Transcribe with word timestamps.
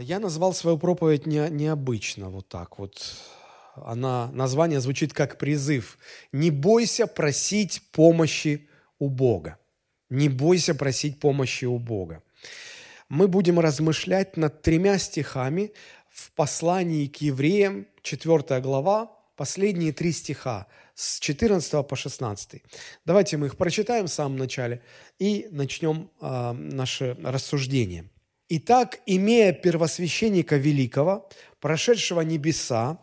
Я 0.00 0.18
назвал 0.18 0.54
свою 0.54 0.78
проповедь 0.78 1.26
не, 1.26 1.48
необычно, 1.50 2.30
вот 2.30 2.48
так 2.48 2.78
вот. 2.78 3.14
Она, 3.74 4.30
название 4.32 4.80
звучит 4.80 5.12
как 5.12 5.38
призыв. 5.38 5.98
Не 6.32 6.50
бойся 6.50 7.06
просить 7.06 7.82
помощи 7.92 8.68
у 8.98 9.08
Бога. 9.08 9.58
Не 10.08 10.28
бойся 10.28 10.74
просить 10.74 11.20
помощи 11.20 11.66
у 11.66 11.78
Бога. 11.78 12.22
Мы 13.08 13.28
будем 13.28 13.60
размышлять 13.60 14.36
над 14.36 14.62
тремя 14.62 14.98
стихами 14.98 15.72
в 16.08 16.32
послании 16.32 17.06
к 17.06 17.16
евреям, 17.16 17.86
4 18.02 18.60
глава, 18.60 19.12
последние 19.36 19.92
три 19.92 20.12
стиха, 20.12 20.66
с 20.94 21.20
14 21.20 21.86
по 21.86 21.96
16. 21.96 22.62
Давайте 23.04 23.36
мы 23.36 23.46
их 23.46 23.56
прочитаем 23.56 24.06
в 24.06 24.12
самом 24.12 24.36
начале 24.38 24.82
и 25.18 25.48
начнем 25.50 26.10
э, 26.20 26.52
наше 26.52 27.16
рассуждение. 27.22 28.09
Итак, 28.52 28.98
имея 29.06 29.52
первосвященника 29.52 30.56
великого, 30.56 31.28
прошедшего 31.60 32.22
небеса, 32.22 32.98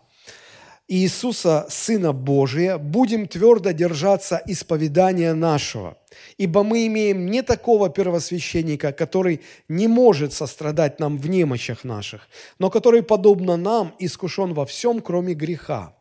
Иисуса, 0.90 1.66
Сына 1.70 2.14
Божия, 2.14 2.78
будем 2.78 3.28
твердо 3.28 3.72
держаться 3.72 4.42
исповедания 4.46 5.34
нашего, 5.34 5.98
ибо 6.38 6.64
мы 6.64 6.88
имеем 6.88 7.26
не 7.30 7.42
такого 7.42 7.90
первосвященника, 7.90 8.94
который 8.94 9.42
не 9.68 9.90
может 9.90 10.32
сострадать 10.32 11.00
нам 11.00 11.18
в 11.18 11.30
немощах 11.30 11.84
наших, 11.84 12.30
но 12.58 12.70
который, 12.70 13.04
подобно 13.04 13.58
нам, 13.58 13.96
искушен 14.00 14.54
во 14.54 14.66
всем, 14.66 15.02
кроме 15.02 15.34
греха. 15.34 15.94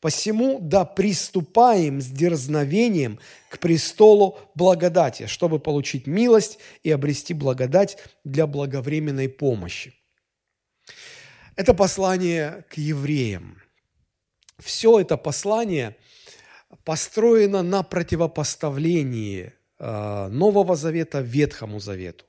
Посему 0.00 0.58
да 0.58 0.86
приступаем 0.86 2.00
с 2.00 2.06
дерзновением 2.06 3.18
к 3.50 3.58
престолу 3.58 4.38
благодати, 4.54 5.26
чтобы 5.26 5.58
получить 5.58 6.06
милость 6.06 6.58
и 6.82 6.90
обрести 6.90 7.34
благодать 7.34 7.98
для 8.24 8.46
благовременной 8.46 9.28
помощи. 9.28 9.92
Это 11.56 11.74
послание 11.74 12.64
к 12.70 12.78
евреям. 12.78 13.60
Все 14.62 15.00
это 15.00 15.16
послание 15.16 15.96
построено 16.84 17.62
на 17.62 17.82
противопоставлении 17.82 19.52
э, 19.78 20.28
Нового 20.28 20.76
Завета 20.76 21.20
Ветхому 21.20 21.80
Завету. 21.80 22.24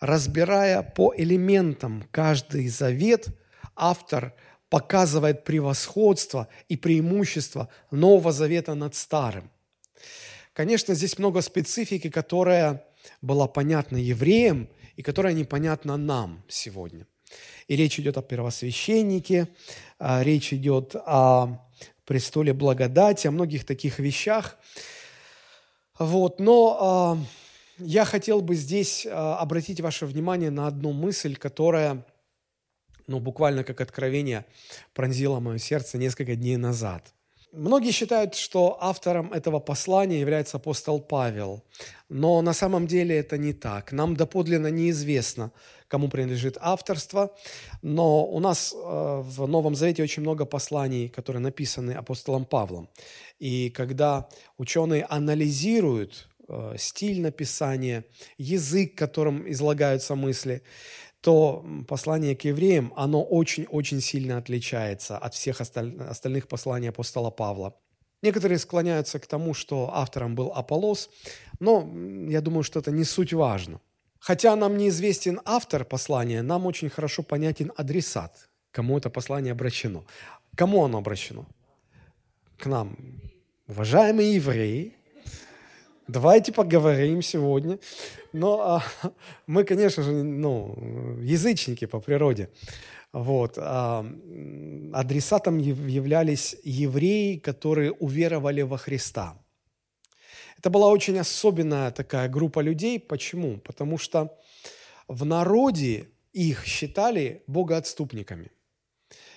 Разбирая 0.00 0.82
по 0.82 1.14
элементам 1.16 2.04
каждый 2.10 2.68
завет, 2.68 3.28
автор– 3.74 4.34
показывает 4.70 5.44
превосходство 5.44 6.48
и 6.68 6.76
преимущество 6.76 7.68
Нового 7.90 8.32
Завета 8.32 8.74
над 8.74 8.94
Старым. 8.94 9.50
Конечно, 10.52 10.94
здесь 10.94 11.18
много 11.18 11.42
специфики, 11.42 12.08
которая 12.08 12.84
была 13.20 13.48
понятна 13.48 13.96
евреям 13.96 14.68
и 14.96 15.02
которая 15.02 15.34
непонятна 15.34 15.96
нам 15.96 16.44
сегодня. 16.48 17.06
И 17.70 17.76
речь 17.76 18.00
идет 18.00 18.18
о 18.18 18.22
первосвященнике, 18.22 19.46
а, 20.00 20.24
речь 20.24 20.52
идет 20.52 20.96
о 20.96 21.68
престоле 22.04 22.52
благодати, 22.52 23.28
о 23.28 23.30
многих 23.30 23.64
таких 23.64 24.00
вещах. 24.00 24.58
Вот, 25.96 26.40
но 26.40 27.16
э, 27.78 27.84
я 27.84 28.04
хотел 28.04 28.40
бы 28.40 28.56
здесь 28.56 29.06
э, 29.06 29.10
обратить 29.10 29.80
ваше 29.80 30.06
внимание 30.06 30.50
на 30.50 30.66
одну 30.66 30.90
мысль, 30.90 31.36
которая 31.36 32.04
ну, 33.06 33.20
буквально 33.20 33.62
как 33.62 33.80
откровение 33.80 34.46
пронзило 34.92 35.38
мое 35.38 35.58
сердце 35.58 35.96
несколько 35.96 36.34
дней 36.34 36.56
назад. 36.56 37.14
Многие 37.52 37.90
считают, 37.92 38.34
что 38.36 38.78
автором 38.80 39.32
этого 39.32 39.60
послания 39.60 40.20
является 40.20 40.56
апостол 40.56 41.00
Павел, 41.00 41.64
но 42.08 42.42
на 42.42 42.52
самом 42.52 42.86
деле 42.86 43.16
это 43.16 43.38
не 43.38 43.52
так. 43.52 43.90
Нам 43.92 44.16
доподлинно 44.16 44.68
неизвестно, 44.68 45.50
кому 45.90 46.08
принадлежит 46.08 46.56
авторство, 46.60 47.34
но 47.82 48.24
у 48.24 48.38
нас 48.38 48.72
э, 48.72 48.76
в 48.76 49.46
Новом 49.48 49.74
Завете 49.74 50.04
очень 50.04 50.22
много 50.22 50.44
посланий, 50.44 51.08
которые 51.08 51.42
написаны 51.42 51.90
апостолом 51.92 52.44
Павлом. 52.44 52.88
И 53.40 53.70
когда 53.70 54.28
ученые 54.56 55.04
анализируют 55.10 56.28
э, 56.48 56.76
стиль 56.78 57.20
написания, 57.20 58.04
язык, 58.38 58.94
которым 58.94 59.50
излагаются 59.50 60.14
мысли, 60.14 60.62
то 61.20 61.66
послание 61.88 62.36
к 62.36 62.44
евреям, 62.44 62.92
оно 62.96 63.22
очень-очень 63.22 64.00
сильно 64.00 64.38
отличается 64.38 65.18
от 65.18 65.34
всех 65.34 65.60
остальных 65.60 66.46
посланий 66.46 66.88
апостола 66.88 67.30
Павла. 67.30 67.74
Некоторые 68.22 68.58
склоняются 68.58 69.18
к 69.18 69.26
тому, 69.26 69.54
что 69.54 69.90
автором 69.92 70.34
был 70.34 70.52
Аполос, 70.54 71.10
но 71.58 71.90
я 72.28 72.40
думаю, 72.40 72.62
что 72.62 72.78
это 72.78 72.92
не 72.92 73.04
суть 73.04 73.32
важно. 73.32 73.80
Хотя 74.20 74.54
нам 74.56 74.76
неизвестен 74.76 75.40
автор 75.44 75.84
послания, 75.84 76.42
нам 76.42 76.66
очень 76.66 76.90
хорошо 76.90 77.22
понятен 77.22 77.72
адресат, 77.76 78.48
кому 78.70 78.98
это 78.98 79.10
послание 79.10 79.52
обращено. 79.52 80.04
Кому 80.54 80.84
оно 80.84 80.98
обращено? 80.98 81.46
К 82.58 82.66
нам. 82.66 82.96
Уважаемые 83.66 84.34
евреи, 84.34 84.92
Давайте 86.10 86.52
поговорим 86.52 87.22
сегодня. 87.22 87.78
Но 88.32 88.60
а, 88.60 88.82
мы, 89.46 89.62
конечно 89.62 90.02
же, 90.02 90.10
ну, 90.10 90.76
язычники 91.22 91.86
по 91.86 92.00
природе. 92.00 92.48
Вот. 93.12 93.54
А, 93.56 94.04
адресатом 94.92 95.58
являлись 95.58 96.56
евреи, 96.64 97.36
которые 97.36 97.92
уверовали 97.92 98.62
во 98.62 98.76
Христа. 98.76 99.38
Это 100.60 100.68
была 100.68 100.88
очень 100.88 101.18
особенная 101.18 101.90
такая 101.90 102.28
группа 102.28 102.60
людей. 102.60 103.00
Почему? 103.00 103.56
Потому 103.60 103.96
что 103.96 104.38
в 105.08 105.24
народе 105.24 106.10
их 106.34 106.66
считали 106.66 107.42
богоотступниками. 107.46 108.52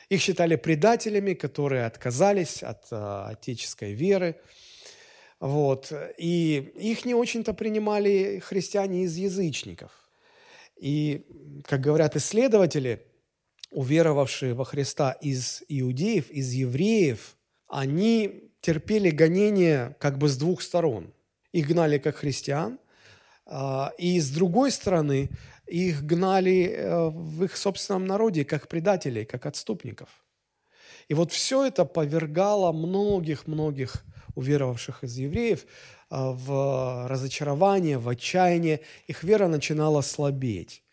Их 0.10 0.20
считали 0.20 0.58
предателями, 0.58 1.34
которые 1.34 1.86
отказались 1.86 2.62
от 2.62 2.88
а, 2.92 3.30
отеческой 3.30 3.94
веры, 3.94 4.36
вот. 5.40 5.94
И 6.18 6.74
их 6.76 7.06
не 7.06 7.16
очень-то 7.16 7.54
принимали 7.54 8.40
христиане 8.40 9.04
из 9.04 9.16
язычников. 9.16 9.92
И, 10.76 11.26
как 11.64 11.80
говорят 11.80 12.18
исследователи, 12.18 13.08
уверовавшие 13.72 14.54
во 14.54 14.66
Христа 14.66 15.14
из 15.14 15.64
иудеев, 15.70 16.30
из 16.30 16.52
евреев, 16.52 17.38
они 17.70 18.53
терпели 18.64 19.10
гонения 19.12 19.96
как 20.00 20.18
бы 20.18 20.30
с 20.30 20.38
двух 20.38 20.62
сторон. 20.62 21.14
Их 21.52 21.68
гнали 21.68 21.98
как 21.98 22.16
христиан, 22.16 22.80
а, 23.46 23.92
и 23.98 24.20
с 24.20 24.32
другой 24.32 24.72
стороны 24.72 25.30
их 25.68 26.04
гнали 26.04 26.70
э, 26.70 27.10
в 27.10 27.44
их 27.44 27.58
собственном 27.58 28.06
народе 28.08 28.46
как 28.46 28.68
предателей, 28.68 29.26
как 29.26 29.46
отступников. 29.46 30.10
И 31.10 31.14
вот 31.14 31.32
все 31.32 31.66
это 31.66 31.84
повергало 31.86 32.72
многих-многих 32.72 34.04
уверовавших 34.36 35.04
из 35.04 35.18
евреев 35.18 35.66
а, 36.10 36.32
в 36.32 37.08
разочарование, 37.08 37.98
в 37.98 38.08
отчаяние. 38.08 38.80
Их 39.08 39.24
вера 39.24 39.48
начинала 39.48 40.02
слабеть. 40.02 40.84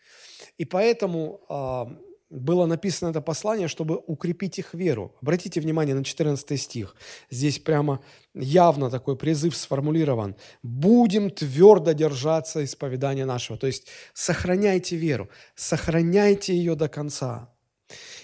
И 0.57 0.65
поэтому 0.65 1.39
а, 1.47 1.89
было 2.31 2.65
написано 2.65 3.09
это 3.09 3.21
послание, 3.21 3.67
чтобы 3.67 4.01
укрепить 4.07 4.57
их 4.57 4.73
веру. 4.73 5.13
Обратите 5.21 5.59
внимание 5.59 5.93
на 5.93 6.03
14 6.03 6.59
стих. 6.59 6.95
Здесь 7.29 7.59
прямо 7.59 7.99
явно 8.33 8.89
такой 8.89 9.17
призыв 9.17 9.55
сформулирован. 9.55 10.35
«Будем 10.63 11.29
твердо 11.29 11.91
держаться 11.91 12.63
исповедания 12.63 13.25
нашего». 13.25 13.59
То 13.59 13.67
есть 13.67 13.87
сохраняйте 14.13 14.95
веру, 14.95 15.29
сохраняйте 15.55 16.55
ее 16.55 16.75
до 16.75 16.87
конца. 16.87 17.49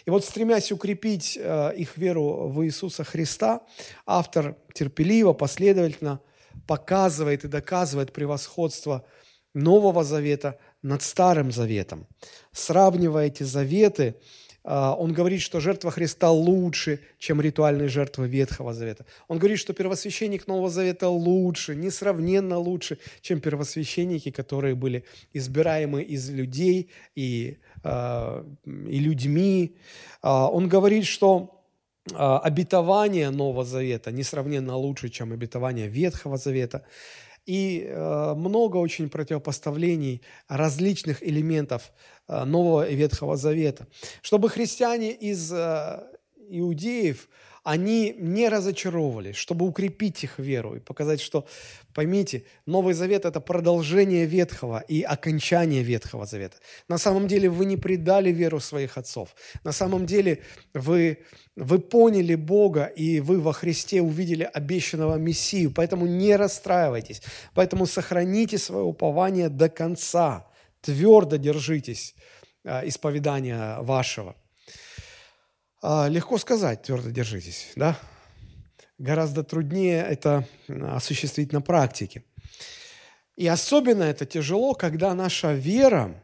И 0.05 0.09
вот 0.09 0.23
стремясь 0.23 0.71
укрепить 0.71 1.37
э, 1.37 1.73
их 1.75 1.97
веру 1.97 2.47
в 2.47 2.65
Иисуса 2.65 3.03
Христа, 3.03 3.61
автор 4.05 4.55
терпеливо, 4.73 5.33
последовательно 5.33 6.21
показывает 6.65 7.43
и 7.43 7.49
доказывает 7.49 8.13
превосходство 8.13 9.05
Нового 9.53 10.03
Завета 10.03 10.59
над 10.81 11.01
Старым 11.01 11.51
Заветом. 11.51 12.07
Сравнивая 12.51 13.27
эти 13.27 13.43
заветы, 13.43 14.15
э, 14.63 14.93
он 14.97 15.13
говорит, 15.13 15.41
что 15.41 15.59
жертва 15.59 15.91
Христа 15.91 16.31
лучше, 16.31 16.99
чем 17.17 17.41
ритуальные 17.41 17.89
жертвы 17.89 18.27
Ветхого 18.27 18.73
Завета. 18.73 19.05
Он 19.27 19.37
говорит, 19.39 19.59
что 19.59 19.73
первосвященник 19.73 20.47
Нового 20.47 20.69
Завета 20.69 21.09
лучше, 21.09 21.75
несравненно 21.75 22.57
лучше, 22.57 22.99
чем 23.21 23.39
первосвященники, 23.39 24.31
которые 24.31 24.75
были 24.75 25.03
избираемы 25.33 26.03
из 26.03 26.29
людей 26.29 26.89
и 27.15 27.57
Э, 27.83 28.43
и 28.65 28.99
людьми. 28.99 29.77
А, 30.21 30.47
он 30.49 30.67
говорит, 30.67 31.05
что 31.05 31.63
а, 32.13 32.39
обетование 32.39 33.29
Нового 33.29 33.63
Завета 33.63 34.11
несравненно 34.11 34.75
лучше, 34.75 35.09
чем 35.09 35.31
обетование 35.31 35.87
Ветхого 35.87 36.37
Завета. 36.37 36.83
И 37.47 37.87
э, 37.87 38.33
много 38.35 38.77
очень 38.77 39.09
противопоставлений 39.09 40.21
различных 40.47 41.23
элементов 41.23 41.91
э, 42.27 42.43
Нового 42.43 42.87
и 42.87 42.95
Ветхого 42.95 43.37
Завета. 43.37 43.87
Чтобы 44.21 44.49
христиане 44.49 45.13
из 45.13 45.51
иудеев 46.49 47.27
они 47.67 48.15
не 48.17 48.47
разочаровывались, 48.47 49.35
чтобы 49.35 49.65
укрепить 49.65 50.23
их 50.23 50.39
веру 50.39 50.77
и 50.77 50.79
показать, 50.79 51.19
что, 51.19 51.45
поймите, 51.93 52.45
Новый 52.65 52.93
Завет– 52.93 53.25
это 53.25 53.41
продолжение 53.41 54.25
Ветхого 54.25 54.79
и 54.79 55.01
окончание 55.01 55.83
Ветхого 55.83 56.25
Завета. 56.25 56.55
На 56.87 56.97
самом 56.97 57.27
деле 57.27 57.49
вы 57.49 57.65
не 57.65 57.75
предали 57.75 58.31
веру 58.31 58.61
своих 58.61 58.97
отцов. 58.97 59.35
На 59.65 59.73
самом 59.73 60.05
деле 60.05 60.39
вы, 60.73 61.17
вы 61.57 61.79
поняли 61.79 62.35
Бога, 62.35 62.85
и 62.85 63.19
вы 63.19 63.41
во 63.41 63.51
Христе 63.51 64.01
увидели 64.01 64.49
обещанного 64.53 65.17
Мессию. 65.17 65.73
Поэтому 65.75 66.07
не 66.07 66.37
расстраивайтесь. 66.37 67.21
Поэтому 67.53 67.85
сохраните 67.85 68.57
свое 68.57 68.85
упование 68.85 69.49
до 69.49 69.67
конца. 69.67 70.47
Твердо 70.79 71.35
держитесь 71.35 72.15
а, 72.63 72.87
исповедания 72.87 73.81
вашего– 73.81 74.37
легко 75.81 76.37
сказать, 76.37 76.83
твердо 76.83 77.09
держитесь, 77.09 77.71
да? 77.75 77.97
Гораздо 78.97 79.43
труднее 79.43 80.01
это 80.01 80.47
осуществить 80.67 81.53
на 81.53 81.61
практике. 81.61 82.23
И 83.35 83.47
особенно 83.47 84.03
это 84.03 84.25
тяжело, 84.25 84.73
когда 84.73 85.13
наша 85.13 85.53
вера 85.53 86.23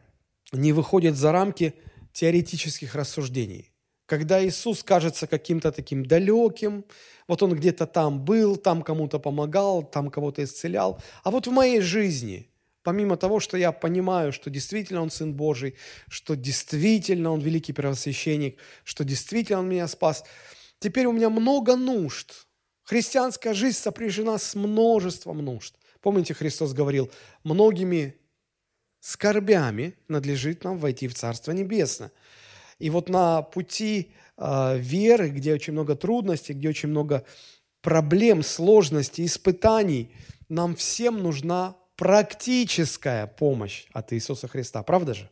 не 0.52 0.72
выходит 0.72 1.16
за 1.16 1.30
рамки 1.30 1.74
теоретических 2.12 2.94
рассуждений. 2.94 3.72
Когда 4.06 4.44
Иисус 4.44 4.82
кажется 4.82 5.26
каким-то 5.26 5.72
таким 5.72 6.04
далеким, 6.04 6.84
вот 7.28 7.42
он 7.42 7.54
где-то 7.54 7.86
там 7.86 8.24
был, 8.24 8.56
там 8.56 8.82
кому-то 8.82 9.18
помогал, 9.18 9.82
там 9.82 10.10
кого-то 10.10 10.42
исцелял. 10.42 11.00
А 11.22 11.30
вот 11.30 11.46
в 11.46 11.52
моей 11.52 11.80
жизни– 11.80 12.50
помимо 12.84 13.16
того, 13.16 13.40
что 13.40 13.56
я 13.56 13.72
понимаю, 13.72 14.32
что 14.32 14.50
действительно 14.50 15.02
Он 15.02 15.10
Сын 15.10 15.32
Божий, 15.34 15.74
что 16.08 16.36
действительно 16.36 17.32
Он 17.32 17.40
великий 17.40 17.72
первосвященник, 17.72 18.58
что 18.84 19.02
действительно 19.04 19.60
Он 19.60 19.68
меня 19.68 19.88
спас, 19.88 20.24
теперь 20.78 21.06
у 21.06 21.12
меня 21.12 21.30
много 21.30 21.74
нужд. 21.74 22.46
Христианская 22.84 23.54
жизнь 23.54 23.78
сопряжена 23.78 24.38
с 24.38 24.54
множеством 24.54 25.38
нужд. 25.38 25.74
Помните, 26.00 26.34
Христос 26.34 26.74
говорил, 26.74 27.10
многими 27.42 28.14
скорбями 29.00 29.96
надлежит 30.06 30.62
нам 30.64 30.78
войти 30.78 31.08
в 31.08 31.14
Царство 31.14 31.52
Небесное. 31.52 32.12
И 32.78 32.90
вот 32.90 33.08
на 33.08 33.40
пути 33.40 34.12
э, 34.36 34.78
веры, 34.78 35.30
где 35.30 35.54
очень 35.54 35.72
много 35.72 35.96
трудностей, 35.96 36.52
где 36.52 36.68
очень 36.68 36.90
много 36.90 37.24
проблем, 37.80 38.42
сложностей, 38.42 39.24
испытаний, 39.24 40.14
нам 40.50 40.76
всем 40.76 41.22
нужна 41.22 41.76
практическая 41.96 43.26
помощь 43.26 43.86
от 43.92 44.12
Иисуса 44.12 44.48
Христа, 44.48 44.82
правда 44.82 45.14
же? 45.14 45.30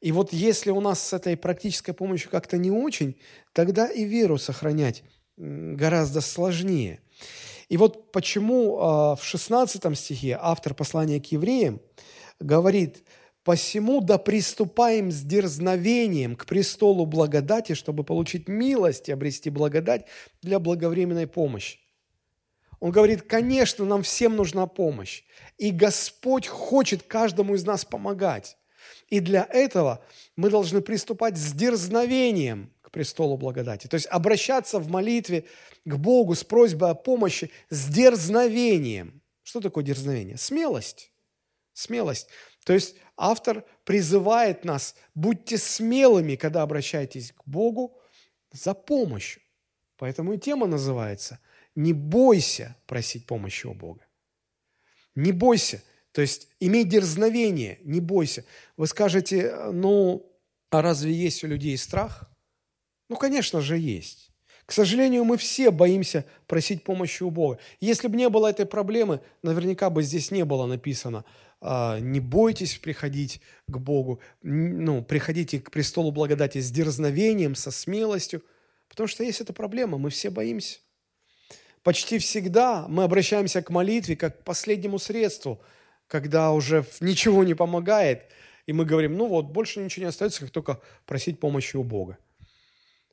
И 0.00 0.12
вот 0.12 0.32
если 0.32 0.70
у 0.70 0.80
нас 0.80 1.00
с 1.00 1.12
этой 1.12 1.36
практической 1.36 1.92
помощью 1.92 2.30
как-то 2.30 2.56
не 2.56 2.70
очень, 2.70 3.16
тогда 3.52 3.86
и 3.86 4.04
веру 4.04 4.38
сохранять 4.38 5.02
гораздо 5.36 6.20
сложнее. 6.20 7.00
И 7.68 7.76
вот 7.76 8.10
почему 8.12 8.78
а, 8.80 9.16
в 9.16 9.24
16 9.24 9.96
стихе 9.96 10.38
автор 10.40 10.74
послания 10.74 11.20
к 11.20 11.26
евреям 11.26 11.80
говорит, 12.40 13.04
«Посему 13.44 14.00
да 14.00 14.18
приступаем 14.18 15.10
с 15.10 15.22
дерзновением 15.22 16.36
к 16.36 16.46
престолу 16.46 17.06
благодати, 17.06 17.74
чтобы 17.74 18.04
получить 18.04 18.48
милость 18.48 19.08
и 19.08 19.12
обрести 19.12 19.50
благодать 19.50 20.06
для 20.42 20.58
благовременной 20.58 21.26
помощи». 21.26 21.78
Он 22.80 22.90
говорит, 22.90 23.22
конечно, 23.22 23.84
нам 23.84 24.02
всем 24.02 24.36
нужна 24.36 24.66
помощь. 24.66 25.22
И 25.58 25.70
Господь 25.70 26.46
хочет 26.46 27.02
каждому 27.02 27.54
из 27.54 27.64
нас 27.64 27.84
помогать. 27.84 28.56
И 29.08 29.20
для 29.20 29.46
этого 29.50 30.02
мы 30.34 30.48
должны 30.48 30.80
приступать 30.80 31.36
с 31.36 31.52
дерзновением 31.52 32.72
к 32.80 32.90
престолу 32.90 33.36
благодати. 33.36 33.86
То 33.86 33.94
есть 33.94 34.06
обращаться 34.06 34.78
в 34.78 34.88
молитве 34.88 35.44
к 35.84 35.94
Богу 35.96 36.34
с 36.34 36.42
просьбой 36.42 36.90
о 36.90 36.94
помощи 36.94 37.50
с 37.68 37.86
дерзновением. 37.86 39.20
Что 39.42 39.60
такое 39.60 39.84
дерзновение? 39.84 40.38
Смелость. 40.38 41.12
Смелость. 41.74 42.28
То 42.64 42.72
есть 42.72 42.96
автор 43.16 43.64
призывает 43.84 44.64
нас, 44.64 44.94
будьте 45.14 45.58
смелыми, 45.58 46.36
когда 46.36 46.62
обращаетесь 46.62 47.32
к 47.32 47.42
Богу 47.44 47.98
за 48.52 48.72
помощью. 48.72 49.42
Поэтому 49.98 50.32
и 50.32 50.38
тема 50.38 50.66
называется– 50.66 51.40
не 51.74 51.92
бойся 51.92 52.76
просить 52.86 53.26
помощи 53.26 53.66
у 53.66 53.74
Бога. 53.74 54.06
Не 55.14 55.32
бойся. 55.32 55.82
То 56.12 56.22
есть 56.22 56.48
имей 56.58 56.84
дерзновение, 56.84 57.78
не 57.82 58.00
бойся. 58.00 58.44
Вы 58.76 58.86
скажете, 58.86 59.54
ну, 59.72 60.26
а 60.70 60.82
разве 60.82 61.12
есть 61.12 61.44
у 61.44 61.46
людей 61.46 61.76
страх? 61.78 62.30
Ну, 63.08 63.16
конечно 63.16 63.60
же, 63.60 63.78
есть. 63.78 64.30
К 64.66 64.72
сожалению, 64.72 65.24
мы 65.24 65.36
все 65.36 65.72
боимся 65.72 66.24
просить 66.46 66.84
помощи 66.84 67.24
у 67.24 67.30
Бога. 67.30 67.58
Если 67.80 68.06
бы 68.06 68.16
не 68.16 68.28
было 68.28 68.48
этой 68.48 68.66
проблемы, 68.66 69.20
наверняка 69.42 69.90
бы 69.90 70.02
здесь 70.04 70.30
не 70.30 70.44
было 70.44 70.66
написано 70.66 71.24
а, 71.60 71.98
«не 71.98 72.20
бойтесь 72.20 72.78
приходить 72.78 73.40
к 73.66 73.78
Богу», 73.78 74.20
ну, 74.42 75.02
приходите 75.02 75.58
к 75.58 75.72
престолу 75.72 76.12
благодати 76.12 76.60
с 76.60 76.70
дерзновением, 76.70 77.56
со 77.56 77.72
смелостью, 77.72 78.44
потому 78.88 79.08
что 79.08 79.24
есть 79.24 79.40
эта 79.40 79.52
проблема, 79.52 79.98
мы 79.98 80.10
все 80.10 80.30
боимся. 80.30 80.78
Почти 81.82 82.18
всегда 82.18 82.86
мы 82.88 83.04
обращаемся 83.04 83.62
к 83.62 83.70
молитве 83.70 84.16
как 84.16 84.40
к 84.40 84.44
последнему 84.44 84.98
средству, 84.98 85.62
когда 86.06 86.52
уже 86.52 86.84
ничего 87.00 87.42
не 87.44 87.54
помогает, 87.54 88.30
и 88.66 88.72
мы 88.72 88.84
говорим, 88.84 89.16
ну 89.16 89.26
вот, 89.26 89.46
больше 89.46 89.80
ничего 89.80 90.04
не 90.04 90.08
остается, 90.08 90.40
как 90.40 90.50
только 90.50 90.80
просить 91.06 91.40
помощи 91.40 91.76
у 91.76 91.82
Бога. 91.82 92.18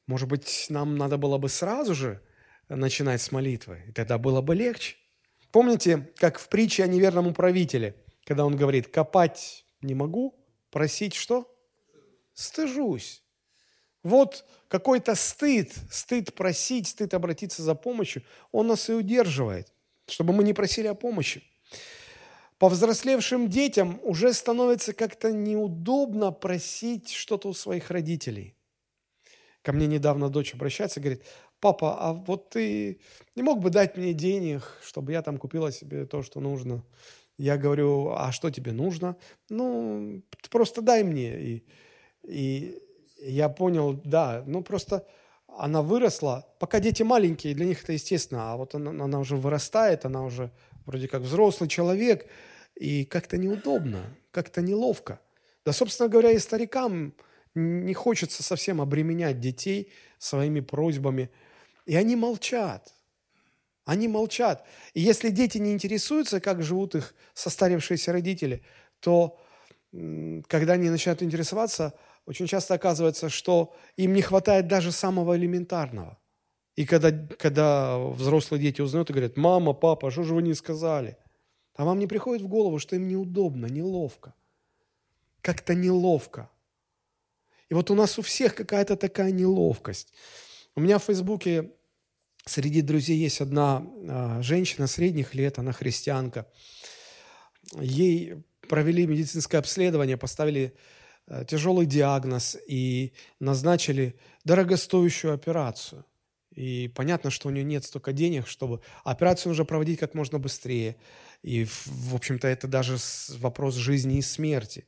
Может 0.06 0.28
быть, 0.28 0.68
нам 0.70 0.98
надо 0.98 1.18
было 1.18 1.38
бы 1.38 1.48
сразу 1.48 1.96
же 1.96 2.22
начинать 2.70 3.22
с 3.22 3.32
молитвы, 3.32 3.84
и 3.88 3.92
тогда 3.92 4.18
было 4.18 4.42
бы 4.42 4.56
легче. 4.56 4.96
Помните, 5.52 6.12
как 6.18 6.38
в 6.38 6.50
притче 6.50 6.84
о 6.84 6.88
неверном 6.88 7.28
управителе, 7.28 7.96
когда 8.26 8.46
он 8.46 8.56
говорит, 8.58 8.90
копать 8.90 9.66
не 9.82 9.96
могу, 9.96 10.38
просить 10.72 11.16
что? 11.16 11.54
Стыжусь. 12.34 13.24
Вот 14.08 14.46
какой-то 14.70 15.16
стыд, 15.16 15.74
стыд 15.92 16.34
просить, 16.34 16.88
стыд 16.88 17.14
обратиться 17.14 17.62
за 17.62 17.76
помощью, 17.76 18.24
он 18.54 18.68
нас 18.68 18.90
и 18.90 18.94
удерживает, 18.94 19.74
чтобы 20.08 20.34
мы 20.34 20.46
не 20.46 20.54
просили 20.54 20.88
о 20.88 20.96
помощи. 20.96 21.44
Повзрослевшим 22.58 23.50
детям 23.50 24.00
уже 24.04 24.32
становится 24.32 24.94
как-то 24.94 25.34
неудобно 25.34 26.32
просить 26.32 27.12
что-то 27.12 27.50
у 27.50 27.54
своих 27.54 27.92
родителей. 27.92 28.56
Ко 29.62 29.74
мне 29.74 29.88
недавно 29.88 30.30
дочь 30.30 30.54
обращается, 30.54 31.02
говорит, 31.02 31.26
папа, 31.60 31.98
а 32.00 32.14
вот 32.14 32.52
ты 32.52 33.02
не 33.36 33.44
мог 33.44 33.60
бы 33.60 33.72
дать 33.72 33.98
мне 33.98 34.14
денег, 34.14 34.80
чтобы 34.82 35.12
я 35.12 35.22
там 35.22 35.38
купила 35.38 35.70
себе 35.74 36.06
то, 36.06 36.24
что 36.24 36.40
нужно? 36.40 36.86
Я 37.38 37.58
говорю, 37.58 38.12
а 38.12 38.32
что 38.32 38.52
тебе 38.52 38.72
нужно? 38.72 39.18
Ну, 39.50 40.24
просто 40.50 40.82
дай 40.82 41.04
мне. 41.04 41.42
И, 41.42 41.64
и 42.24 42.82
я 43.20 43.50
понял, 43.50 44.00
да, 44.04 44.44
ну 44.46 44.64
просто 44.64 45.06
она 45.48 45.82
выросла, 45.82 46.48
пока 46.60 46.80
дети 46.80 47.04
маленькие, 47.04 47.56
для 47.56 47.66
них 47.66 47.84
это 47.84 47.94
естественно, 47.94 48.54
а 48.54 48.58
вот 48.58 48.76
она, 48.76 48.92
она 48.92 49.20
уже 49.20 49.36
вырастает, 49.36 50.06
она 50.06 50.24
уже 50.24 50.52
вроде 50.86 51.08
как 51.08 51.22
взрослый 51.22 51.70
человек, 51.70 52.28
и 52.76 53.06
как-то 53.06 53.38
неудобно, 53.38 54.04
как-то 54.32 54.62
неловко. 54.62 55.20
Да, 55.66 55.74
собственно 55.74 56.10
говоря, 56.10 56.32
и 56.32 56.40
старикам 56.40 57.14
не 57.56 57.94
хочется 57.94 58.44
совсем 58.44 58.82
обременять 58.82 59.40
детей 59.40 59.92
своими 60.20 60.60
просьбами, 60.60 61.30
и 61.86 61.96
они 61.96 62.16
молчат. 62.16 62.94
Они 63.86 64.08
молчат. 64.08 64.66
И 64.94 65.02
если 65.02 65.30
дети 65.30 65.58
не 65.58 65.72
интересуются, 65.72 66.40
как 66.42 66.62
живут 66.62 66.96
их 66.96 67.16
состарившиеся 67.34 68.12
родители, 68.12 68.64
то 69.00 69.40
когда 70.48 70.74
они 70.74 70.90
начинают 70.90 71.24
интересоваться, 71.24 71.94
очень 72.28 72.46
часто 72.46 72.74
оказывается, 72.74 73.30
что 73.30 73.74
им 73.96 74.14
не 74.14 74.22
хватает 74.22 74.68
даже 74.68 74.92
самого 74.92 75.38
элементарного. 75.38 76.20
И 76.76 76.86
когда, 76.86 77.12
когда 77.12 77.98
взрослые 77.98 78.62
дети 78.62 78.82
узнают 78.82 79.10
и 79.10 79.14
говорят, 79.14 79.38
мама, 79.38 79.74
папа, 79.74 80.12
что 80.12 80.24
же 80.24 80.36
вы 80.36 80.44
не 80.44 80.54
сказали? 80.54 81.18
А 81.76 81.86
вам 81.86 82.00
не 82.00 82.06
приходит 82.06 82.44
в 82.44 82.50
голову, 82.50 82.80
что 82.80 82.98
им 82.98 83.08
неудобно, 83.08 83.68
неловко. 83.68 84.34
Как-то 85.42 85.74
неловко. 85.74 86.50
И 87.70 87.74
вот 87.74 87.90
у 87.92 87.96
нас 87.96 88.20
у 88.20 88.22
всех 88.22 88.56
какая-то 88.56 88.98
такая 88.98 89.32
неловкость. 89.32 90.14
У 90.76 90.82
меня 90.82 91.00
в 91.00 91.06
Фейсбуке 91.06 91.72
среди 92.46 92.82
друзей 92.82 93.18
есть 93.18 93.40
одна 93.40 93.88
а, 94.10 94.42
женщина 94.42 94.88
средних 94.88 95.34
лет, 95.34 95.60
она 95.60 95.72
христианка. 95.72 96.46
Ей 97.80 98.44
провели 98.68 99.08
медицинское 99.08 99.60
обследование, 99.60 100.18
поставили 100.18 100.76
тяжелый 101.48 101.86
диагноз 101.86 102.58
и 102.68 103.14
назначили 103.40 104.18
дорогостоящую 104.44 105.34
операцию. 105.34 106.06
И 106.58 106.88
понятно, 106.96 107.30
что 107.30 107.50
у 107.50 107.52
нее 107.52 107.64
нет 107.64 107.84
столько 107.84 108.14
денег, 108.14 108.48
чтобы 108.48 108.82
операцию 109.04 109.52
нужно 109.52 109.66
проводить 109.66 110.00
как 110.00 110.16
можно 110.16 110.40
быстрее. 110.40 110.96
И, 111.44 111.66
в 111.66 112.16
общем-то, 112.16 112.48
это 112.48 112.68
даже 112.68 112.98
вопрос 113.38 113.76
жизни 113.76 114.18
и 114.18 114.22
смерти. 114.22 114.86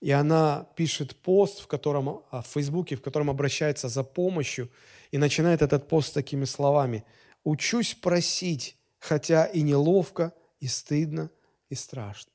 и 0.00 0.10
она 0.10 0.66
пишет 0.74 1.14
пост, 1.16 1.60
в 1.60 1.68
котором, 1.68 2.24
а, 2.32 2.42
в 2.42 2.46
Фейсбуке, 2.48 2.96
в 2.96 3.02
котором 3.02 3.30
обращается 3.30 3.88
за 3.88 4.02
помощью, 4.02 4.68
и 5.12 5.18
начинает 5.18 5.62
этот 5.62 5.88
пост 5.88 6.12
такими 6.12 6.44
словами. 6.44 7.04
«Учусь 7.44 7.94
просить, 7.94 8.76
хотя 8.98 9.44
и 9.44 9.62
неловко, 9.62 10.32
и 10.58 10.66
стыдно, 10.66 11.30
и 11.68 11.76
страшно». 11.76 12.32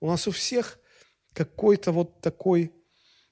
У 0.00 0.06
нас 0.06 0.26
у 0.26 0.30
всех 0.30 0.78
какой-то 1.32 1.92
вот 1.92 2.20
такой 2.20 2.72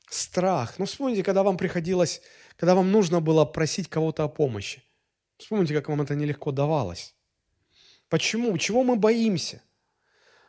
страх. 0.09 0.79
Ну, 0.79 0.85
вспомните, 0.85 1.23
когда 1.23 1.43
вам 1.43 1.57
приходилось, 1.57 2.23
когда 2.57 2.75
вам 2.75 2.93
нужно 2.93 3.21
было 3.21 3.45
просить 3.45 3.89
кого-то 3.89 4.25
о 4.25 4.29
помощи. 4.29 4.83
Вспомните, 5.39 5.75
как 5.75 5.89
вам 5.89 6.03
это 6.03 6.15
нелегко 6.15 6.53
давалось. 6.53 7.15
Почему? 8.09 8.57
Чего 8.59 8.83
мы 8.83 8.97
боимся? 8.97 9.63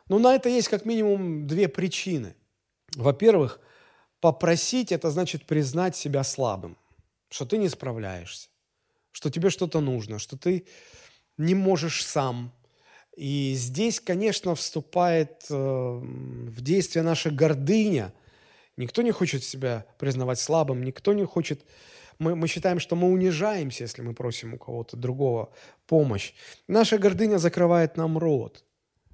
Ну, 0.08 0.18
на 0.18 0.34
это 0.34 0.48
есть 0.48 0.68
как 0.68 0.84
минимум 0.84 1.46
две 1.46 1.68
причины. 1.68 2.34
Во-первых, 2.96 3.60
попросить– 4.20 4.90
это 4.92 5.10
значит 5.10 5.46
признать 5.46 5.94
себя 5.94 6.24
слабым, 6.24 6.76
что 7.28 7.46
ты 7.46 7.58
не 7.58 7.68
справляешься, 7.68 8.48
что 9.12 9.30
тебе 9.30 9.50
что-то 9.50 9.80
нужно, 9.80 10.18
что 10.18 10.36
ты 10.36 10.66
не 11.36 11.54
можешь 11.54 12.04
сам. 12.04 12.52
И 13.20 13.52
здесь, 13.54 14.00
конечно, 14.00 14.54
вступает 14.54 15.44
э, 15.50 15.54
в 15.54 16.62
действие 16.62 17.02
наша 17.02 17.30
гордыня. 17.30 18.14
Никто 18.78 19.02
не 19.02 19.10
хочет 19.10 19.44
себя 19.44 19.84
признавать 19.98 20.40
слабым, 20.40 20.82
никто 20.82 21.12
не 21.12 21.26
хочет 21.26 21.66
мы, 22.18 22.34
мы 22.34 22.48
считаем, 22.48 22.80
что 22.80 22.96
мы 22.96 23.08
унижаемся, 23.08 23.84
если 23.84 24.00
мы 24.00 24.14
просим 24.14 24.54
у 24.54 24.58
кого-то 24.58 24.96
другого 24.96 25.52
помощь. 25.86 26.32
Наша 26.66 26.96
гордыня 26.96 27.36
закрывает 27.36 27.98
нам 27.98 28.16
рот. 28.16 28.64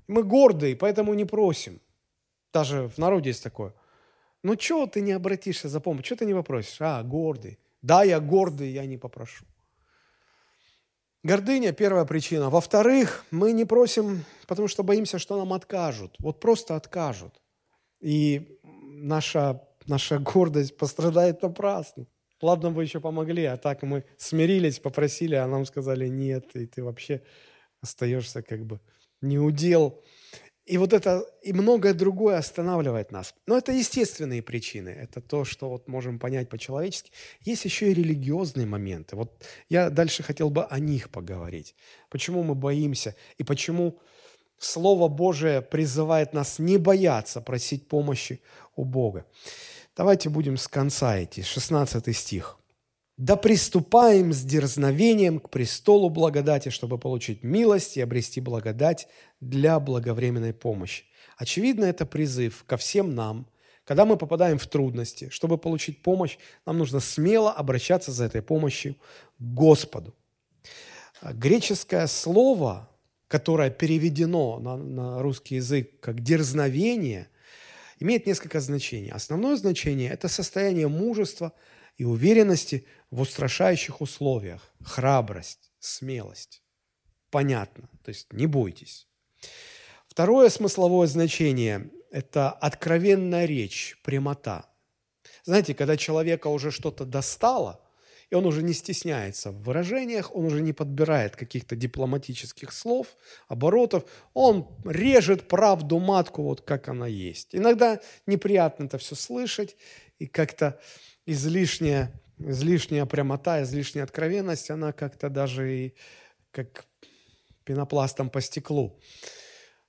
Мы 0.07 0.23
гордые, 0.23 0.77
поэтому 0.77 1.15
не 1.15 1.25
просим. 1.25 1.81
Даже 2.53 2.89
в 2.89 2.99
народе 2.99 3.31
есть 3.31 3.43
такое. 3.43 3.75
Ну, 4.45 4.55
чего 4.55 4.87
ты 4.87 5.01
не 5.01 5.11
обратишься 5.11 5.69
за 5.69 5.81
помощью? 5.81 6.05
Чего 6.05 6.17
ты 6.19 6.27
не 6.27 6.35
попросишь? 6.35 6.77
А, 6.81 7.03
гордый. 7.03 7.59
Да, 7.83 8.05
я 8.05 8.21
гордый, 8.21 8.71
я 8.71 8.87
не 8.87 8.99
попрошу. 8.99 9.45
Гордыня– 11.27 11.73
первая 11.77 12.05
причина. 12.05 12.51
Во-вторых, 12.51 13.25
мы 13.33 13.51
не 13.51 13.65
просим, 13.65 14.25
потому 14.47 14.69
что 14.69 14.85
боимся, 14.85 15.19
что 15.19 15.37
нам 15.37 15.53
откажут. 15.53 16.15
Вот 16.21 16.39
просто 16.39 16.77
откажут. 16.77 17.43
И 17.99 18.61
наша, 18.63 19.61
наша 19.87 20.21
гордость 20.21 20.77
пострадает 20.77 21.43
напрасно. 21.43 22.07
Ладно, 22.41 22.71
вы 22.71 22.85
еще 22.85 23.01
помогли, 23.01 23.45
а 23.45 23.57
так 23.57 23.83
мы 23.83 24.05
смирились, 24.17 24.79
попросили, 24.79 25.35
а 25.35 25.49
нам 25.49 25.67
сказали 25.67 26.07
нет, 26.07 26.55
и 26.55 26.67
ты 26.67 26.85
вообще 26.85 27.23
остаешься 27.81 28.43
как 28.43 28.65
бы 28.65 28.79
не 29.21 29.41
удел. 29.41 30.05
И 30.67 30.79
вот 30.79 30.93
это, 30.93 31.25
и 31.43 31.53
многое 31.53 31.95
другое 31.95 32.39
останавливает 32.39 33.13
нас. 33.13 33.35
Но 33.47 33.57
это 33.57 33.71
естественные 33.71 34.43
причины. 34.43 34.89
Это 34.89 35.21
то, 35.21 35.45
что 35.45 35.69
вот 35.69 35.87
можем 35.87 36.19
понять 36.19 36.49
по-человечески. 36.49 37.13
Есть 37.43 37.65
еще 37.65 37.91
и 37.91 37.95
религиозные 37.95 38.67
моменты. 38.67 39.15
Вот 39.15 39.45
я 39.69 39.91
дальше 39.91 40.25
хотел 40.25 40.51
бы 40.51 40.65
о 40.65 40.79
них 40.81 41.11
поговорить. 41.11 41.77
Почему 42.11 42.43
мы 42.43 42.57
боимся 42.57 43.15
и 43.39 43.45
почему 43.45 44.01
Слово 44.59 45.09
Божие 45.09 45.61
призывает 45.61 46.33
нас 46.33 46.59
не 46.59 46.79
бояться 46.79 47.41
просить 47.41 47.89
помощи 47.89 48.41
у 48.75 48.85
Бога. 48.85 49.27
Давайте 49.97 50.31
будем 50.31 50.57
с 50.57 50.67
конца 50.67 51.23
идти, 51.23 51.43
16 51.43 52.17
стих. 52.17 52.59
«Да 53.17 53.37
приступаем 53.37 54.33
с 54.33 54.43
дерзновением 54.43 55.41
к 55.41 55.49
престолу 55.51 56.11
благодати, 56.11 56.69
чтобы 56.69 56.99
получить 56.99 57.43
милость 57.43 57.97
и 57.97 58.03
обрести 58.03 58.41
благодать 58.41 59.09
для 59.41 59.81
благовременной 59.81 60.53
помощи». 60.53 61.05
Очевидно, 61.37 61.85
это 61.85 62.07
призыв 62.07 62.65
ко 62.67 62.77
всем 62.77 63.15
нам, 63.15 63.47
когда 63.85 64.05
мы 64.05 64.17
попадаем 64.17 64.59
в 64.59 64.67
трудности, 64.67 65.29
чтобы 65.31 65.59
получить 65.59 66.03
помощь, 66.03 66.39
нам 66.67 66.79
нужно 66.79 66.99
смело 66.99 67.53
обращаться 67.53 68.11
за 68.11 68.25
этой 68.25 68.43
помощью 68.43 68.95
к 68.95 68.99
Господу. 69.39 70.15
Греческое 71.23 72.07
слово, 72.09 72.91
которое 73.29 73.71
переведено 73.71 74.59
на, 74.59 74.77
на 74.77 75.23
русский 75.23 75.57
язык 75.57 76.01
как 76.01 76.21
«дерзновение», 76.21 77.29
имеет 78.01 78.27
несколько 78.27 78.61
значений. 78.61 79.11
Основное 79.11 79.57
значение– 79.57 80.11
это 80.13 80.29
состояние 80.29 80.89
мужества 80.89 81.53
и 81.97 82.05
уверенности 82.05 82.87
в 83.11 83.21
устрашающих 83.21 84.01
условиях, 84.01 84.73
храбрость, 84.83 85.73
смелость. 85.79 86.63
Понятно, 87.31 87.89
то 88.05 88.11
есть 88.11 88.33
не 88.33 88.47
бойтесь. 88.47 89.09
Второе 90.09 90.49
смысловое 90.49 91.07
значение– 91.07 91.91
это 92.11 92.51
откровенная 92.51 93.45
речь, 93.45 93.99
прямота. 94.03 94.67
Знаете, 95.45 95.75
когда 95.75 95.97
человека 95.97 96.49
уже 96.49 96.71
что-то 96.71 97.05
достало– 97.05 97.81
и 98.31 98.35
он 98.35 98.45
уже 98.45 98.63
не 98.63 98.73
стесняется 98.73 99.53
в 99.53 99.63
выражениях, 99.63 100.35
он 100.35 100.47
уже 100.47 100.61
не 100.61 100.73
подбирает 100.73 101.37
каких-то 101.37 101.77
дипломатических 101.77 102.73
слов, 102.73 103.17
оборотов. 103.47 104.05
Он 104.35 104.69
режет 104.85 105.49
правду 105.49 105.99
матку 105.99 106.43
вот 106.43 106.63
как 106.63 106.89
она 106.89 107.07
есть. 107.07 107.55
Иногда 107.55 108.01
неприятно 108.27 108.85
это 108.85 108.99
все 108.99 109.15
слышать, 109.15 109.77
и 110.19 110.27
как-то 110.27 110.81
излишняя, 111.27 112.13
излишняя 112.39 113.05
прямота, 113.05 113.63
излишняя 113.63 114.05
откровенность, 114.05 114.71
она 114.71 114.93
как-то 114.93 115.29
даже 115.29 115.75
и 115.75 115.95
как 116.53 116.87
пенопластом 117.65 118.31
по 118.31 118.41
стеклу. 118.41 118.99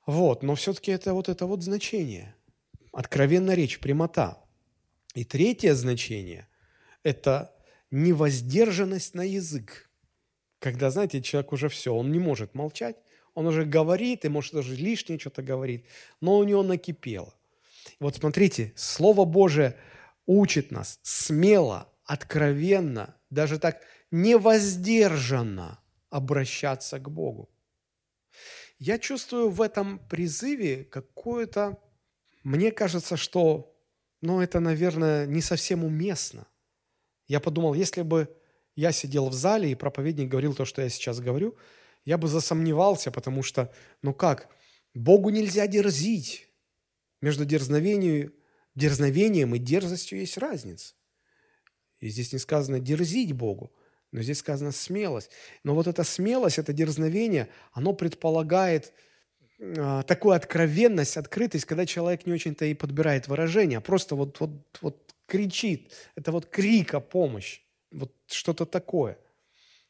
Вот, 0.05 0.43
но 0.43 0.55
все-таки 0.55 0.91
это 0.91 1.13
вот 1.13 1.29
это 1.29 1.45
вот 1.45 1.63
значение. 1.63 2.35
Откровенная 2.91 3.55
речь, 3.55 3.79
прямота. 3.79 4.37
И 5.13 5.23
третье 5.23 5.73
значение– 5.75 6.47
это 7.03 7.53
невоздержанность 7.91 9.13
на 9.13 9.23
язык. 9.23 9.89
Когда, 10.59 10.89
знаете, 10.89 11.21
человек 11.21 11.53
уже 11.53 11.69
все, 11.69 11.93
он 11.93 12.11
не 12.11 12.19
может 12.19 12.55
молчать, 12.55 12.97
он 13.33 13.45
уже 13.45 13.65
говорит, 13.65 14.25
и 14.25 14.29
может 14.29 14.53
даже 14.53 14.75
лишнее 14.75 15.19
что-то 15.19 15.43
говорит, 15.43 15.85
но 16.21 16.37
у 16.37 16.43
него 16.43 16.63
накипело. 16.63 17.33
Вот 17.99 18.15
смотрите, 18.15 18.73
Слово 18.75 19.25
Божие 19.25 19.75
учит 20.27 20.69
нас 20.69 20.99
смело, 21.01 21.91
откровенно, 22.03 23.15
даже 23.31 23.57
так 23.57 23.81
невоздержанно 24.11 25.79
обращаться 26.11 26.99
к 26.99 27.09
Богу. 27.09 27.49
Я 28.77 28.99
чувствую 28.99 29.49
в 29.49 29.63
этом 29.63 29.97
призыве 30.07 30.83
какое-то, 30.83 31.79
мне 32.43 32.71
кажется, 32.71 33.17
что, 33.17 33.75
ну, 34.21 34.39
это, 34.39 34.59
наверное, 34.59 35.25
не 35.25 35.41
совсем 35.41 35.83
уместно– 35.83 36.45
я 37.27 37.39
подумал, 37.39 37.73
если 37.73 38.01
бы 38.01 38.33
я 38.75 38.91
сидел 38.91 39.29
в 39.29 39.33
зале 39.33 39.71
и 39.71 39.75
проповедник 39.75 40.29
говорил 40.29 40.55
то, 40.55 40.65
что 40.65 40.81
я 40.81 40.89
сейчас 40.89 41.19
говорю, 41.19 41.57
я 42.05 42.17
бы 42.17 42.27
засомневался, 42.27 43.11
потому 43.11 43.43
что, 43.43 43.73
ну 44.01 44.13
как, 44.13 44.47
Богу 44.93 45.29
нельзя 45.29 45.67
дерзить. 45.67 46.47
Между 47.21 47.45
дерзновением, 47.45 48.33
дерзновением 48.77 49.55
и 49.55 49.59
дерзостью 49.59 50.19
есть 50.19 50.37
разница. 50.37 50.93
И 51.99 52.09
здесь 52.09 52.31
не 52.31 52.39
сказано 52.39 52.79
дерзить 52.79 53.33
Богу, 53.33 53.73
но 54.11 54.21
здесь 54.21 54.37
сказано 54.37 54.71
смелость. 54.71 55.31
Но 55.63 55.73
вот 55.73 55.87
эта 55.87 56.03
смелость, 56.03 56.59
это 56.59 56.73
дерзновение, 56.73 57.49
оно 57.71 57.93
предполагает 57.93 58.93
э, 59.59 60.03
такую 60.05 60.35
откровенность, 60.35 61.17
открытость, 61.17 61.65
когда 61.65 61.87
человек 61.87 62.27
не 62.27 62.33
очень-то 62.33 62.65
и 62.65 62.75
подбирает 62.75 63.27
выражения, 63.27 63.79
а 63.79 63.81
просто 63.81 64.15
вот, 64.15 64.39
вот, 64.39 64.79
вот 64.81 65.15
кричит. 65.25 65.91
Это 66.15 66.31
вот 66.31 66.45
крик 66.45 66.93
о 66.93 66.99
помощи. 66.99 67.61
Вот 67.91 68.13
что-то 68.27 68.65
такое. 68.65 69.17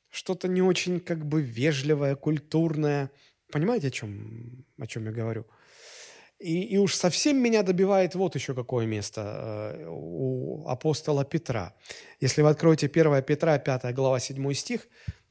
Что-то 0.10 0.48
не 0.48 0.62
очень 0.62 1.02
как 1.02 1.26
бы 1.26 1.42
вежливое, 1.42 2.16
культурное. 2.16 3.12
Понимаете, 3.52 3.88
о 3.88 3.92
чем, 3.92 4.66
о 4.80 4.88
чем 4.88 5.06
я 5.06 5.12
говорю? 5.12 5.46
И, 6.40 6.62
и 6.62 6.78
уж 6.78 6.94
совсем 6.94 7.38
меня 7.38 7.64
добивает 7.64 8.14
вот 8.14 8.36
еще 8.36 8.54
какое 8.54 8.86
место 8.86 9.22
э, 9.22 9.88
у 9.90 10.68
апостола 10.68 11.26
Петра. 11.26 11.74
Если 12.20 12.44
вы 12.44 12.50
откроете 12.50 12.88
1 12.88 13.24
Петра, 13.24 13.58
5 13.58 13.96
глава, 13.96 14.20
7 14.20 14.54
стих, 14.54 14.88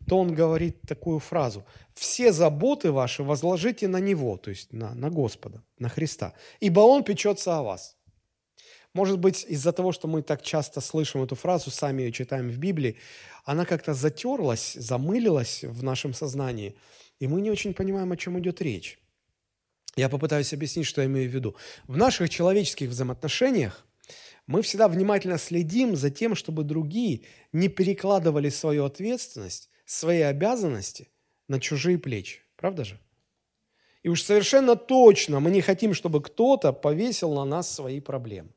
то 0.08 0.18
он 0.18 0.34
говорит 0.34 0.80
такую 0.82 1.20
фразу. 1.20 1.64
«Все 1.94 2.32
заботы 2.32 2.90
ваши 2.90 3.22
возложите 3.22 3.88
на 3.88 4.00
Него», 4.00 4.36
то 4.36 4.50
есть 4.50 4.72
на, 4.72 4.94
на 4.94 5.10
Господа, 5.10 5.62
на 5.78 5.88
Христа, 5.88 6.32
«ибо 6.60 6.80
Он 6.80 7.04
печется 7.04 7.56
о 7.56 7.62
вас». 7.62 7.96
Может 8.92 9.18
быть, 9.18 9.44
из-за 9.48 9.72
того, 9.72 9.92
что 9.92 10.08
мы 10.08 10.22
так 10.22 10.42
часто 10.42 10.80
слышим 10.80 11.22
эту 11.22 11.34
фразу, 11.34 11.70
сами 11.70 12.02
ее 12.02 12.12
читаем 12.12 12.48
в 12.48 12.56
Библии, 12.56 12.96
она 13.44 13.64
как-то 13.64 13.94
затерлась, 13.94 14.74
замылилась 14.74 15.64
в 15.64 15.82
нашем 15.82 16.14
сознании, 16.14 16.74
и 17.20 17.28
мы 17.28 17.42
не 17.42 17.50
очень 17.50 17.74
понимаем, 17.74 18.10
о 18.12 18.16
чем 18.16 18.38
идет 18.38 18.62
речь. 18.62 18.98
Я 19.96 20.10
попытаюсь 20.10 20.52
объяснить, 20.52 20.86
что 20.86 21.00
я 21.00 21.06
имею 21.06 21.30
в 21.30 21.34
виду. 21.34 21.56
В 21.86 21.96
наших 21.96 22.28
человеческих 22.28 22.90
взаимоотношениях 22.90 23.86
мы 24.46 24.60
всегда 24.60 24.88
внимательно 24.88 25.38
следим 25.38 25.96
за 25.96 26.10
тем, 26.10 26.34
чтобы 26.34 26.64
другие 26.64 27.22
не 27.52 27.68
перекладывали 27.68 28.50
свою 28.50 28.84
ответственность, 28.84 29.70
свои 29.86 30.20
обязанности 30.20 31.08
на 31.48 31.58
чужие 31.58 31.98
плечи. 31.98 32.40
Правда 32.56 32.84
же? 32.84 33.00
И 34.02 34.08
уж 34.08 34.22
совершенно 34.22 34.76
точно 34.76 35.40
мы 35.40 35.50
не 35.50 35.62
хотим, 35.62 35.94
чтобы 35.94 36.22
кто-то 36.22 36.72
повесил 36.72 37.34
на 37.34 37.44
нас 37.44 37.74
свои 37.74 38.00
проблемы. 38.00 38.50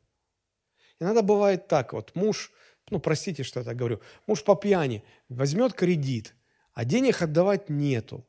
Иногда 0.99 1.21
бывает 1.21 1.67
так, 1.67 1.93
вот 1.93 2.13
муж, 2.13 2.51
ну, 2.89 2.99
простите, 2.99 3.43
что 3.43 3.61
я 3.61 3.65
так 3.65 3.77
говорю, 3.77 4.01
муж 4.27 4.43
по 4.43 4.55
пьяни 4.55 5.03
возьмет 5.29 5.73
кредит, 5.73 6.35
а 6.73 6.83
денег 6.83 7.21
отдавать 7.21 7.69
нету. 7.69 8.25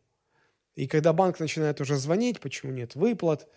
И 0.76 0.86
когда 0.86 1.12
банк 1.12 1.40
начинает 1.40 1.80
уже 1.80 1.96
звонить, 1.96 2.40
почему 2.40 2.72
нет 2.72 2.94
выплат, 2.94 3.48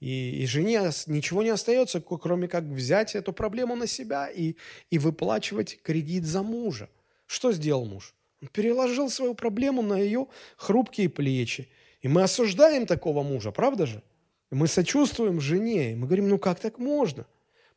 и, 0.00 0.42
и 0.42 0.46
жене 0.46 0.90
ничего 1.06 1.42
не 1.42 1.50
остается, 1.50 2.00
кроме 2.00 2.48
как 2.48 2.64
взять 2.64 3.14
эту 3.14 3.32
проблему 3.32 3.76
на 3.76 3.86
себя 3.86 4.28
и, 4.28 4.56
и 4.90 4.98
выплачивать 4.98 5.80
кредит 5.82 6.24
за 6.24 6.42
мужа. 6.42 6.88
Что 7.26 7.52
сделал 7.52 7.84
муж? 7.84 8.14
Он 8.42 8.48
переложил 8.48 9.08
свою 9.08 9.34
проблему 9.34 9.82
на 9.82 9.98
ее 9.98 10.26
хрупкие 10.56 11.08
плечи. 11.08 11.68
И 12.02 12.08
мы 12.08 12.22
осуждаем 12.22 12.86
такого 12.86 13.22
мужа, 13.22 13.50
правда 13.50 13.86
же? 13.86 14.02
Мы 14.50 14.68
сочувствуем 14.68 15.40
жене, 15.40 15.92
и 15.92 15.94
мы 15.94 16.06
говорим, 16.06 16.28
ну 16.28 16.38
как 16.38 16.60
так 16.60 16.78
можно? 16.78 17.26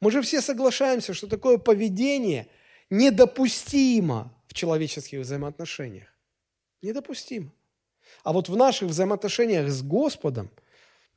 Мы 0.01 0.11
же 0.11 0.21
все 0.21 0.41
соглашаемся, 0.41 1.13
что 1.13 1.27
такое 1.27 1.57
поведение 1.57 2.47
недопустимо 2.89 4.33
в 4.47 4.53
человеческих 4.53 5.19
взаимоотношениях. 5.19 6.07
Недопустимо. 6.81 7.51
А 8.23 8.33
вот 8.33 8.49
в 8.49 8.55
наших 8.55 8.89
взаимоотношениях 8.89 9.69
с 9.69 9.81
Господом 9.81 10.49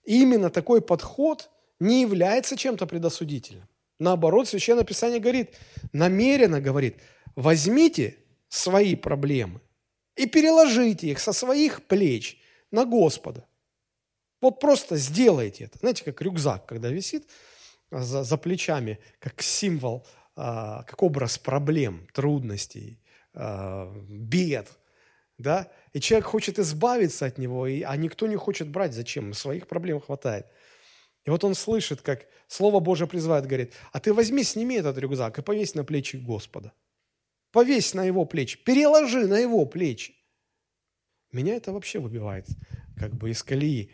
именно 0.05 0.51
такой 0.51 0.81
подход 0.81 1.51
не 1.81 2.03
является 2.03 2.57
чем-то 2.57 2.87
предосудительным. 2.87 3.69
Наоборот, 3.99 4.49
Священное 4.49 4.85
Писание 4.85 5.21
говорит, 5.21 5.57
намеренно 5.93 6.61
говорит, 6.61 6.97
возьмите 7.37 8.17
свои 8.49 8.97
проблемы 8.97 9.61
и 10.17 10.27
переложите 10.27 11.09
их 11.09 11.21
со 11.21 11.33
своих 11.33 11.83
плеч 11.87 12.39
на 12.71 12.85
Господа. 12.85 13.45
Вот 14.41 14.59
просто 14.59 14.97
сделайте 14.97 15.65
это. 15.65 15.79
Знаете, 15.79 16.05
как 16.05 16.23
рюкзак, 16.23 16.65
когда 16.67 16.89
висит 16.89 17.29
за, 17.91 18.25
за 18.25 18.37
плечами, 18.39 18.99
как 19.19 19.43
символ, 19.43 20.07
а, 20.37 20.83
как 20.85 21.03
образ 21.03 21.39
проблем, 21.39 22.07
трудностей, 22.13 22.99
а, 23.35 23.93
бед– 24.09 24.69
да, 25.41 25.71
и 25.93 26.01
человек 26.01 26.27
хочет 26.27 26.59
избавиться 26.59 27.27
от 27.27 27.39
него, 27.39 27.67
и, 27.67 27.83
а 27.83 27.97
никто 27.97 28.27
не 28.27 28.37
хочет 28.37 28.69
брать. 28.69 28.95
Зачем? 28.95 29.35
Своих 29.35 29.67
проблем 29.67 30.01
хватает. 30.01 30.47
И 31.25 31.31
вот 31.31 31.45
он 31.45 31.55
слышит, 31.55 32.01
как 32.01 32.27
Слово 32.49 32.81
Божье 32.81 33.07
призывает, 33.07 33.47
говорит, 33.47 33.75
а 33.93 34.01
ты 34.01 34.13
возьми, 34.13 34.43
сними 34.43 34.77
этот 34.77 34.99
рюкзак 34.99 35.39
и 35.39 35.43
повесь 35.43 35.75
на 35.75 35.85
плечи 35.85 36.17
Господа. 36.17 36.73
Повесь 37.53 37.95
на 37.95 38.05
его 38.05 38.25
плечи, 38.25 38.59
переложи 38.63 39.27
на 39.27 39.39
его 39.39 39.67
плечи. 39.67 40.15
Меня 41.33 41.57
это 41.57 41.73
вообще 41.73 41.99
выбивает 41.99 42.47
как 42.97 43.15
бы 43.15 43.31
из 43.31 43.43
колеи. 43.43 43.91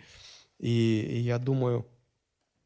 И, 0.58 1.20
я 1.24 1.38
думаю, 1.38 1.86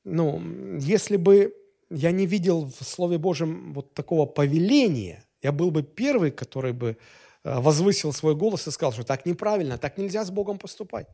ну, 0.05 0.79
если 0.79 1.17
бы 1.17 1.55
я 1.91 2.13
не 2.13 2.27
видел 2.27 2.67
в 2.67 2.85
Слове 2.85 3.19
Божьем 3.19 3.73
вот 3.73 3.95
такого 3.95 4.27
повеления, 4.27 5.25
я 5.43 5.53
был 5.53 5.71
бы 5.71 5.83
первый, 5.83 6.31
который 6.31 6.73
бы 6.73 6.97
возвысил 7.45 8.13
свой 8.13 8.35
голос 8.35 8.67
и 8.67 8.71
сказал, 8.71 8.93
что 8.93 9.05
так 9.05 9.27
неправильно, 9.27 9.79
так 9.79 9.99
нельзя 9.99 10.25
с 10.25 10.31
Богом 10.31 10.59
поступать. 10.59 11.07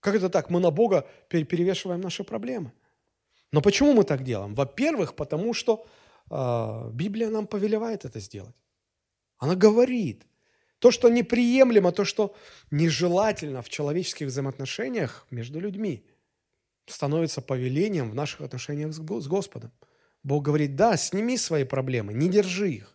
Как 0.00 0.14
это 0.14 0.28
так? 0.28 0.50
Мы 0.50 0.60
на 0.60 0.70
Бога 0.70 1.06
перевешиваем 1.28 2.00
наши 2.00 2.24
проблемы. 2.24 2.72
Но 3.52 3.60
почему 3.60 3.92
мы 3.92 4.04
так 4.04 4.24
делаем? 4.24 4.54
Во-первых, 4.54 5.14
потому 5.14 5.54
что 5.54 5.86
э, 6.30 6.90
Библия 6.92 7.28
нам 7.28 7.46
повелевает 7.46 8.04
это 8.04 8.18
сделать. 8.20 8.56
Она 9.38 9.54
говорит. 9.54 10.26
То, 10.78 10.90
что 10.90 11.08
неприемлемо, 11.08 11.92
то, 11.92 12.04
что 12.04 12.34
нежелательно 12.72 13.62
в 13.62 13.68
человеческих 13.68 14.26
взаимоотношениях 14.26 15.26
между 15.30 15.60
людьми, 15.60 16.04
становится 16.86 17.40
повелением 17.40 18.10
в 18.10 18.14
наших 18.14 18.40
отношениях 18.40 18.92
с 18.92 19.28
Господом. 19.28 19.70
Бог 20.24 20.42
говорит, 20.42 20.74
да, 20.74 20.96
сними 20.96 21.36
свои 21.36 21.64
проблемы, 21.64 22.12
не 22.12 22.28
держи 22.28 22.70
их. 22.70 22.91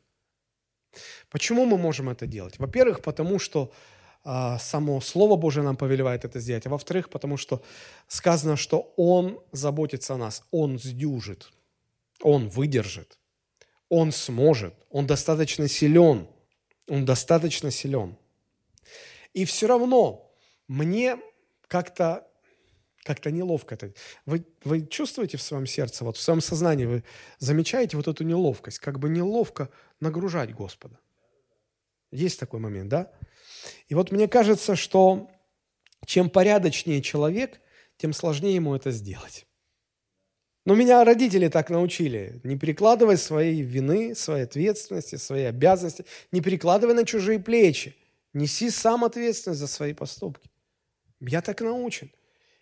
Почему 1.30 1.66
мы 1.66 1.78
можем 1.78 2.10
это 2.10 2.28
делать? 2.28 2.60
Во-первых, 2.60 3.02
потому 3.02 3.40
что 3.40 3.72
а, 4.24 4.60
само 4.60 5.00
Слово 5.00 5.38
Божие 5.38 5.64
нам 5.64 5.78
повелевает 5.78 6.26
это 6.26 6.40
сделать, 6.40 6.66
а 6.66 6.70
во-вторых, 6.70 7.10
потому 7.10 7.38
что 7.38 7.64
сказано, 8.08 8.58
что 8.58 8.94
Он 8.98 9.40
заботится 9.54 10.16
о 10.16 10.18
нас, 10.18 10.44
Он 10.52 10.78
сдюжит, 10.78 11.52
Он 12.22 12.50
выдержит, 12.50 13.18
Он 13.90 14.12
сможет, 14.12 14.74
Он 14.90 15.08
достаточно 15.08 15.70
силен, 15.70 16.28
Он 16.90 17.06
достаточно 17.06 17.72
силен. 17.72 18.18
И 19.34 19.46
все 19.46 19.68
равно 19.68 20.30
мне 20.68 21.18
как-то 21.68 22.28
как-то 23.08 23.32
неловко 23.32 23.76
это. 23.76 23.94
Вы, 24.26 24.44
вы 24.66 24.86
чувствуете 24.86 25.38
в 25.38 25.42
своем 25.42 25.66
сердце, 25.66 26.04
вот 26.04 26.18
в 26.18 26.22
своем 26.22 26.42
сознании, 26.42 26.84
вы 26.86 27.04
замечаете 27.40 27.96
вот 27.96 28.10
эту 28.10 28.26
неловкость, 28.26 28.80
как 28.80 29.00
бы 29.00 29.08
неловко 29.08 29.70
нагружать 30.00 30.54
Господа. 30.54 31.00
Есть 32.12 32.40
такой 32.40 32.60
момент, 32.60 32.90
да? 32.90 33.12
И 33.88 33.96
вот 33.96 34.12
мне 34.12 34.28
кажется, 34.28 34.76
что 34.76 35.30
чем 36.06 36.30
порядочнее 36.30 37.02
человек, 37.02 37.60
тем 37.98 38.14
сложнее 38.14 38.56
ему 38.56 38.76
это 38.76 38.92
сделать. 38.92 39.46
Но 40.66 40.76
меня 40.76 41.04
родители 41.06 41.48
так 41.48 41.70
научили. 41.70 42.42
Не 42.44 42.58
перекладывай 42.58 43.18
своей 43.18 43.62
вины, 43.62 44.14
своей 44.16 44.44
ответственности, 44.44 45.16
своей 45.16 45.48
обязанности. 45.48 46.06
Не 46.34 46.42
перекладывай 46.42 46.94
на 46.94 47.06
чужие 47.06 47.40
плечи. 47.40 47.96
Неси 48.34 48.70
сам 48.70 49.06
ответственность 49.06 49.62
за 49.62 49.68
свои 49.68 49.94
поступки. 49.94 50.50
Я 51.22 51.42
так 51.42 51.62
научен. 51.62 52.12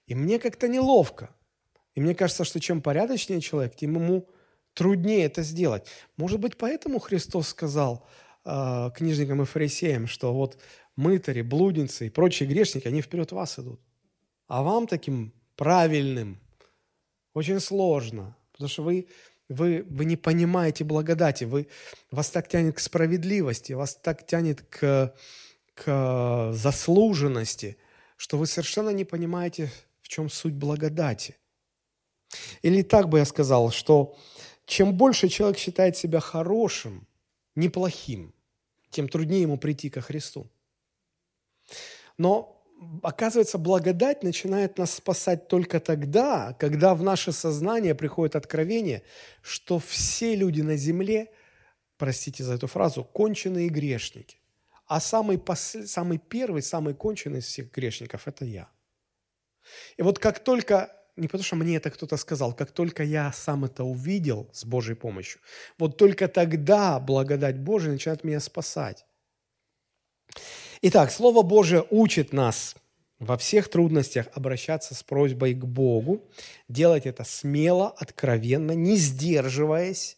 И 0.06 0.14
мне 0.14 0.38
как-то 0.38 0.68
неловко. 0.68 1.36
И 1.96 2.00
мне 2.00 2.14
кажется, 2.14 2.44
что 2.44 2.60
чем 2.60 2.82
порядочнее 2.82 3.42
человек, 3.42 3.76
тем 3.76 3.96
ему 3.96 4.30
труднее 4.76 5.26
это 5.26 5.42
сделать. 5.42 5.88
Может 6.18 6.40
быть, 6.40 6.58
поэтому 6.58 7.00
Христос 7.00 7.48
сказал– 7.48 8.06
э, 8.46 8.92
книжникам 8.96 9.42
и 9.42 9.46
фарисеям, 9.46 10.08
что 10.08 10.34
вот 10.34 10.58
мытари, 10.96 11.42
блудницы 11.42 12.08
и 12.08 12.10
прочие 12.10 12.48
грешники, 12.48 12.88
они 12.88 13.02
вперед 13.02 13.32
вас 13.32 13.60
идут. 13.60 13.82
А 14.48 14.62
вам 14.64 14.88
таким 14.88 15.34
правильным 15.56 16.40
очень 17.34 17.60
сложно, 17.60 18.38
потому 18.52 18.70
что 18.70 18.84
вы, 18.84 19.08
вы, 19.50 19.86
вы 19.90 20.06
не 20.06 20.16
понимаете 20.16 20.84
благодати, 20.84 21.44
вы, 21.44 21.68
вас 22.12 22.30
так 22.30 22.48
тянет 22.48 22.76
к 22.76 22.80
справедливости, 22.80 23.74
вас 23.74 23.96
так 23.96 24.26
тянет 24.26 24.62
к, 24.62 25.14
к 25.74 26.52
заслуженности, 26.54 27.78
что 28.16 28.38
вы 28.38 28.46
совершенно 28.48 28.92
не 28.92 29.04
понимаете, 29.04 29.72
в 30.02 30.08
чем 30.08 30.30
суть 30.30 30.54
благодати. 30.54 31.36
Или 32.62 32.84
так 32.84 33.10
бы 33.10 33.20
я 33.20 33.26
сказал, 33.26 33.72
что 33.72 34.16
чем 34.66 34.94
больше 34.94 35.28
человек 35.30 35.58
считает 35.58 35.96
себя 35.98 36.20
хорошим, 36.20 37.08
неплохим, 37.56 38.34
тем 38.90 39.08
труднее 39.08 39.44
ему 39.44 39.58
прийти 39.58 39.90
ко 39.90 40.02
Христу. 40.02 40.50
Но, 42.18 42.64
оказывается, 43.04 43.58
благодать 43.58 44.24
начинает 44.24 44.78
нас 44.78 44.94
спасать 44.94 45.48
только 45.48 45.80
тогда, 45.80 46.54
когда 46.60 46.96
в 46.96 47.04
наше 47.04 47.32
сознание 47.32 47.96
приходит 47.96 48.36
откровение, 48.36 49.04
что 49.42 49.80
все 49.80 50.36
люди 50.36 50.62
на 50.62 50.78
земле, 50.78 51.32
простите 51.98 52.44
за 52.44 52.54
эту 52.54 52.68
фразу, 52.68 53.04
конченые 53.04 53.70
грешники. 53.70 54.38
А 54.88 55.00
самый, 55.00 55.38
посл... 55.38 55.86
самый 55.86 56.20
первый, 56.20 56.62
самый 56.62 56.94
конченый 56.94 57.40
из 57.40 57.46
всех 57.46 57.72
грешников– 57.72 58.24
это 58.28 58.46
я. 58.46 58.70
И 59.98 60.04
вот 60.04 60.20
как 60.20 60.44
только 60.44 60.96
не 61.18 61.28
потому, 61.28 61.44
что 61.44 61.56
мне 61.56 61.78
это 61.78 61.90
кто-то 61.90 62.18
сказал, 62.18 62.54
как 62.54 62.72
только 62.72 63.04
я 63.04 63.32
сам 63.32 63.66
это 63.66 63.84
увидел 63.84 64.50
с 64.54 64.66
Божьей 64.66 64.96
помощью, 64.96 65.40
вот 65.78 65.98
только 65.98 66.28
тогда 66.28 67.00
благодать 67.00 67.58
Божия 67.58 67.92
начинает 67.92 68.24
меня 68.24 68.40
спасать. 68.40 69.06
Итак, 70.82 71.12
Слово 71.12 71.42
Божие 71.42 71.86
учит 71.90 72.34
нас 72.34 72.76
во 73.20 73.38
всех 73.38 73.70
трудностях 73.70 74.28
обращаться 74.34 74.94
с 74.94 75.04
просьбой 75.04 75.54
к 75.54 75.64
Богу, 75.64 76.30
делать 76.68 77.06
это 77.06 77.24
смело, 77.24 77.90
откровенно, 77.98 78.74
не 78.74 78.98
сдерживаясь, 78.98 80.18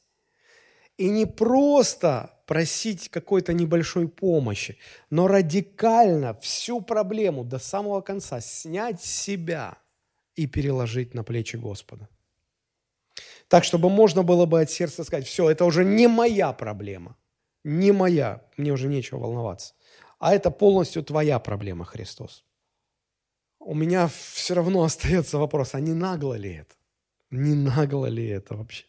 и 0.97 1.09
не 1.09 1.27
просто 1.27 2.33
просить 2.47 3.09
какой-то 3.09 3.53
небольшой 3.53 4.07
помощи, 4.07 4.79
но 5.11 5.27
радикально 5.27 6.33
всю 6.41 6.81
проблему 6.81 7.43
до 7.43 7.59
самого 7.59 8.01
конца 8.01 8.41
снять 8.41 9.03
с 9.03 9.05
себя– 9.05 9.77
и 10.37 10.47
переложить 10.47 11.13
на 11.13 11.23
плечи 11.23 11.57
Господа. 11.57 12.07
Так, 13.47 13.63
чтобы 13.63 13.89
можно 13.89 14.23
было 14.23 14.45
бы 14.45 14.61
от 14.61 14.69
сердца 14.69 15.03
сказать, 15.03 15.25
все, 15.25 15.49
это 15.49 15.65
уже 15.65 15.83
не 15.83 16.07
моя 16.07 16.53
проблема, 16.53 17.17
не 17.63 17.91
моя, 17.91 18.41
мне 18.57 18.71
уже 18.71 18.87
нечего 18.87 19.19
волноваться, 19.19 19.73
а 20.19 20.33
это 20.33 20.51
полностью 20.51 21.03
твоя 21.03 21.39
проблема, 21.39 21.85
Христос. 21.85 22.43
У 23.59 23.73
меня 23.73 24.07
все 24.07 24.53
равно 24.53 24.83
остается 24.83 25.37
вопрос, 25.37 25.75
а 25.75 25.79
не 25.79 25.93
нагло 25.93 26.35
ли 26.35 26.53
это? 26.53 26.75
Не 27.31 27.55
нагло 27.55 28.05
ли 28.05 28.27
это 28.27 28.55
вообще? 28.55 28.85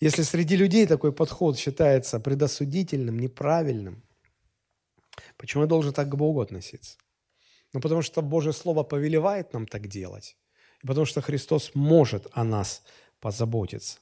Если 0.00 0.22
среди 0.22 0.56
людей 0.56 0.86
такой 0.86 1.12
подход 1.12 1.58
считается 1.58 2.20
предосудительным, 2.20 3.18
неправильным, 3.18 4.02
почему 5.36 5.62
я 5.62 5.68
должен 5.68 5.92
так 5.92 6.08
к 6.08 6.14
Богу 6.14 6.40
относиться? 6.40 6.98
Ну, 7.74 7.80
потому 7.80 8.02
что 8.02 8.22
Божье 8.22 8.52
Слово 8.52 8.84
повелевает 8.84 9.52
нам 9.52 9.66
так 9.66 9.88
делать. 9.88 10.36
И 10.82 10.86
потому 10.86 11.06
что 11.06 11.20
Христос 11.20 11.72
может 11.74 12.28
о 12.32 12.44
нас 12.44 12.82
позаботиться. 13.20 13.98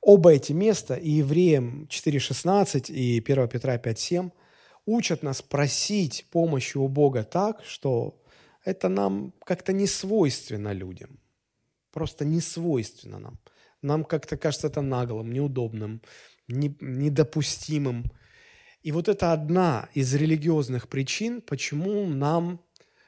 оба 0.00 0.32
эти 0.32 0.52
места, 0.52 0.94
и 0.94 1.10
Евреям 1.10 1.86
4.16, 1.90 2.90
и 2.90 3.20
1 3.20 3.48
Петра 3.48 3.76
5.7, 3.76 4.32
учат 4.86 5.22
нас 5.22 5.42
просить 5.42 6.26
помощи 6.30 6.78
у 6.78 6.88
Бога 6.88 7.24
так, 7.24 7.62
что 7.64 8.18
это 8.64 8.88
нам 8.88 9.34
как-то 9.44 9.74
не 9.74 9.86
свойственно 9.86 10.72
людям. 10.72 11.20
Просто 11.92 12.24
не 12.24 12.40
свойственно 12.40 13.18
нам. 13.18 13.38
Нам 13.82 14.04
как-то 14.04 14.38
кажется 14.38 14.68
это 14.68 14.80
наглым, 14.80 15.30
неудобным, 15.32 16.00
не, 16.48 16.74
недопустимым. 16.80 18.04
И 18.82 18.92
вот 18.92 19.08
это 19.08 19.32
одна 19.32 19.88
из 19.94 20.14
религиозных 20.14 20.88
причин, 20.88 21.42
почему 21.42 22.06
нам, 22.06 22.60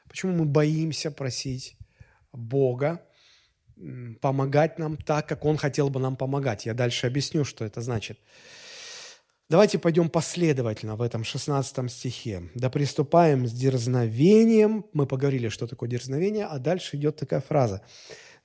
почему 0.09 0.33
мы 0.33 0.45
боимся 0.45 1.11
просить 1.11 1.77
Бога 2.33 3.01
помогать 4.21 4.79
нам 4.79 4.97
так, 4.97 5.29
как 5.29 5.45
Он 5.45 5.57
хотел 5.57 5.91
бы 5.91 6.01
нам 6.01 6.17
помогать. 6.17 6.67
Я 6.67 6.75
дальше 6.75 7.07
объясню, 7.07 7.45
что 7.45 7.65
это 7.65 7.81
значит. 7.81 8.19
Давайте 9.49 9.79
пойдем 9.79 10.09
последовательно 10.09 10.97
в 10.97 11.03
этом 11.03 11.25
16 11.25 11.91
стихе. 11.91 12.51
«Да 12.55 12.71
приступаем 12.71 13.47
с 13.47 13.53
дерзновением». 13.53 14.87
Мы 14.93 15.07
поговорили, 15.07 15.49
что 15.49 15.67
такое 15.67 15.89
дерзновение, 15.89 16.47
а 16.47 16.59
дальше 16.59 16.97
идет 16.97 17.17
такая 17.17 17.41
фраза. 17.41 17.83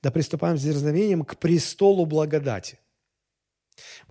«Да 0.02 0.10
приступаем 0.10 0.58
с 0.58 0.62
дерзновением 0.62 1.24
к 1.24 1.38
престолу 1.38 2.04
благодати». 2.04 2.78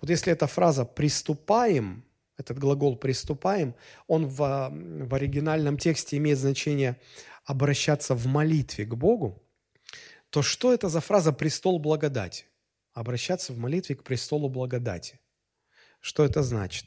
Вот 0.00 0.10
если 0.10 0.32
эта 0.32 0.46
фраза 0.46 0.84
«приступаем», 0.84 2.04
этот 2.38 2.58
глагол 2.58 2.96
«приступаем», 2.96 3.74
он 4.06 4.26
в, 4.26 4.70
в 4.72 5.14
оригинальном 5.14 5.76
тексте 5.76 6.16
имеет 6.16 6.38
значение 6.38 6.98
обращаться 7.44 8.14
в 8.14 8.26
молитве 8.26 8.86
к 8.86 8.94
Богу, 8.94 9.42
то 10.30 10.42
что 10.42 10.72
это 10.72 10.88
за 10.88 11.00
фраза 11.00 11.32
«престол 11.32 11.78
благодати»? 11.78 12.44
Обращаться 12.94 13.52
в 13.52 13.58
молитве 13.58 13.96
к 13.96 14.02
престолу 14.02 14.48
благодати. 14.48 15.20
Что 16.00 16.24
это 16.24 16.42
значит? 16.42 16.86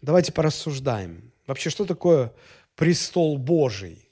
Давайте 0.00 0.32
порассуждаем. 0.32 1.32
Вообще, 1.46 1.70
что 1.70 1.84
такое 1.84 2.32
престол 2.74 3.38
Божий? 3.38 4.10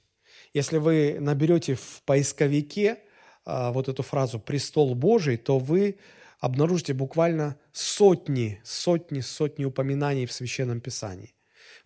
Если 0.53 0.79
вы 0.79 1.19
наберете 1.21 1.75
в 1.75 2.03
поисковике 2.05 2.99
а, 3.45 3.73
вот 3.73 3.89
эту 3.89 4.03
фразу 4.03 4.41
«престол 4.41 4.95
Божий», 4.95 5.37
то 5.37 5.59
вы 5.59 5.99
обнаружите 6.39 6.95
буквально 6.95 7.59
сотни, 7.73 8.61
сотни, 8.65 9.21
сотни 9.21 9.65
упоминаний 9.65 10.27
в 10.27 10.33
Священном 10.33 10.81
Писании. 10.81 11.35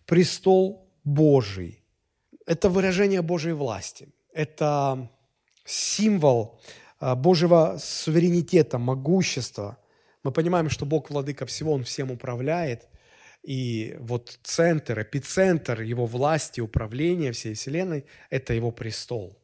Престол 0.05 0.89
Божий– 1.03 1.83
это 2.45 2.69
выражение 2.69 3.21
Божьей 3.21 3.53
власти. 3.53 4.09
Это 4.33 5.09
символ 5.65 6.59
а, 6.99 7.15
Божьего 7.15 7.77
суверенитета, 7.79 8.77
могущества. 8.77 9.77
Мы 10.23 10.31
понимаем, 10.31 10.69
что 10.69 10.85
Бог 10.85 11.09
владыка 11.09 11.45
всего, 11.45 11.73
Он 11.73 11.83
всем 11.83 12.11
управляет. 12.11 12.87
И 13.43 13.95
вот 13.99 14.39
центр, 14.43 15.01
эпицентр 15.01 15.81
Его 15.81 16.05
власти, 16.05 16.61
управления 16.61 17.31
всей 17.31 17.53
Вселенной– 17.53 18.05
это 18.29 18.53
Его 18.53 18.71
престол. 18.71 19.37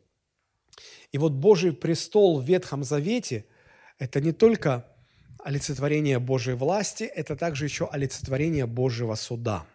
И 1.11 1.17
вот 1.17 1.31
Божий 1.31 1.73
престол 1.73 2.39
в 2.39 2.45
Ветхом 2.45 2.83
Завете– 2.83 3.45
это 3.99 4.21
не 4.21 4.31
только 4.31 4.85
олицетворение 5.47 6.19
Божьей 6.19 6.55
власти, 6.55 7.05
это 7.05 7.37
также 7.37 7.63
еще 7.65 7.87
олицетворение 7.89 8.65
Божьего 8.65 9.15
суда. 9.15 9.65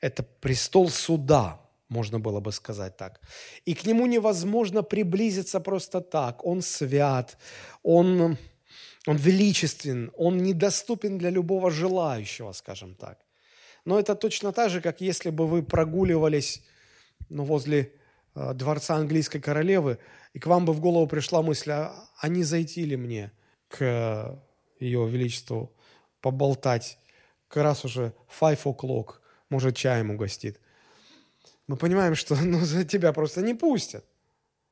Это 0.00 0.22
престол 0.22 0.88
суда, 0.88 1.60
можно 1.88 2.20
было 2.20 2.38
бы 2.38 2.52
сказать 2.52 2.96
так. 2.96 3.20
И 3.64 3.74
к 3.74 3.84
нему 3.84 4.06
невозможно 4.06 4.84
приблизиться 4.84 5.58
просто 5.58 6.00
так. 6.00 6.46
Он 6.46 6.62
свят, 6.62 7.36
он, 7.82 8.38
он 9.06 9.16
величествен, 9.16 10.12
он 10.16 10.38
недоступен 10.38 11.18
для 11.18 11.30
любого 11.30 11.72
желающего, 11.72 12.52
скажем 12.52 12.94
так. 12.94 13.18
Но 13.84 13.98
это 13.98 14.14
точно 14.14 14.52
так 14.52 14.70
же, 14.70 14.80
как 14.80 15.00
если 15.00 15.30
бы 15.30 15.48
вы 15.48 15.64
прогуливались 15.64 16.62
ну, 17.28 17.42
возле 17.42 17.92
э, 18.36 18.54
дворца 18.54 18.94
английской 18.94 19.40
королевы, 19.40 19.98
и 20.32 20.38
к 20.38 20.46
вам 20.46 20.64
бы 20.64 20.72
в 20.72 20.80
голову 20.80 21.08
пришла 21.08 21.42
мысль, 21.42 21.72
а, 21.72 22.08
а 22.20 22.28
не 22.28 22.44
зайти 22.44 22.84
ли 22.84 22.96
мне 22.96 23.32
к 23.66 24.38
ее 24.80 25.08
величеству 25.08 25.72
поболтать, 26.20 26.98
как 27.48 27.62
раз 27.62 27.84
уже 27.84 28.12
five 28.40 28.62
o'clock, 28.64 29.20
может, 29.48 29.76
чаем 29.76 30.10
угостит– 30.10 30.58
мы 31.70 31.76
понимаем, 31.76 32.16
что 32.16 32.34
ну, 32.34 32.58
за 32.64 32.84
тебя 32.84 33.12
просто 33.12 33.42
не 33.42 33.54
пустят. 33.54 34.04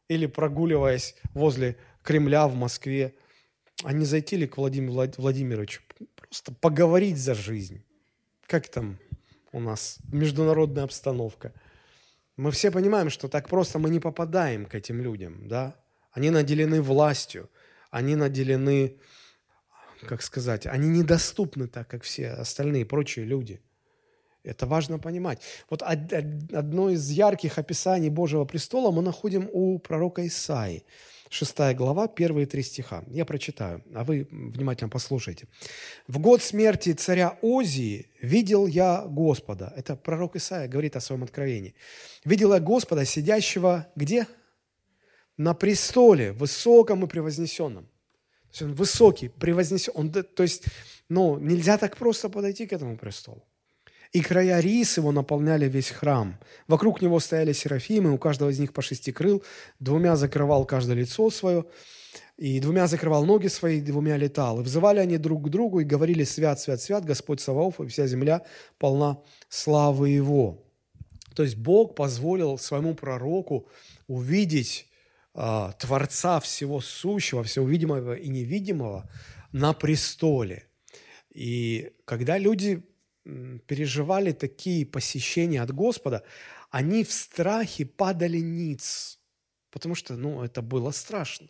Или 0.08 0.26
прогуливаясь 0.26 1.14
возле 1.32 1.76
Кремля 2.02 2.48
в 2.48 2.56
Москве, 2.56 3.14
а 3.84 3.92
не 3.92 4.04
зайти 4.04 4.36
ли 4.36 4.48
к 4.48 4.56
Владимиру 4.56 5.08
Владимировичу, 5.16 5.82
просто 6.16 6.52
поговорить 6.52 7.16
за 7.16 7.34
жизнь. 7.34 7.84
Как 8.48 8.68
там 8.68 8.98
у 9.52 9.60
нас 9.60 9.98
международная 10.12 10.82
обстановка? 10.82 11.52
Мы 12.36 12.50
все 12.50 12.72
понимаем, 12.72 13.10
что 13.10 13.28
так 13.28 13.48
просто 13.48 13.78
мы 13.78 13.90
не 13.90 14.00
попадаем 14.00 14.66
к 14.66 14.74
этим 14.74 15.00
людям, 15.00 15.46
да? 15.46 15.76
Они 16.10 16.30
наделены 16.30 16.82
властью, 16.82 17.48
они 17.92 18.16
наделены, 18.16 18.96
как 20.06 20.22
сказать, 20.22 20.66
они 20.66 20.88
недоступны 20.88 21.66
так, 21.66 21.88
как 21.88 22.02
все 22.02 22.30
остальные 22.30 22.84
прочие 22.86 23.24
люди– 23.24 23.60
это 24.48 24.66
важно 24.66 24.98
понимать. 24.98 25.40
Вот 25.68 25.82
одно 25.82 26.90
из 26.90 27.10
ярких 27.10 27.58
описаний 27.58 28.08
Божьего 28.08 28.44
престола 28.44 28.90
мы 28.90 29.02
находим 29.02 29.48
у 29.52 29.78
пророка 29.78 30.26
Исаи. 30.26 30.84
Шестая 31.30 31.74
глава, 31.74 32.08
первые 32.08 32.46
три 32.46 32.62
стиха. 32.62 33.04
Я 33.08 33.26
прочитаю, 33.26 33.84
а 33.94 34.04
вы 34.04 34.26
внимательно 34.30 34.88
послушайте. 34.88 35.46
«В 36.06 36.18
год 36.18 36.42
смерти 36.42 36.94
царя 36.94 37.36
Озии 37.42 38.06
видел 38.22 38.66
я 38.66 39.04
Господа». 39.06 39.74
Это 39.76 39.94
пророк 39.96 40.36
Исаия 40.36 40.68
говорит 40.68 40.96
о 40.96 41.00
своем 41.00 41.24
откровении. 41.24 41.74
«Видел 42.24 42.54
я 42.54 42.60
Господа, 42.60 43.04
сидящего 43.04 43.86
где? 43.94 44.26
На 45.36 45.52
престоле, 45.52 46.32
высоком 46.32 47.04
и 47.04 47.08
превознесенном». 47.08 47.86
То 48.50 48.52
есть 48.52 48.62
он 48.62 48.74
высокий, 48.74 49.28
превознесен. 49.28 49.92
Он, 49.94 50.10
то 50.10 50.42
есть, 50.42 50.64
ну, 51.08 51.38
нельзя 51.38 51.78
так 51.78 51.96
просто 51.96 52.28
подойти 52.28 52.66
к 52.66 52.72
этому 52.72 52.96
престолу 52.96 53.44
и 54.12 54.20
края 54.20 54.60
рис 54.60 54.96
его 54.96 55.12
наполняли 55.12 55.68
весь 55.68 55.90
храм. 55.90 56.38
Вокруг 56.66 57.02
него 57.02 57.20
стояли 57.20 57.52
серафимы, 57.52 58.12
у 58.12 58.18
каждого 58.18 58.50
из 58.50 58.58
них 58.58 58.72
по 58.72 58.82
шести 58.82 59.12
крыл, 59.12 59.42
двумя 59.80 60.16
закрывал 60.16 60.64
каждое 60.64 60.96
лицо 60.96 61.30
свое, 61.30 61.66
и 62.36 62.60
двумя 62.60 62.86
закрывал 62.86 63.24
ноги 63.24 63.48
свои, 63.48 63.80
двумя 63.80 64.16
летал. 64.16 64.60
И 64.60 64.62
взывали 64.62 65.00
они 65.00 65.18
друг 65.18 65.46
к 65.46 65.48
другу 65.48 65.80
и 65.80 65.84
говорили 65.84 66.24
«Свят, 66.24 66.60
свят, 66.60 66.80
свят, 66.80 67.04
Господь 67.04 67.40
Саваоф, 67.40 67.80
и 67.80 67.86
вся 67.86 68.06
земля 68.06 68.42
полна 68.78 69.18
славы 69.48 70.10
Его». 70.10 70.64
То 71.34 71.42
есть 71.42 71.56
Бог 71.56 71.94
позволил 71.94 72.58
своему 72.58 72.94
пророку 72.94 73.68
увидеть 74.06 74.87
э, 75.38 75.72
Творца 75.78 76.40
всего 76.40 76.80
сущего, 76.80 77.42
всего 77.42 77.66
видимого 77.66 78.14
и 78.14 78.28
невидимого 78.28 79.08
на 79.52 79.72
престоле. 79.72 80.68
И 81.30 81.92
когда 82.04 82.38
люди 82.38 82.82
переживали 83.66 84.32
такие 84.32 84.84
посещения 84.84 85.62
от 85.62 85.72
Господа, 85.72 86.22
они 86.70 87.04
в 87.04 87.12
страхе 87.12 87.86
падали 87.86 88.38
ниц, 88.38 89.18
потому 89.70 89.94
что, 89.94 90.16
ну, 90.16 90.42
это 90.42 90.62
было 90.62 90.90
страшно. 90.90 91.48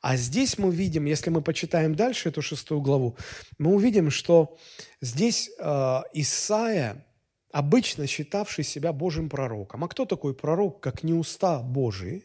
А 0.00 0.16
здесь 0.16 0.58
мы 0.58 0.74
видим, 0.74 1.06
если 1.06 1.30
мы 1.30 1.42
почитаем 1.42 1.94
дальше 1.94 2.28
эту 2.28 2.42
шестую 2.42 2.80
главу, 2.80 3.16
мы 3.58 3.74
увидим, 3.74 4.10
что 4.10 4.58
здесь 5.00 5.50
э, 5.58 6.00
Исаия, 6.12 7.06
обычно 7.52 8.06
считавший 8.06 8.64
себя 8.64 8.92
Божьим 8.92 9.28
пророком, 9.28 9.84
а 9.84 9.88
кто 9.88 10.04
такой 10.04 10.34
пророк, 10.34 10.80
как 10.80 11.02
не 11.02 11.12
уста 11.12 11.60
Божии, 11.60 12.24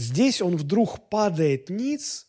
здесь 0.00 0.42
он 0.42 0.56
вдруг 0.56 1.08
падает 1.08 1.70
ниц, 1.70 2.26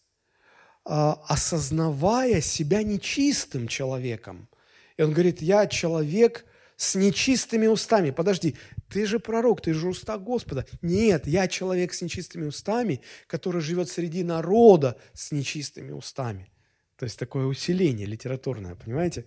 э, 0.86 0.90
осознавая 1.28 2.42
себя 2.42 2.84
нечистым 2.84 3.68
человеком, 3.68 4.50
и 4.98 5.04
он 5.04 5.14
говорит, 5.14 5.42
я 5.42 5.66
человек 5.68 6.46
с 6.76 6.96
нечистыми 6.96 7.68
устами. 7.68 8.12
Подожди, 8.12 8.56
ты 8.90 9.06
же 9.06 9.20
пророк, 9.20 9.62
ты 9.62 9.74
же 9.74 9.88
уста 9.88 10.18
Господа. 10.18 10.66
Нет, 10.82 11.28
я 11.28 11.48
человек 11.48 11.94
с 11.94 12.02
нечистыми 12.02 12.48
устами, 12.48 13.02
который 13.28 13.62
живет 13.62 13.90
среди 13.90 14.24
народа 14.24 14.98
с 15.14 15.32
нечистыми 15.32 15.92
устами. 15.92 16.52
То 16.98 17.06
есть 17.06 17.18
такое 17.20 17.46
усиление 17.46 18.06
литературное, 18.06 18.76
понимаете? 18.76 19.26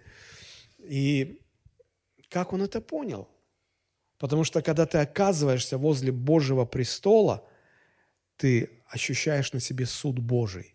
И 0.78 1.40
как 2.28 2.52
он 2.52 2.62
это 2.62 2.80
понял? 2.80 3.28
Потому 4.18 4.44
что 4.44 4.62
когда 4.62 4.86
ты 4.86 4.98
оказываешься 4.98 5.78
возле 5.78 6.12
Божьего 6.12 6.64
престола, 6.64 7.46
ты 8.36 8.70
ощущаешь 8.86 9.52
на 9.52 9.60
себе 9.60 9.86
суд 9.86 10.18
Божий. 10.18 10.74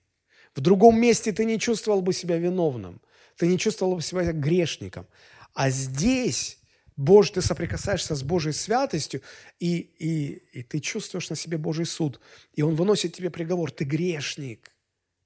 В 0.55 0.61
другом 0.61 0.99
месте 0.99 1.31
ты 1.31 1.45
не 1.45 1.59
чувствовал 1.59 2.01
бы 2.01 2.13
себя 2.13 2.37
виновным 2.37 3.01
ты 3.39 3.47
не 3.47 3.57
чувствовал 3.57 4.01
себя 4.01 4.33
грешником. 4.33 5.07
А 5.53 5.69
здесь, 5.69 6.59
Боже, 6.97 7.31
ты 7.31 7.41
соприкасаешься 7.41 8.13
с 8.13 8.21
Божьей 8.21 8.51
святостью, 8.51 9.21
и, 9.59 9.77
и, 9.77 10.59
и 10.59 10.63
ты 10.63 10.81
чувствуешь 10.81 11.29
на 11.29 11.37
себе 11.37 11.57
Божий 11.57 11.85
суд. 11.85 12.19
И 12.53 12.61
Он 12.61 12.75
выносит 12.75 13.15
тебе 13.15 13.29
приговор. 13.29 13.71
Ты 13.71 13.85
грешник. 13.85 14.69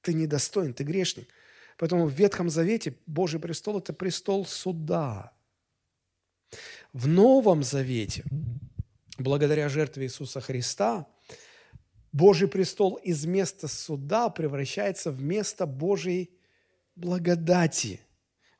Ты 0.01 0.13
недостоин, 0.13 0.75
ты 0.75 0.83
грешник. 0.83 1.27
Поэтому 1.79 2.05
в 2.05 2.13
Ветхом 2.13 2.51
Завете 2.51 2.95
Божий 3.07 3.39
престол– 3.39 3.77
это 3.79 3.93
престол 3.93 4.45
суда. 4.45 5.33
В 6.93 7.07
Новом 7.07 7.63
Завете, 7.63 8.23
благодаря 9.17 9.69
жертве 9.69 10.05
Иисуса 10.05 10.39
Христа, 10.39 11.07
Божий 12.13 12.47
престол 12.47 12.95
из 12.95 13.26
места 13.26 13.67
суда 13.67 14.30
превращается 14.30 15.12
в 15.12 15.21
место 15.21 15.65
Божьей 15.65 16.30
благодати. 16.95 18.02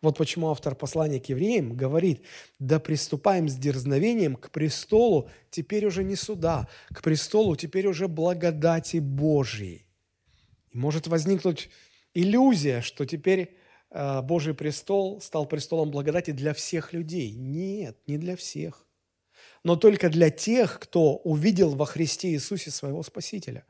Вот 0.02 0.18
почему 0.18 0.50
автор 0.50 0.76
послания 0.76 1.20
к 1.20 1.30
евреям 1.30 1.78
говорит, 1.78 2.24
да 2.60 2.80
приступаем 2.80 3.48
с 3.48 3.56
дерзновением 3.56 4.36
к 4.36 4.50
престолу 4.50 5.30
теперь 5.52 5.86
уже 5.86 6.04
не 6.04 6.16
суда, 6.16 6.68
к 6.94 7.02
престолу 7.04 7.56
теперь 7.56 7.88
уже 7.88 8.08
благодати 8.08 8.98
Божьей. 8.98 9.86
И 10.72 10.78
может 10.78 11.08
возникнуть 11.08 11.70
иллюзия, 12.16 12.82
что 12.82 13.06
теперь 13.06 13.56
э, 13.92 14.22
Божий 14.24 14.56
престол 14.56 15.22
стал 15.22 15.46
престолом 15.46 15.92
благодати 15.92 16.32
для 16.32 16.54
всех 16.54 16.92
людей. 16.92 17.32
Нет, 17.32 17.98
не 18.08 18.18
для 18.18 18.36
всех. 18.36 18.88
Но 19.64 19.76
только 19.76 20.10
для 20.10 20.30
тех, 20.30 20.80
кто 20.80 21.16
увидел 21.18 21.76
во 21.76 21.86
Христе 21.86 22.30
Иисусе 22.30 22.72
своего 22.72 23.02
Спасителя. 23.04 23.66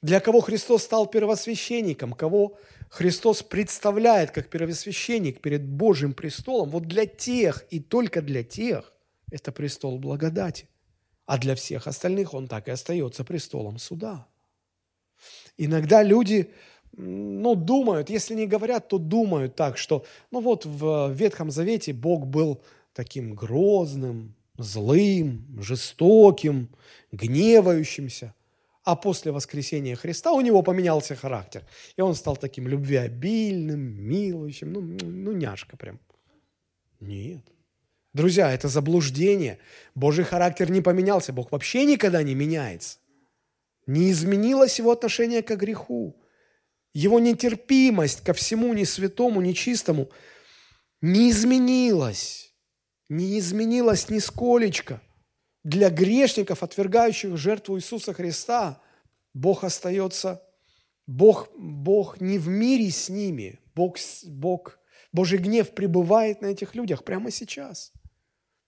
Для 0.00 0.20
кого 0.20 0.40
Христос 0.40 0.82
стал 0.82 1.06
первосвященником, 1.06 2.12
кого 2.12 2.58
Христос 2.88 3.42
представляет 3.42 4.32
как 4.32 4.48
первосвященник 4.48 5.40
перед 5.40 5.64
Божьим 5.64 6.12
престолом, 6.12 6.70
вот 6.70 6.84
для 6.84 7.06
тех 7.06 7.64
и 7.70 7.78
только 7.78 8.20
для 8.20 8.42
тех 8.42 8.92
это 9.30 9.52
престол 9.52 9.98
благодати. 9.98 10.68
А 11.24 11.38
для 11.38 11.54
всех 11.54 11.86
остальных 11.86 12.34
он 12.34 12.48
так 12.48 12.68
и 12.68 12.72
остается 12.72 13.24
престолом 13.24 13.78
суда. 13.78 14.26
Иногда 15.56 16.02
люди, 16.02 16.52
ну, 16.92 17.54
думают, 17.54 18.10
если 18.10 18.34
не 18.34 18.46
говорят, 18.46 18.88
то 18.88 18.98
думают 18.98 19.54
так, 19.54 19.78
что, 19.78 20.04
ну 20.30 20.40
вот 20.40 20.66
в 20.66 21.12
Ветхом 21.12 21.50
Завете 21.50 21.92
Бог 21.92 22.26
был 22.26 22.60
таким 22.92 23.34
грозным, 23.34 24.34
злым, 24.62 25.58
жестоким, 25.60 26.68
гневающимся– 27.12 28.34
а 28.84 28.96
после 28.96 29.30
воскресения 29.30 29.94
Христа 29.94 30.32
у 30.32 30.40
него 30.40 30.62
поменялся 30.62 31.14
характер. 31.14 31.62
И 31.96 32.00
он 32.00 32.14
стал 32.14 32.36
таким 32.36 32.66
любвеобильным, 32.66 33.80
милующим, 33.80 34.72
ну, 34.72 34.80
ну 34.80 35.32
няшка 35.32 35.76
прям. 35.76 36.00
Нет. 36.98 37.44
Друзья, 38.12 38.52
это 38.52 38.68
заблуждение. 38.68 39.58
Божий 39.94 40.24
характер 40.24 40.70
не 40.70 40.80
поменялся. 40.80 41.32
Бог 41.32 41.52
вообще 41.52 41.84
никогда 41.84 42.22
не 42.22 42.34
меняется. 42.34 42.98
Не 43.86 44.10
изменилось 44.10 44.78
его 44.78 44.90
отношение 44.90 45.42
к 45.42 45.54
греху. 45.56 46.16
Его 46.92 47.20
нетерпимость 47.20 48.22
ко 48.22 48.32
всему 48.32 48.74
ни 48.74 48.84
святому, 48.84 49.40
ни 49.40 49.52
чистому 49.52 50.10
не 51.00 51.30
изменилась. 51.30 52.51
Не 53.12 53.38
изменилась 53.38 54.08
нисколечко– 54.08 55.00
для 55.64 55.90
грешников, 55.90 56.62
отвергающих 56.62 57.36
жертву 57.36 57.78
Иисуса 57.78 58.12
Христа, 58.12 58.80
Бог 59.34 59.64
остается, 59.64 60.42
Бог, 61.06 61.48
Бог 61.56 62.20
не 62.20 62.38
в 62.38 62.48
мире 62.48 62.90
с 62.90 63.08
ними, 63.08 63.60
Бог, 63.74 63.96
Бог, 64.24 64.78
Божий 65.12 65.38
гнев 65.38 65.74
пребывает 65.74 66.42
на 66.42 66.46
этих 66.46 66.74
людях 66.74 67.04
прямо 67.04 67.30
сейчас. 67.30 67.92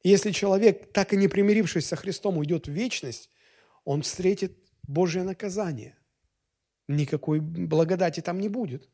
Если 0.02 0.30
человек, 0.30 0.92
так 0.92 1.12
и 1.12 1.16
не 1.16 1.28
примирившись 1.28 1.86
со 1.86 1.96
Христом, 1.96 2.38
уйдет 2.38 2.68
в 2.68 2.70
вечность, 2.70 3.30
он 3.84 4.02
встретит 4.02 4.56
Божье 4.82 5.22
наказание. 5.22 5.96
Никакой 6.86 7.40
благодати 7.40 8.20
там 8.20 8.38
не 8.38 8.48
будет. 8.48 8.88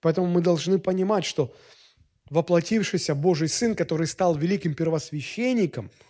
Поэтому 0.00 0.26
мы 0.26 0.42
должны 0.42 0.78
понимать, 0.78 1.24
что 1.24 1.54
воплотившийся 2.30 3.14
Божий 3.14 3.48
Сын, 3.48 3.74
который 3.74 4.06
стал 4.06 4.34
великим 4.36 4.74
первосвященником– 4.74 5.90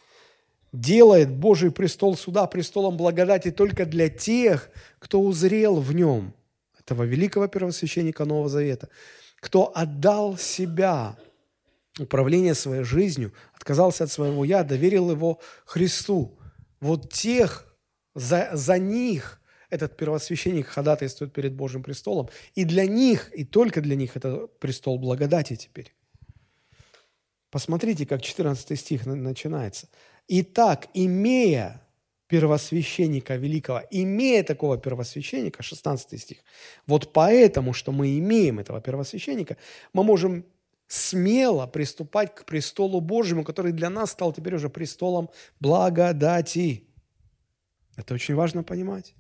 делает 0.73 1.31
Божий 1.31 1.71
престол 1.71 2.17
суда 2.17 2.47
престолом 2.47 2.97
благодати 2.97 3.51
только 3.51 3.87
для 3.87 4.09
тех, 4.09 4.71
кто 4.99 5.21
узрел 5.21 5.77
в 5.81 5.95
нем, 5.95 6.35
этого 6.79 7.03
великого 7.03 7.49
первосвященника 7.49 8.25
Нового 8.25 8.49
Завета, 8.49 8.89
кто 9.41 9.73
отдал 9.75 10.37
себя, 10.37 11.17
управление 11.99 12.55
своей 12.55 12.85
жизнью, 12.85 13.33
отказался 13.55 14.05
от 14.05 14.13
своего 14.13 14.45
«я», 14.45 14.63
доверил 14.65 15.11
его 15.11 15.41
Христу. 15.65 16.39
Вот 16.81 17.13
тех, 17.13 17.67
за, 18.15 18.51
за 18.53 18.79
них 18.79 19.41
этот 19.71 19.97
первосвященник 19.97 20.67
ходатайствует 20.67 21.33
перед 21.33 21.53
Божьим 21.53 21.83
престолом. 21.83 22.29
И 22.55 22.65
для 22.65 22.87
них, 22.87 23.31
и 23.35 23.45
только 23.45 23.81
для 23.81 23.97
них 23.97 24.17
это 24.17 24.47
престол 24.59 24.99
благодати 24.99 25.57
теперь. 25.57 25.95
Посмотрите, 27.51 28.07
как 28.07 28.23
14 28.23 28.79
стих 28.79 29.07
начинается. 29.07 29.89
Итак, 30.29 30.89
имея 30.95 31.83
первосвященника 32.29 33.35
великого, 33.35 33.83
имея 33.91 34.45
такого 34.45 34.79
первосвященника, 34.79 35.63
16 35.63 36.21
стих, 36.21 36.39
вот 36.87 37.13
поэтому, 37.13 37.73
что 37.73 37.91
мы 37.91 38.19
имеем 38.19 38.61
этого 38.61 38.81
первосвященника, 38.81 39.57
мы 39.93 40.05
можем 40.05 40.45
смело 40.87 41.67
приступать 41.67 42.35
к 42.35 42.45
престолу 42.45 43.01
Божьему, 43.01 43.45
который 43.45 43.73
для 43.73 43.91
нас 43.91 44.13
стал 44.13 44.33
теперь 44.33 44.55
уже 44.55 44.69
престолом 44.69 45.31
благодати. 45.59 46.85
Это 47.97 48.15
очень 48.15 48.35
важно 48.35 48.63
понимать. 48.63 49.15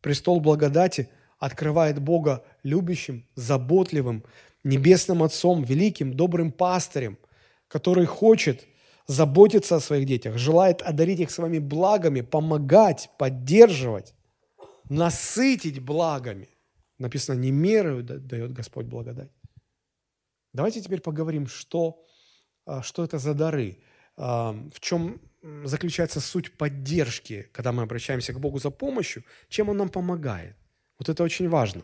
Престол 0.00 0.40
благодати 0.40 1.08
открывает 1.38 1.98
Бога 1.98 2.44
любящим, 2.62 3.26
заботливым, 3.34 4.24
небесным 4.64 5.22
Отцом, 5.22 5.62
великим, 5.62 6.14
добрым 6.14 6.52
пастырем, 6.52 7.18
который 7.74 8.06
хочет– 8.06 8.66
заботится 9.06 9.76
о 9.76 9.80
своих 9.80 10.06
детях, 10.06 10.38
желает 10.38 10.82
одарить 10.82 11.20
их 11.20 11.30
своими 11.30 11.58
благами, 11.58 12.22
помогать, 12.22 13.10
поддерживать, 13.18 14.14
насытить 14.88 15.80
благами. 15.80 16.48
Написано, 16.98 17.38
не 17.38 17.50
мерою 17.50 18.02
дает 18.02 18.52
Господь 18.52 18.86
благодать. 18.86 19.30
Давайте 20.52 20.80
теперь 20.80 21.00
поговорим, 21.00 21.46
что, 21.46 22.04
а, 22.66 22.82
что 22.82 23.04
это 23.04 23.18
за 23.18 23.34
дары, 23.34 23.78
а, 24.16 24.52
в 24.72 24.80
чем 24.80 25.20
заключается 25.64 26.20
суть 26.20 26.56
поддержки, 26.56 27.48
когда 27.52 27.72
мы 27.72 27.82
обращаемся 27.82 28.32
к 28.32 28.40
Богу 28.40 28.58
за 28.58 28.70
помощью, 28.70 29.24
чем 29.48 29.68
Он 29.68 29.76
нам 29.76 29.88
помогает. 29.88 30.56
Вот 30.98 31.08
это 31.08 31.24
очень 31.24 31.48
важно. 31.48 31.82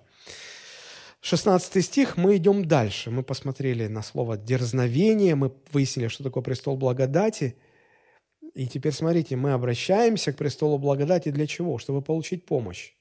16 1.20 1.84
стих, 1.84 2.16
мы 2.16 2.36
идем 2.36 2.64
дальше. 2.64 3.10
Мы 3.10 3.22
посмотрели 3.22 3.86
на 3.88 4.02
слово 4.02 4.38
«дерзновение», 4.38 5.34
мы 5.34 5.52
выяснили, 5.70 6.08
что 6.08 6.24
такое 6.24 6.42
престол 6.42 6.76
благодати. 6.76 7.56
И 8.54 8.66
теперь 8.66 8.92
смотрите, 8.92 9.36
мы 9.36 9.52
обращаемся 9.52 10.32
к 10.32 10.38
престолу 10.38 10.78
благодати 10.78 11.30
для 11.30 11.46
чего? 11.46 11.78
Чтобы 11.78 12.00
получить 12.00 12.46
помощь. 12.46 12.92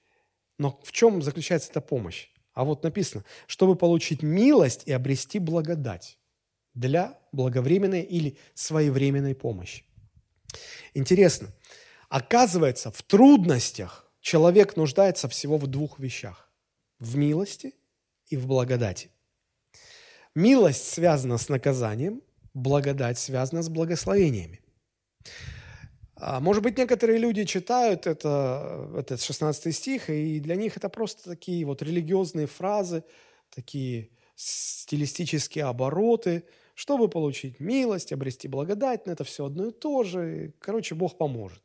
Но 0.57 0.79
в 0.83 0.91
чем 0.91 1.21
заключается 1.21 1.71
эта 1.71 1.79
помощь? 1.79 2.27
А 2.53 2.65
вот 2.65 2.83
написано, 2.83 3.23
чтобы 3.47 3.77
получить 3.77 4.21
милость 4.21 4.83
и 4.85 4.91
обрести 4.91 5.39
благодать 5.39 6.17
для 6.73 7.17
благовременной 7.31 8.01
или 8.01 8.37
своевременной 8.53 9.33
помощи. 9.33 9.85
Интересно, 10.93 11.47
оказывается, 12.09 12.91
в 12.91 13.01
трудностях 13.03 14.11
человек 14.19 14.75
нуждается 14.75 15.29
всего 15.29 15.57
в 15.57 15.67
двух 15.67 15.99
вещах. 15.99 16.51
В 16.99 17.15
милости 17.15 17.73
и 18.29 18.37
в 18.37 18.47
благодати. 18.47 19.09
Милость 20.35 20.87
связана 20.87 21.37
с 21.37 21.49
наказанием, 21.49 22.21
благодать 22.53 23.19
связана 23.19 23.61
с 23.61 23.69
благословениями. 23.69 24.61
А, 26.15 26.39
может 26.39 26.63
быть, 26.63 26.77
некоторые 26.77 27.17
люди 27.17 27.45
читают 27.45 28.05
это, 28.05 28.89
этот 28.97 29.21
16 29.21 29.75
стих, 29.75 30.09
и 30.09 30.39
для 30.39 30.55
них 30.55 30.77
это 30.77 30.89
просто 30.89 31.29
такие 31.29 31.65
вот 31.65 31.81
религиозные 31.81 32.45
фразы, 32.45 33.03
такие 33.49 34.09
стилистические 34.35 35.65
обороты, 35.65 36.43
чтобы 36.75 37.09
получить 37.09 37.59
милость, 37.59 38.11
обрести 38.11 38.47
благодать, 38.47 39.05
но 39.05 39.13
это 39.13 39.23
все 39.23 39.45
одно 39.45 39.67
и 39.67 39.71
то 39.71 40.03
же. 40.03 40.53
Короче, 40.59 40.95
Бог 40.95 41.17
поможет. 41.17 41.61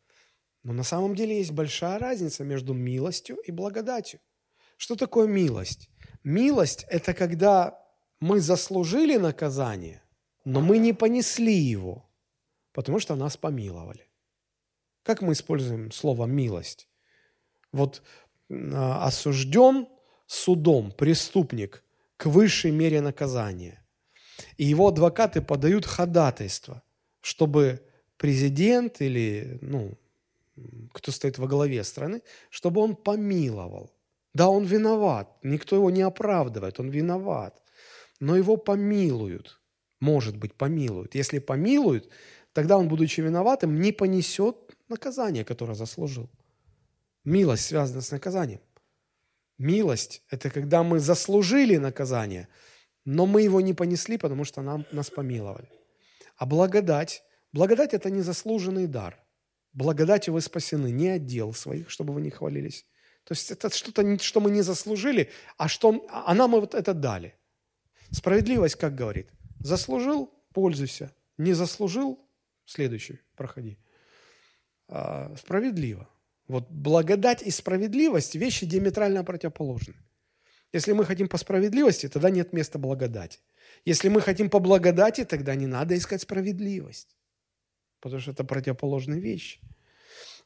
Но 0.62 0.72
на 0.72 0.82
самом 0.82 1.14
деле 1.14 1.38
есть 1.38 1.52
большая 1.52 1.98
разница 1.98 2.42
между 2.42 2.74
милостью 2.74 3.36
и 3.36 3.52
благодатью. 3.52 4.20
Что 4.76 4.96
такое 4.96 5.26
милость? 5.28 5.90
Милость– 6.24 6.86
это 6.88 7.12
когда 7.12 7.78
мы 8.18 8.40
заслужили 8.40 9.16
наказание, 9.16 10.02
но 10.44 10.60
мы 10.62 10.78
не 10.78 10.94
понесли 10.94 11.54
его, 11.54 12.08
потому 12.72 12.98
что 12.98 13.14
нас 13.14 13.36
помиловали. 13.36 14.08
Как 15.02 15.20
мы 15.20 15.34
используем 15.34 15.92
слово 15.92 16.24
«милость»? 16.24 16.88
Вот 17.72 18.02
а, 18.50 19.06
осужден 19.06 19.86
судом 20.26 20.92
преступник 20.92 21.84
к 22.16 22.26
высшей 22.26 22.70
мере 22.70 23.02
наказания. 23.02 23.84
И 24.56 24.64
его 24.64 24.88
адвокаты 24.88 25.42
подают 25.42 25.84
ходатайство, 25.84 26.82
чтобы 27.20 27.82
президент 28.16 29.02
или 29.02 29.58
ну, 29.60 29.98
кто 30.92 31.12
стоит 31.12 31.36
во 31.38 31.46
главе 31.46 31.84
страны, 31.84 32.22
чтобы 32.48 32.80
он 32.80 32.96
помиловал. 32.96 33.90
Да, 34.34 34.48
он 34.48 34.64
виноват. 34.64 35.38
Никто 35.42 35.76
его 35.76 35.90
не 35.90 36.02
оправдывает, 36.02 36.80
он 36.80 36.90
виноват. 36.90 37.60
но 38.20 38.36
его 38.36 38.56
помилуют. 38.56 39.60
Может 40.00 40.36
быть, 40.36 40.54
помилуют. 40.54 41.14
Если 41.14 41.40
помилуют, 41.40 42.08
тогда 42.52 42.78
он, 42.78 42.88
будучи 42.88 43.20
виноватым, 43.20 43.80
не 43.80 43.92
понесет 43.92 44.56
наказание, 44.88 45.44
которое 45.44 45.74
заслужил. 45.74 46.30
Милость 47.24 47.66
связана 47.66 48.00
с 48.00 48.12
наказанием. 48.12 48.60
Милость– 49.58 50.22
это 50.30 50.50
когда 50.50 50.82
мы 50.82 51.00
заслужили 51.00 51.76
наказание, 51.76 52.48
но 53.04 53.26
мы 53.26 53.42
его 53.42 53.60
не 53.60 53.74
понесли, 53.74 54.16
потому 54.18 54.44
что 54.44 54.62
нам, 54.62 54.86
нас 54.92 55.10
помиловали. 55.10 55.68
А 56.36 56.46
благодать– 56.46 57.22
благодать– 57.52 57.94
это 57.94 58.10
незаслуженный 58.10 58.86
дар. 58.86 59.22
Благодатью 59.72 60.34
вы 60.34 60.40
спасены 60.40 60.92
не 60.92 61.10
от 61.10 61.26
дел 61.26 61.52
своих, 61.52 61.90
чтобы 61.90 62.14
вы 62.14 62.20
не 62.20 62.30
хвалились. 62.30 62.86
То 63.24 63.32
есть 63.32 63.50
это 63.50 63.70
что-то, 63.70 64.18
что 64.18 64.40
мы 64.40 64.50
не 64.50 64.62
заслужили, 64.62 65.30
а, 65.56 65.68
что, 65.68 66.06
а 66.10 66.34
нам 66.34 66.52
вот 66.52 66.74
это 66.74 66.92
дали. 66.92 67.34
Справедливость, 68.10 68.76
как 68.76 68.94
говорит, 68.94 69.30
заслужил– 69.60 70.30
пользуйся, 70.52 71.12
не 71.38 71.54
заслужил– 71.54 72.18
следующий, 72.66 73.20
проходи. 73.34 73.78
А, 74.88 75.34
справедливо. 75.36 76.08
Вот 76.48 76.70
благодать 76.70 77.42
и 77.42 77.50
справедливость– 77.50 78.34
вещи 78.36 78.66
диаметрально 78.66 79.24
противоположны. 79.24 79.94
Если 80.74 80.92
мы 80.92 81.04
хотим 81.06 81.28
по 81.28 81.38
справедливости, 81.38 82.08
тогда 82.08 82.30
нет 82.30 82.52
места 82.52 82.78
благодати. 82.78 83.38
Если 83.86 84.08
мы 84.08 84.20
хотим 84.20 84.50
по 84.50 84.58
благодати, 84.58 85.24
тогда 85.24 85.54
не 85.54 85.66
надо 85.66 85.96
искать 85.96 86.22
справедливость, 86.22 87.16
потому 88.00 88.20
что 88.20 88.32
это 88.32 88.44
противоположные 88.44 89.20
вещи. 89.20 89.60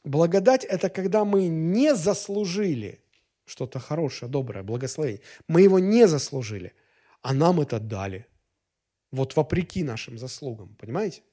Благодать– 0.03 0.63
это 0.69 0.89
когда 0.89 1.25
мы 1.25 1.47
не 1.47 1.95
заслужили 1.95 3.03
что-то 3.45 3.79
хорошее, 3.79 4.31
доброе, 4.31 4.63
благословение. 4.63 5.21
Мы 5.47 5.61
его 5.61 5.79
не 5.79 6.07
заслужили, 6.07 6.73
а 7.21 7.33
нам 7.33 7.59
это 7.59 7.79
дали. 7.79 8.27
Вот 9.11 9.35
вопреки 9.35 9.83
нашим 9.83 10.17
заслугам, 10.17 10.75
понимаете? 10.75 11.23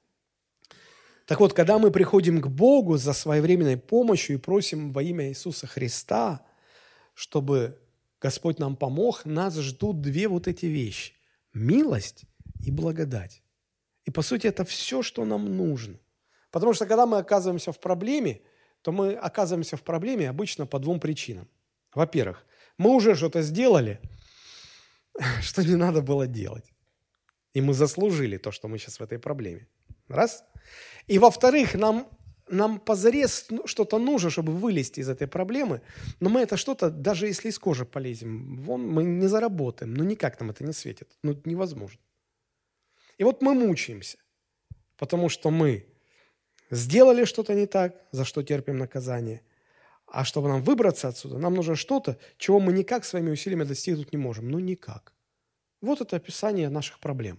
Так 1.27 1.41
вот, 1.41 1.53
когда 1.53 1.79
мы 1.79 1.91
приходим 1.91 2.41
к 2.41 2.47
Богу 2.47 2.97
за 2.97 3.13
своевременной 3.13 3.77
помощью 3.77 4.37
и 4.37 4.41
просим 4.41 4.93
во 4.93 5.03
имя 5.03 5.29
Иисуса 5.29 5.67
Христа, 5.67 6.47
чтобы 7.15 7.79
Господь 8.21 8.59
нам 8.59 8.77
помог, 8.77 9.25
нас 9.25 9.57
ждут 9.57 10.01
две 10.01 10.29
вот 10.29 10.49
эти 10.49 10.67
вещи– 10.67 11.15
милость 11.53 12.25
и 12.65 12.71
благодать. 12.71 13.43
И, 14.05 14.11
по 14.11 14.23
сути, 14.23 14.47
это 14.47 14.65
все, 14.65 15.03
что 15.03 15.25
нам 15.25 15.57
нужно. 15.57 15.99
Потому 16.51 16.73
что, 16.73 16.87
когда 16.87 17.07
мы 17.07 17.19
оказываемся 17.19 17.73
в 17.73 17.81
проблеме, 17.81 18.41
то 18.87 18.93
мы 18.93 19.15
оказываемся 19.15 19.77
в 19.77 19.83
проблеме 19.83 20.31
обычно 20.31 20.65
по 20.65 20.79
двум 20.79 21.01
причинам. 21.01 21.49
Во-первых, 21.93 22.47
мы 22.79 22.95
уже 22.95 23.17
что-то 23.17 23.43
сделали, 23.43 23.99
что 25.43 25.65
не 25.65 25.75
надо 25.75 26.03
было 26.03 26.29
делать. 26.29 26.73
И 27.53 27.61
мы 27.61 27.75
заслужили 27.75 28.37
то, 28.37 28.53
что 28.53 28.69
мы 28.69 28.79
сейчас 28.79 29.01
в 29.01 29.03
этой 29.03 29.19
проблеме. 29.19 29.67
Раз. 30.07 30.45
И 31.09 31.19
во-вторых, 31.19 31.75
нам, 31.75 32.09
нам 32.49 32.79
позарез 32.79 33.47
ну, 33.51 33.67
что-то 33.67 33.99
нужно, 33.99 34.31
чтобы 34.31 34.53
вылезти 34.53 35.01
из 35.01 35.09
этой 35.09 35.27
проблемы, 35.27 35.81
но 36.21 36.31
мы 36.31 36.43
это 36.43 36.57
что-то, 36.57 36.89
даже 36.89 37.27
если 37.27 37.49
из 37.49 37.59
кожи 37.59 37.85
полезем, 37.85 38.63
вон, 38.63 38.87
мы 38.87 39.03
не 39.03 39.27
заработаем, 39.27 39.95
ну 39.95 40.05
никак 40.05 40.39
нам 40.39 40.51
это 40.51 40.63
не 40.63 40.73
светит, 40.73 41.09
ну 41.25 41.43
невозможно. 41.45 42.01
И 43.19 43.25
вот 43.25 43.43
мы 43.43 43.55
мучаемся, 43.55 44.19
потому 44.97 45.29
что 45.29 45.51
мы 45.51 45.96
сделали 46.71 47.25
что-то 47.25 47.55
не 47.55 47.67
так, 47.67 47.95
за 48.13 48.25
что 48.25 48.43
терпим 48.43 48.79
наказание, 48.79 49.43
а 50.07 50.25
чтобы 50.25 50.49
нам 50.49 50.63
выбраться 50.63 51.09
отсюда, 51.09 51.39
нам 51.39 51.55
нужно 51.55 51.77
что-то, 51.77 52.19
чего 52.39 52.61
мы 52.61 52.73
никак 52.73 53.05
своими 53.05 53.31
усилиями 53.31 53.65
достигнуть 53.65 54.13
не 54.13 54.19
можем. 54.19 54.49
Ну 54.49 54.59
никак. 54.59 55.13
Вот 55.81 56.01
это 56.01 56.17
описание 56.17 56.69
наших 56.69 57.01
проблем. 57.01 57.39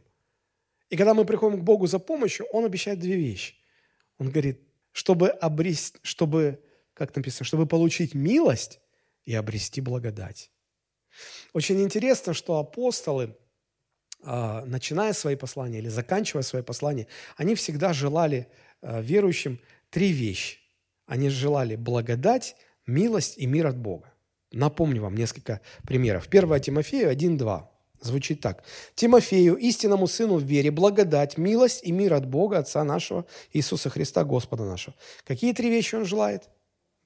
И 0.89 0.97
когда 0.97 1.13
мы 1.13 1.25
приходим 1.25 1.59
к 1.59 1.63
Богу 1.63 1.87
за 1.87 1.99
помощью, 1.99 2.45
Он 2.47 2.65
обещает 2.65 2.99
две 2.99 3.15
вещи. 3.15 3.55
Он 4.17 4.29
говорит, 4.29 4.61
чтобы 4.91 5.29
обрести, 5.29 5.99
чтобы, 6.01 6.63
как 6.93 7.15
написано, 7.15 7.45
чтобы 7.45 7.67
получить 7.67 8.15
милость 8.15 8.79
и 9.25 9.33
обрести 9.33 9.81
благодать. 9.81 10.51
Очень 11.53 11.81
интересно, 11.81 12.33
что 12.33 12.57
апостолы, 12.57 13.35
а, 14.23 14.65
начиная 14.65 15.13
свои 15.13 15.35
послания 15.35 15.79
или 15.79 15.89
заканчивая 15.89 16.43
свои 16.43 16.61
послания, 16.61 17.07
они 17.35 17.55
всегда 17.55 17.93
желали 17.93 18.47
верующим 18.81 19.59
три 19.89 20.11
вещи. 20.11 20.59
Они 21.05 21.29
желали 21.29 21.75
благодать, 21.75 22.55
милость 22.85 23.37
и 23.37 23.45
мир 23.45 23.67
от 23.67 23.77
Бога. 23.77 24.13
Напомню 24.51 25.01
вам 25.01 25.15
несколько 25.15 25.61
примеров. 25.83 26.27
1 26.29 26.59
Тимофею 26.61 27.11
1.2. 27.11 27.67
Звучит 27.99 28.41
так. 28.41 28.63
«Тимофею, 28.93 29.55
истинному 29.55 30.07
сыну 30.07 30.37
в 30.37 30.43
вере, 30.43 30.69
благодать, 30.69 31.37
милость 31.37 31.83
и 31.83 31.91
мир 31.91 32.13
от 32.13 32.27
Бога, 32.27 32.59
Отца 32.59 32.83
нашего, 32.83 33.25
Иисуса 33.53 33.89
Христа, 33.89 34.23
Господа 34.23 34.65
нашего». 34.65 34.95
Какие 35.25 35.53
три 35.53 35.69
вещи 35.69 35.95
он 35.95 36.05
желает? 36.05 36.49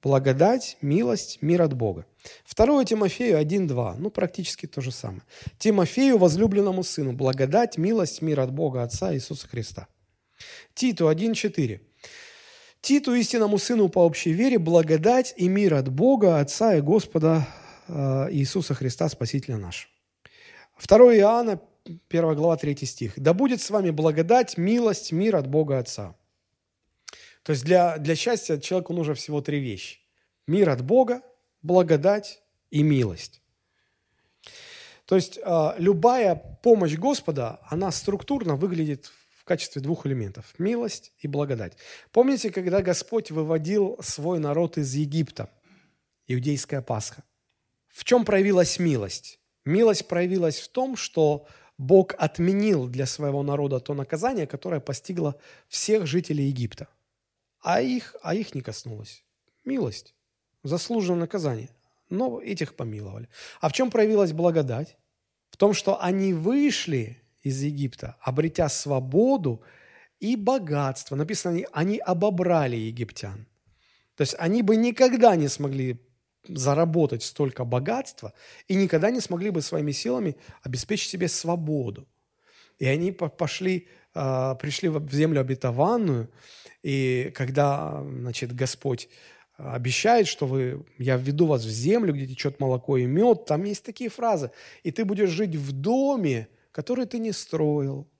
Благодать, 0.02 0.76
милость, 0.82 1.38
мир 1.40 1.62
от 1.62 1.74
Бога. 1.74 2.04
Второе 2.44 2.84
Тимофею 2.84 3.40
1.2, 3.40 3.94
ну 3.98 4.10
практически 4.10 4.66
то 4.66 4.80
же 4.80 4.92
самое. 4.92 5.22
Тимофею, 5.58 6.18
возлюбленному 6.18 6.82
сыну, 6.82 7.12
благодать, 7.12 7.78
милость, 7.78 8.20
мир 8.20 8.40
от 8.40 8.52
Бога, 8.52 8.82
Отца 8.82 9.14
Иисуса 9.14 9.48
Христа. 9.48 9.88
Титу 10.74 11.10
1.4. 11.10 11.80
Титу, 12.80 13.14
истинному 13.14 13.58
сыну 13.58 13.88
по 13.88 14.00
общей 14.00 14.32
вере, 14.32 14.58
благодать 14.58 15.34
и 15.36 15.48
мир 15.48 15.74
от 15.74 15.88
Бога, 15.88 16.40
Отца 16.40 16.74
и 16.74 16.80
Господа 16.80 17.46
э, 17.86 18.28
Иисуса 18.32 18.74
Христа, 18.74 19.08
Спасителя 19.08 19.56
нашего. 19.56 19.92
2 20.84 21.16
Иоанна, 21.16 21.60
1 22.08 22.34
глава, 22.34 22.56
3 22.56 22.76
стих. 22.86 23.12
«Да 23.16 23.34
будет 23.34 23.60
с 23.60 23.70
вами 23.70 23.90
благодать, 23.90 24.56
милость, 24.58 25.12
мир 25.12 25.36
от 25.36 25.46
Бога 25.46 25.78
Отца». 25.78 26.16
То 27.42 27.52
есть 27.52 27.64
для, 27.64 27.98
для 27.98 28.14
счастья 28.14 28.58
человеку 28.58 28.92
нужно 28.92 29.14
всего 29.14 29.40
три 29.40 29.60
вещи. 29.60 29.98
Мир 30.46 30.70
от 30.70 30.82
Бога, 30.84 31.22
благодать 31.62 32.42
и 32.70 32.82
милость. 32.82 33.42
То 35.06 35.16
есть 35.16 35.38
э, 35.38 35.74
любая 35.78 36.36
помощь 36.62 36.96
Господа, 36.96 37.60
она 37.68 37.90
структурно 37.90 38.56
выглядит 38.56 39.12
качестве 39.52 39.82
двух 39.82 40.06
элементов– 40.06 40.54
милость 40.58 41.12
и 41.18 41.28
благодать. 41.28 41.76
Помните, 42.10 42.50
когда 42.50 42.80
Господь 42.80 43.30
выводил 43.30 43.98
свой 44.00 44.38
народ 44.38 44.78
из 44.78 44.94
Египта, 44.94 45.50
иудейская 46.26 46.80
Пасха? 46.80 47.22
В 47.88 48.04
чем 48.04 48.24
проявилась 48.24 48.78
милость? 48.78 49.40
Милость 49.66 50.08
проявилась 50.08 50.58
в 50.58 50.68
том, 50.68 50.96
что 50.96 51.46
Бог 51.76 52.14
отменил 52.16 52.88
для 52.88 53.04
своего 53.04 53.42
народа 53.42 53.78
то 53.78 53.92
наказание, 53.92 54.46
которое 54.46 54.80
постигло 54.80 55.38
всех 55.68 56.06
жителей 56.06 56.46
Египта. 56.46 56.88
А 57.60 57.82
их, 57.82 58.16
а 58.22 58.34
их 58.34 58.54
не 58.54 58.62
коснулось. 58.62 59.22
Милость. 59.66 60.14
Заслуженное 60.62 61.20
наказание. 61.20 61.68
Но 62.08 62.40
этих 62.40 62.74
помиловали. 62.74 63.28
А 63.60 63.68
в 63.68 63.74
чем 63.74 63.90
проявилась 63.90 64.32
благодать? 64.32 64.96
В 65.50 65.58
том, 65.58 65.74
что 65.74 66.02
они 66.02 66.32
вышли 66.32 67.21
из 67.42 67.62
Египта, 67.62 68.16
обретя 68.20 68.68
свободу 68.68 69.62
и 70.20 70.36
богатство. 70.36 71.16
Написано, 71.16 71.54
они, 71.54 71.66
они 71.72 71.98
обобрали 71.98 72.76
египтян. 72.76 73.46
То 74.16 74.22
есть 74.22 74.34
они 74.38 74.62
бы 74.62 74.76
никогда 74.76 75.36
не 75.36 75.48
смогли 75.48 76.00
заработать 76.46 77.22
столько 77.22 77.64
богатства 77.64 78.32
и 78.68 78.74
никогда 78.74 79.10
не 79.10 79.20
смогли 79.20 79.50
бы 79.50 79.62
своими 79.62 79.92
силами 79.92 80.36
обеспечить 80.62 81.10
себе 81.10 81.28
свободу. 81.28 82.08
И 82.78 82.86
они 82.86 83.12
пошли, 83.12 83.88
а, 84.14 84.54
пришли 84.56 84.88
в 84.88 85.12
землю 85.12 85.40
обетованную, 85.40 86.30
и 86.82 87.32
когда, 87.34 88.02
значит, 88.02 88.54
Господь 88.54 89.08
обещает, 89.56 90.26
что 90.26 90.46
вы, 90.46 90.84
я 90.98 91.16
введу 91.16 91.46
вас 91.46 91.64
в 91.64 91.70
землю, 91.70 92.12
где 92.12 92.26
течет 92.26 92.58
молоко 92.58 92.96
и 92.96 93.06
мед, 93.06 93.44
там 93.46 93.64
есть 93.64 93.84
такие 93.84 94.10
фразы, 94.10 94.50
и 94.82 94.90
ты 94.90 95.04
будешь 95.04 95.30
жить 95.30 95.54
в 95.54 95.72
доме, 95.72 96.48
который 96.72 97.06
ты 97.06 97.18
не 97.18 97.32
строил. 97.32 98.10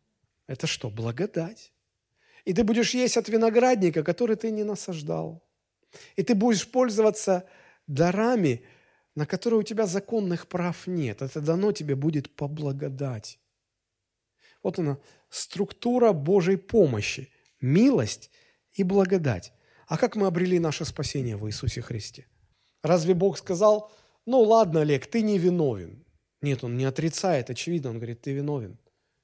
Это 0.46 0.66
что, 0.66 0.90
благодать? 0.90 1.72
И 2.44 2.52
ты 2.52 2.64
будешь 2.64 2.94
есть 2.94 3.16
от 3.16 3.28
виноградника, 3.28 4.02
который 4.02 4.36
ты 4.36 4.50
не 4.50 4.64
насаждал. 4.64 5.42
И 6.16 6.22
ты 6.22 6.34
будешь 6.34 6.70
пользоваться 6.70 7.48
дарами, 7.86 8.64
на 9.14 9.26
которые 9.26 9.60
у 9.60 9.62
тебя 9.62 9.86
законных 9.86 10.48
прав 10.48 10.86
нет. 10.86 11.22
Это 11.22 11.40
дано 11.40 11.72
тебе 11.72 11.94
будет 11.94 12.34
по 12.34 12.48
благодати. 12.48 13.38
Вот 14.62 14.78
она, 14.78 14.98
структура 15.28 16.12
Божьей 16.12 16.56
помощи, 16.56 17.30
милость 17.60 18.30
и 18.74 18.84
благодать. 18.84 19.52
А 19.86 19.98
как 19.98 20.16
мы 20.16 20.26
обрели 20.26 20.58
наше 20.58 20.84
спасение 20.84 21.36
в 21.36 21.46
Иисусе 21.46 21.82
Христе? 21.82 22.26
Разве 22.82 23.14
Бог 23.14 23.38
сказал, 23.38 23.92
ну 24.26 24.40
ладно, 24.40 24.80
Олег, 24.80 25.06
ты 25.06 25.22
не 25.22 25.38
виновен? 25.38 26.01
Нет, 26.42 26.64
Он 26.64 26.76
не 26.76 26.84
отрицает, 26.84 27.50
очевидно, 27.50 27.90
Он 27.90 27.96
говорит, 27.96 28.20
ты 28.20 28.32
виновен, 28.32 28.76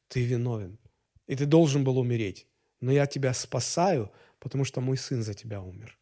ты 0.08 0.24
виновен, 0.24 0.78
и 1.26 1.36
ты 1.36 1.46
должен 1.46 1.84
был 1.84 1.98
умереть. 1.98 2.46
Но 2.80 2.92
я 2.92 3.06
тебя 3.06 3.34
спасаю, 3.34 4.10
потому 4.38 4.64
что 4.64 4.80
мой 4.80 4.96
сын 4.96 5.22
за 5.22 5.34
тебя 5.34 5.60
умер. 5.60 5.98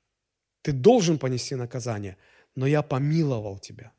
Ты 0.62 0.72
должен 0.72 1.18
понести 1.18 1.54
наказание– 1.54 2.16
но 2.56 2.66
я 2.66 2.82
помиловал 2.82 3.58
тебя. 3.58 3.92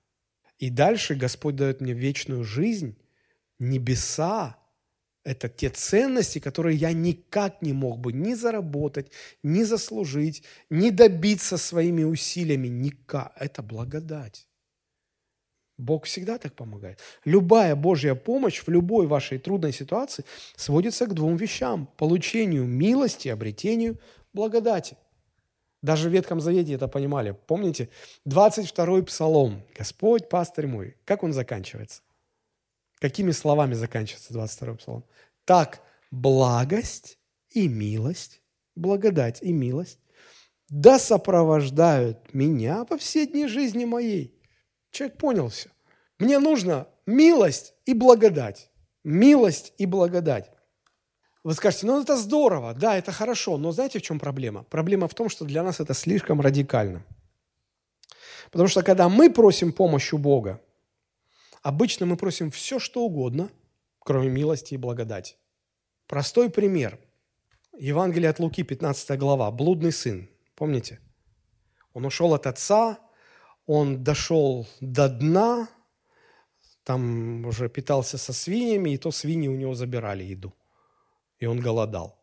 И 0.59 0.69
дальше 0.69 1.15
Господь 1.15 1.55
дает 1.55 1.79
мне 1.79 1.93
вечную 1.93 2.43
жизнь 2.43 2.97
Небеса– 3.59 4.57
это 5.23 5.49
те 5.49 5.69
ценности, 5.69 6.39
которые 6.39 6.77
я 6.77 6.93
никак 6.93 7.61
не 7.61 7.73
мог 7.73 7.99
бы 7.99 8.13
ни 8.13 8.33
заработать, 8.33 9.11
ни 9.43 9.63
заслужить, 9.63 10.43
ни 10.69 10.89
добиться 10.89 11.57
своими 11.57 12.03
усилиями. 12.03 12.67
Никак. 12.67 13.33
Это 13.35 13.61
благодать. 13.61 14.47
Бог 15.77 16.05
всегда 16.05 16.39
так 16.39 16.53
помогает. 16.53 16.99
Любая 17.23 17.75
Божья 17.75 18.15
помощь 18.15 18.63
в 18.63 18.67
любой 18.69 19.05
вашей 19.05 19.37
трудной 19.37 19.71
ситуации 19.71 20.25
сводится 20.55 21.05
к 21.05 21.13
двум 21.13 21.35
вещам– 21.35 21.87
получению 21.97 22.65
милости, 22.65 23.27
обретению 23.27 23.99
благодати. 24.33 24.97
Даже 25.83 26.09
в 26.09 26.13
Ветхом 26.13 26.41
Завете 26.41 26.73
это 26.73 26.87
понимали. 26.87 27.35
Помните? 27.45 27.89
22-й 28.27 29.03
псалом. 29.03 29.63
«Господь, 29.77 30.27
пастырь 30.29 30.65
мой». 30.65 30.97
Как 31.05 31.21
он 31.21 31.31
заканчивается? 31.31 32.01
Какими 32.99 33.29
словами 33.31 33.75
заканчивается 33.75 34.33
22-й 34.33 34.77
псалом? 34.77 35.05
«Так 35.45 35.81
благость 36.09 37.19
и 37.51 37.67
милость, 37.67 38.41
благодать 38.75 39.43
и 39.43 39.53
милость, 39.53 39.99
да 40.69 40.97
сопровождают 40.97 42.33
меня 42.33 42.83
по 42.83 42.97
все 42.97 43.27
дни 43.27 43.45
жизни 43.45 43.85
моей». 43.85 44.36
Человек 44.97 45.17
понял 45.19 45.49
все. 45.49 45.69
Мне 46.17 46.39
нужно 46.39 46.87
милость 47.05 47.75
и 47.85 47.93
благодать. 47.93 48.71
Милость 49.03 49.71
и 49.77 49.85
благодать. 49.85 50.49
Вы 51.43 51.53
скажете, 51.53 51.85
ну 51.85 52.01
это 52.01 52.17
здорово, 52.17 52.73
да, 52.73 52.97
это 52.97 53.11
хорошо, 53.11 53.59
но 53.59 53.71
знаете, 53.71 53.99
в 53.99 54.01
чем 54.01 54.19
проблема? 54.19 54.63
Проблема 54.63 55.07
в 55.07 55.13
том, 55.13 55.29
что 55.29 55.45
для 55.45 55.61
нас 55.61 55.79
это 55.79 55.93
слишком 55.93 56.41
радикально. 56.41 57.05
Потому 58.49 58.67
что 58.67 58.81
когда 58.81 59.07
мы 59.07 59.29
просим 59.31 59.71
помощь 59.71 60.11
у 60.13 60.17
Бога, 60.17 60.59
обычно 61.61 62.07
мы 62.07 62.17
просим 62.17 62.49
все, 62.49 62.79
что 62.79 63.03
угодно, 63.03 63.51
кроме 63.99 64.29
милости 64.29 64.73
и 64.73 64.77
благодати. 64.77 65.35
Простой 66.07 66.49
пример. 66.49 66.97
Евангелие 67.77 68.31
от 68.31 68.39
Луки, 68.39 68.63
15 68.63 69.15
глава. 69.19 69.51
Блудный 69.51 69.91
сын. 69.91 70.27
Помните? 70.55 70.99
Он 71.93 72.03
ушел 72.03 72.33
от 72.33 72.47
отца, 72.47 72.97
он 73.67 74.03
дошел 74.03 74.65
до 74.79 75.09
дна, 75.09 75.69
там 76.83 77.45
уже 77.45 77.69
питался 77.69 78.17
со 78.17 78.33
свиньями, 78.33 78.91
и 78.91 78.97
то 78.97 79.11
свиньи 79.11 79.49
у 79.49 79.55
него 79.55 79.75
забирали 79.75 80.23
еду. 80.23 80.53
И 81.37 81.45
он 81.45 81.59
голодал. 81.59 82.17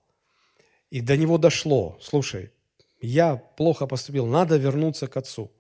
И 0.90 1.00
до 1.00 1.16
него 1.16 1.38
дошло, 1.38 1.98
слушай, 2.00 2.50
я 3.00 3.36
плохо 3.36 3.86
поступил, 3.86 4.26
надо 4.26 4.56
вернуться 4.56 5.06
к 5.06 5.16
отцу. 5.16 5.52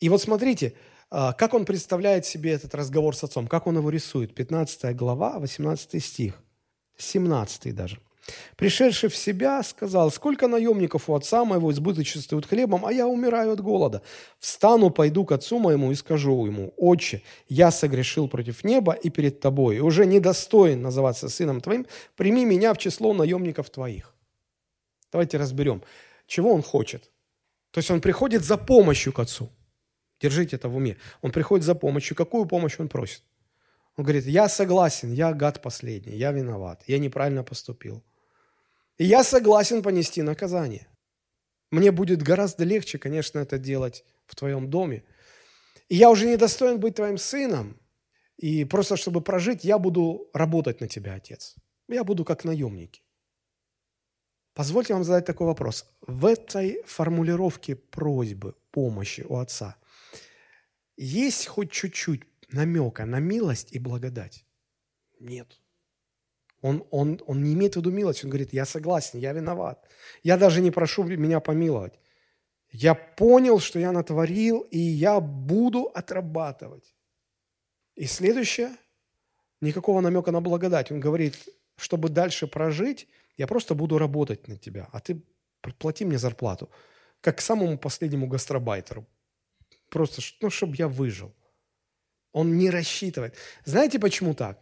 И 0.00 0.08
вот 0.08 0.20
смотрите, 0.20 0.74
а, 1.10 1.32
как 1.32 1.54
он 1.54 1.64
представляет 1.64 2.26
себе 2.26 2.52
этот 2.52 2.74
разговор 2.74 3.16
с 3.16 3.24
отцом, 3.24 3.48
как 3.48 3.66
он 3.66 3.78
его 3.78 3.90
рисует. 3.90 4.34
15 4.34 4.94
глава, 4.94 5.38
18 5.38 6.02
стих, 6.04 6.42
17 6.98 7.74
даже. 7.74 8.00
Пришедший 8.56 9.08
в 9.08 9.16
себя, 9.16 9.62
сказал, 9.62 10.10
сколько 10.10 10.48
наемников 10.48 11.08
у 11.08 11.14
отца 11.14 11.44
моего 11.44 11.70
избыточествуют 11.72 12.46
хлебом, 12.46 12.84
а 12.84 12.92
я 12.92 13.06
умираю 13.06 13.52
от 13.52 13.60
голода. 13.60 14.02
Встану, 14.38 14.90
пойду 14.90 15.24
к 15.24 15.32
отцу 15.32 15.58
моему 15.58 15.92
и 15.92 15.94
скажу 15.94 16.46
ему, 16.46 16.72
отче, 16.76 17.22
я 17.48 17.70
согрешил 17.70 18.28
против 18.28 18.64
неба 18.64 18.92
и 18.92 19.10
перед 19.10 19.40
тобой, 19.40 19.76
и 19.76 19.80
уже 19.80 20.06
недостоин 20.06 20.82
называться 20.82 21.28
сыном 21.28 21.60
твоим, 21.60 21.86
прими 22.16 22.44
меня 22.44 22.74
в 22.74 22.78
число 22.78 23.14
наемников 23.14 23.70
твоих. 23.70 24.14
Давайте 25.12 25.38
разберем, 25.38 25.82
чего 26.26 26.52
он 26.52 26.62
хочет. 26.62 27.10
То 27.70 27.78
есть 27.78 27.90
он 27.90 28.00
приходит 28.00 28.44
за 28.44 28.56
помощью 28.56 29.12
к 29.12 29.18
отцу. 29.18 29.50
Держите 30.20 30.56
это 30.56 30.68
в 30.68 30.76
уме. 30.76 30.96
Он 31.22 31.32
приходит 31.32 31.64
за 31.64 31.74
помощью. 31.74 32.16
Какую 32.16 32.46
помощь 32.46 32.78
он 32.78 32.88
просит? 32.88 33.22
Он 33.96 34.04
говорит, 34.04 34.26
я 34.26 34.48
согласен, 34.48 35.12
я 35.12 35.32
гад 35.32 35.60
последний, 35.62 36.16
я 36.16 36.32
виноват, 36.32 36.82
я 36.86 36.98
неправильно 36.98 37.44
поступил. 37.44 38.02
И 39.00 39.06
я 39.06 39.24
согласен 39.24 39.82
понести 39.82 40.20
наказание. 40.20 40.86
Мне 41.70 41.90
будет 41.90 42.20
гораздо 42.20 42.64
легче, 42.64 42.98
конечно, 42.98 43.38
это 43.38 43.56
делать 43.56 44.04
в 44.26 44.34
твоем 44.34 44.68
доме. 44.68 45.04
И 45.88 45.96
я 45.96 46.10
уже 46.10 46.26
не 46.26 46.36
достоин 46.36 46.78
быть 46.78 46.96
твоим 46.96 47.16
сыном. 47.16 47.80
И 48.36 48.66
просто 48.66 48.98
чтобы 48.98 49.22
прожить, 49.22 49.64
я 49.64 49.78
буду 49.78 50.28
работать 50.34 50.82
на 50.82 50.86
тебя, 50.86 51.14
отец. 51.14 51.56
Я 51.88 52.04
буду 52.04 52.26
как 52.26 52.44
наемники. 52.44 53.00
Позвольте 54.52 54.92
вам 54.92 55.04
задать 55.04 55.24
такой 55.24 55.46
вопрос. 55.46 55.86
В 56.02 56.26
этой 56.26 56.82
формулировке 56.82 57.76
просьбы, 57.76 58.54
помощи 58.70 59.24
у 59.26 59.36
отца 59.36 59.76
есть 60.98 61.46
хоть 61.46 61.72
чуть-чуть 61.72 62.24
намека 62.50 63.06
на 63.06 63.18
милость 63.18 63.72
и 63.72 63.78
благодать? 63.78 64.44
Нет. 65.18 65.59
Он, 66.62 66.84
он, 66.90 67.20
он 67.26 67.42
не 67.42 67.54
имеет 67.54 67.74
в 67.74 67.76
виду 67.76 67.90
милость, 67.90 68.24
он 68.24 68.30
говорит, 68.30 68.52
я 68.52 68.66
согласен, 68.66 69.18
я 69.18 69.32
виноват. 69.32 69.82
Я 70.22 70.36
даже 70.36 70.60
не 70.60 70.70
прошу 70.70 71.04
меня 71.04 71.40
помиловать. 71.40 71.98
Я 72.70 72.94
понял, 72.94 73.58
что 73.60 73.78
я 73.78 73.92
натворил, 73.92 74.60
и 74.70 74.78
я 74.78 75.20
буду 75.20 75.90
отрабатывать. 75.94 76.94
И 77.96 78.06
следующее, 78.06 78.70
никакого 79.60 80.00
намека 80.00 80.30
на 80.30 80.40
благодать. 80.40 80.92
Он 80.92 81.00
говорит, 81.00 81.36
чтобы 81.76 82.08
дальше 82.10 82.46
прожить, 82.46 83.08
я 83.36 83.46
просто 83.46 83.74
буду 83.74 83.98
работать 83.98 84.48
на 84.48 84.56
тебя, 84.56 84.88
а 84.92 85.00
ты 85.00 85.22
плати 85.78 86.04
мне 86.04 86.18
зарплату, 86.18 86.70
как 87.20 87.38
к 87.38 87.40
самому 87.40 87.78
последнему 87.78 88.26
гастробайтеру. 88.26 89.06
Просто, 89.88 90.22
ну, 90.40 90.50
чтобы 90.50 90.76
я 90.76 90.88
выжил. 90.88 91.34
Он 92.32 92.56
не 92.56 92.70
рассчитывает. 92.70 93.34
Знаете, 93.64 93.98
почему 93.98 94.34
так? 94.34 94.58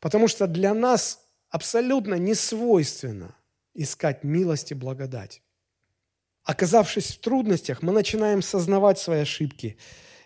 Потому 0.00 0.28
что 0.28 0.46
для 0.46 0.74
нас 0.74 1.25
абсолютно 1.50 2.14
не 2.14 2.34
свойственно 2.34 3.36
искать 3.74 4.24
милость 4.24 4.72
и 4.72 4.74
благодать. 4.74 5.42
Оказавшись 6.44 7.16
в 7.16 7.20
трудностях, 7.20 7.82
мы 7.82 7.92
начинаем 7.92 8.40
сознавать 8.40 8.98
свои 8.98 9.20
ошибки, 9.20 9.78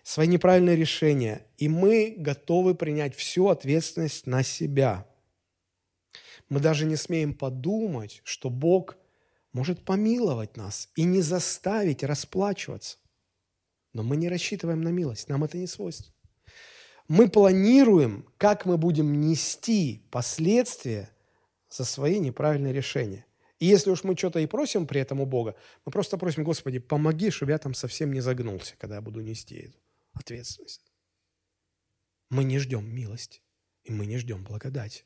свои 0.02 0.26
неправильные 0.26 0.76
решения, 0.76 1.46
и 1.56 1.68
мы 1.68 2.14
готовы 2.16 2.74
принять 2.74 3.14
всю 3.14 3.48
ответственность 3.48 4.26
на 4.26 4.42
себя. 4.42 5.06
Мы 6.48 6.60
даже 6.60 6.84
не 6.84 6.96
смеем 6.96 7.34
подумать, 7.34 8.20
что 8.24 8.50
Бог 8.50 8.96
может 9.52 9.84
помиловать 9.84 10.56
нас 10.56 10.90
и 10.94 11.04
не 11.04 11.22
заставить 11.22 12.02
расплачиваться. 12.02 12.98
Но 13.92 14.02
мы 14.02 14.16
не 14.16 14.28
рассчитываем 14.28 14.82
на 14.82 14.88
милость, 14.88 15.28
нам 15.28 15.44
это 15.44 15.56
не 15.58 15.66
свойственно. 15.66 16.14
Мы 17.10 17.28
планируем, 17.28 18.24
как 18.38 18.66
мы 18.66 18.78
будем 18.78 19.20
нести 19.20 20.00
последствия 20.12 21.10
за 21.68 21.84
свои 21.84 22.20
неправильные 22.20 22.72
решения. 22.72 23.26
И 23.58 23.66
если 23.66 23.90
уж 23.90 24.04
мы 24.04 24.16
что-то 24.16 24.38
и 24.38 24.46
просим 24.46 24.86
при 24.86 25.00
этом 25.00 25.20
у 25.20 25.26
Бога, 25.26 25.56
мы 25.84 25.90
просто 25.90 26.18
просим, 26.18 26.44
Господи, 26.44 26.78
помоги, 26.78 27.30
чтобы 27.30 27.50
я 27.50 27.58
там 27.58 27.74
совсем 27.74 28.12
не 28.12 28.20
загнулся, 28.20 28.76
когда 28.78 28.94
я 28.94 29.00
буду 29.00 29.22
нести 29.22 29.56
эту 29.56 29.78
ответственность. 30.12 30.92
Мы 32.28 32.44
не 32.44 32.60
ждем 32.60 32.88
милости, 32.88 33.42
и 33.82 33.90
мы 33.90 34.06
не 34.06 34.16
ждем 34.16 34.44
благодати. 34.44 35.02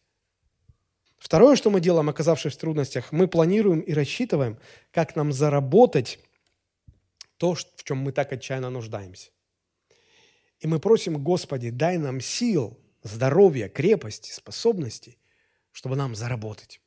Второе, 1.16 1.56
что 1.56 1.70
мы 1.70 1.80
делаем, 1.80 2.10
оказавшись 2.10 2.52
в 2.52 2.58
трудностях, 2.58 3.12
мы 3.12 3.28
планируем 3.28 3.80
и 3.80 3.94
рассчитываем, 3.94 4.58
как 4.90 5.16
нам 5.16 5.32
заработать 5.32 6.18
то, 7.38 7.54
в 7.54 7.82
чем 7.82 7.96
мы 7.96 8.12
так 8.12 8.30
отчаянно 8.30 8.68
нуждаемся. 8.68 9.30
И 10.60 10.66
мы 10.66 10.78
просим, 10.78 11.22
Господи, 11.22 11.70
дай 11.70 11.98
нам 11.98 12.20
сил, 12.20 12.78
здоровья, 13.02 13.68
крепости, 13.68 14.32
способностей, 14.32 15.18
чтобы 15.72 15.96
нам 15.96 16.14
заработать. 16.14 16.80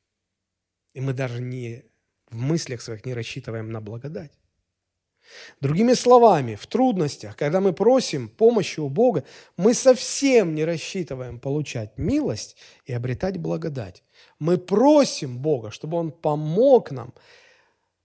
И 0.93 1.01
мы 1.01 1.13
даже 1.13 1.41
не 1.41 1.83
в 2.29 2.37
мыслях 2.37 2.81
своих 2.81 3.05
не 3.05 3.13
рассчитываем 3.13 3.71
на 3.71 3.81
благодать. 3.81 4.31
Другими 5.59 5.93
словами, 5.93 6.55
в 6.55 6.67
трудностях, 6.67 7.35
когда 7.35 7.59
мы 7.59 7.73
просим 7.73 8.29
помощи 8.29 8.79
у 8.79 8.89
Бога, 8.89 9.25
мы 9.57 9.73
совсем 9.73 10.55
не 10.55 10.63
рассчитываем 10.63 11.39
получать 11.39 11.97
милость 11.97 12.55
и 12.85 12.93
обретать 12.93 13.37
благодать. 13.37 14.03
Мы 14.39 14.57
просим 14.57 15.39
Бога, 15.39 15.71
чтобы 15.71 15.97
Он 15.97 16.11
помог 16.11 16.91
нам 16.91 17.13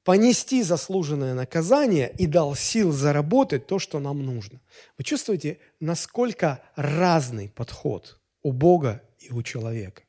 понести 0.04 0.62
заслуженное 0.62 1.34
наказание 1.34 2.12
и 2.18 2.26
дал 2.26 2.54
сил 2.54 2.92
заработать 2.92 3.66
то, 3.66 3.78
что 3.78 4.00
нам 4.00 4.24
нужно. 4.24 4.60
Вы 4.98 5.04
чувствуете, 5.04 5.58
насколько 5.80 6.62
разный 6.74 7.48
подход 7.48 8.20
у 8.42 8.52
Бога 8.52 9.02
и 9.18 9.32
у 9.32 9.42
человека? 9.42 10.02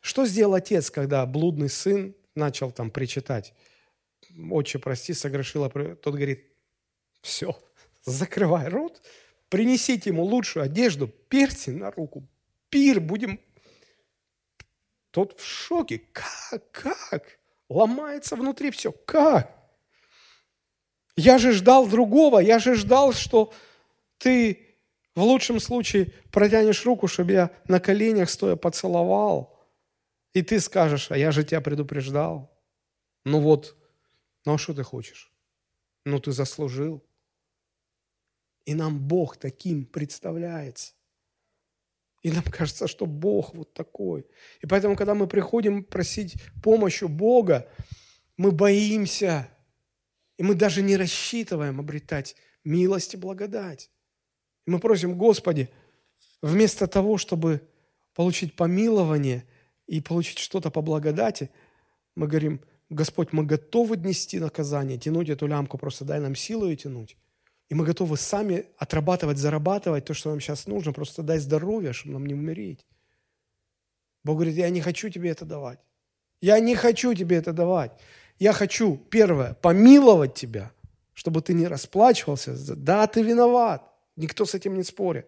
Что 0.00 0.26
сделал 0.26 0.54
отец, 0.54 0.90
когда 0.90 1.26
блудный 1.26 1.68
сын 1.68 2.14
начал 2.34 2.70
там 2.70 2.90
причитать? 2.90 3.52
Отче, 4.50 4.78
прости, 4.78 5.12
согрешила. 5.12 5.68
Тот 5.68 6.14
говорит, 6.14 6.46
все, 7.20 7.58
закрывай 8.04 8.68
рот, 8.68 9.02
принесите 9.48 10.10
ему 10.10 10.22
лучшую 10.22 10.64
одежду, 10.64 11.08
перстень 11.08 11.78
на 11.78 11.90
руку, 11.90 12.26
пир, 12.68 13.00
будем... 13.00 13.40
Тот 15.10 15.40
в 15.40 15.44
шоке. 15.44 16.02
Как? 16.12 16.70
Как? 16.70 17.39
Ломается 17.70 18.34
внутри 18.34 18.72
все. 18.72 18.90
Как? 18.90 19.56
Я 21.16 21.38
же 21.38 21.52
ждал 21.52 21.86
другого, 21.86 22.40
я 22.40 22.58
же 22.58 22.74
ждал, 22.74 23.12
что 23.12 23.52
ты 24.18 24.66
В 25.14 25.22
лучшем 25.22 25.58
случае 25.60 26.12
протянешь 26.30 26.84
руку, 26.86 27.08
чтобы 27.08 27.32
я 27.32 27.50
на 27.66 27.80
коленях 27.80 28.30
стоя 28.30 28.56
поцеловал. 28.56 29.58
И 30.32 30.42
ты 30.42 30.60
скажешь, 30.60 31.10
а 31.10 31.18
я 31.18 31.32
же 31.32 31.42
тебя 31.42 31.60
предупреждал. 31.60 32.56
Ну 33.24 33.40
вот, 33.40 33.76
ну 34.44 34.54
а 34.54 34.58
что 34.58 34.72
ты 34.72 34.82
хочешь? 34.84 35.32
Ну 36.04 36.20
ты 36.20 36.30
заслужил. 36.32 37.04
И 38.64 38.74
нам 38.74 39.00
Бог 39.00 39.36
таким 39.36 39.84
представляется. 39.84 40.94
И 42.22 42.30
нам 42.30 42.42
кажется, 42.50 42.86
что 42.88 43.06
Бог 43.06 43.54
вот 43.54 43.72
такой. 43.72 44.26
И 44.60 44.66
поэтому, 44.66 44.96
когда 44.96 45.14
мы 45.14 45.26
приходим 45.26 45.84
просить 45.84 46.36
помощи 46.62 47.04
Бога, 47.04 47.68
мы 48.36 48.52
боимся, 48.52 49.48
и 50.38 50.42
мы 50.42 50.54
даже 50.54 50.82
не 50.82 50.96
рассчитываем 50.96 51.80
обретать 51.80 52.36
милость 52.64 53.14
и 53.14 53.16
благодать. 53.16 53.90
И 54.66 54.70
мы 54.70 54.78
просим, 54.78 55.16
Господи, 55.16 55.68
вместо 56.42 56.86
того, 56.86 57.18
чтобы 57.18 57.62
получить 58.14 58.56
помилование 58.56 59.44
и 59.86 60.00
получить 60.00 60.38
что-то 60.38 60.70
по 60.70 60.82
благодати, 60.82 61.50
мы 62.14 62.26
говорим, 62.26 62.60
Господь, 62.88 63.32
мы 63.32 63.44
готовы 63.44 63.96
нести 63.96 64.38
наказание, 64.40 64.98
тянуть 64.98 65.28
эту 65.28 65.46
лямку, 65.46 65.78
просто 65.78 66.04
дай 66.04 66.20
нам 66.20 66.34
силу 66.34 66.68
и 66.68 66.76
тянуть. 66.76 67.16
И 67.70 67.74
мы 67.74 67.84
готовы 67.84 68.16
сами 68.16 68.66
отрабатывать, 68.78 69.38
зарабатывать 69.38 70.04
то, 70.04 70.12
что 70.12 70.30
нам 70.30 70.40
сейчас 70.40 70.66
нужно, 70.66 70.92
просто 70.92 71.22
дай 71.22 71.38
здоровье, 71.38 71.92
чтобы 71.92 72.14
нам 72.14 72.26
не 72.26 72.34
умереть. 72.34 72.84
Бог 74.24 74.36
говорит, 74.36 74.56
я 74.56 74.68
не 74.70 74.80
хочу 74.80 75.08
тебе 75.08 75.30
это 75.30 75.44
давать. 75.44 75.78
Я 76.40 76.58
не 76.58 76.74
хочу 76.74 77.14
тебе 77.14 77.36
это 77.36 77.52
давать. 77.52 77.92
Я 78.40 78.52
хочу, 78.52 78.96
первое, 78.96 79.54
помиловать 79.54 80.34
тебя, 80.34 80.72
чтобы 81.14 81.42
ты 81.42 81.54
не 81.54 81.68
расплачивался. 81.68 82.56
Да, 82.74 83.06
ты 83.06 83.22
виноват. 83.22 83.88
Никто 84.16 84.46
с 84.46 84.54
этим 84.54 84.76
не 84.76 84.82
спорит. 84.82 85.26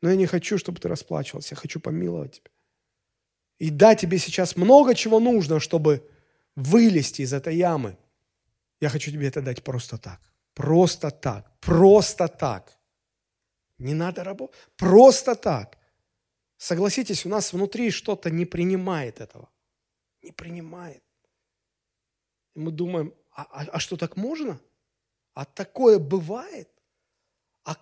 Но 0.00 0.10
я 0.10 0.16
не 0.16 0.26
хочу, 0.26 0.58
чтобы 0.58 0.78
ты 0.78 0.86
расплачивался. 0.86 1.54
Я 1.54 1.56
хочу 1.56 1.80
помиловать 1.80 2.34
тебя. 2.34 2.50
И 3.58 3.70
да, 3.70 3.96
тебе 3.96 4.18
сейчас 4.18 4.54
много 4.54 4.94
чего 4.94 5.18
нужно, 5.18 5.58
чтобы 5.58 6.08
вылезти 6.54 7.22
из 7.22 7.32
этой 7.32 7.56
ямы. 7.56 7.96
Я 8.80 8.90
хочу 8.90 9.10
тебе 9.10 9.26
это 9.26 9.42
дать 9.42 9.64
просто 9.64 9.98
так. 9.98 10.20
Просто 10.54 11.10
так. 11.10 11.50
Просто 11.60 12.28
так. 12.28 12.78
Не 13.78 13.94
надо 13.94 14.24
работать. 14.24 14.56
Просто 14.76 15.34
так. 15.34 15.78
Согласитесь, 16.56 17.26
у 17.26 17.28
нас 17.28 17.52
внутри 17.52 17.90
что-то 17.90 18.30
не 18.30 18.44
принимает 18.44 19.20
этого. 19.20 19.48
Не 20.22 20.32
принимает. 20.32 21.02
И 22.54 22.60
мы 22.60 22.70
думаем, 22.70 23.12
а, 23.30 23.42
а, 23.42 23.64
а 23.72 23.78
что 23.80 23.96
так 23.96 24.16
можно? 24.16 24.60
А 25.34 25.44
такое 25.44 25.98
бывает? 25.98 26.70
А, 27.64 27.76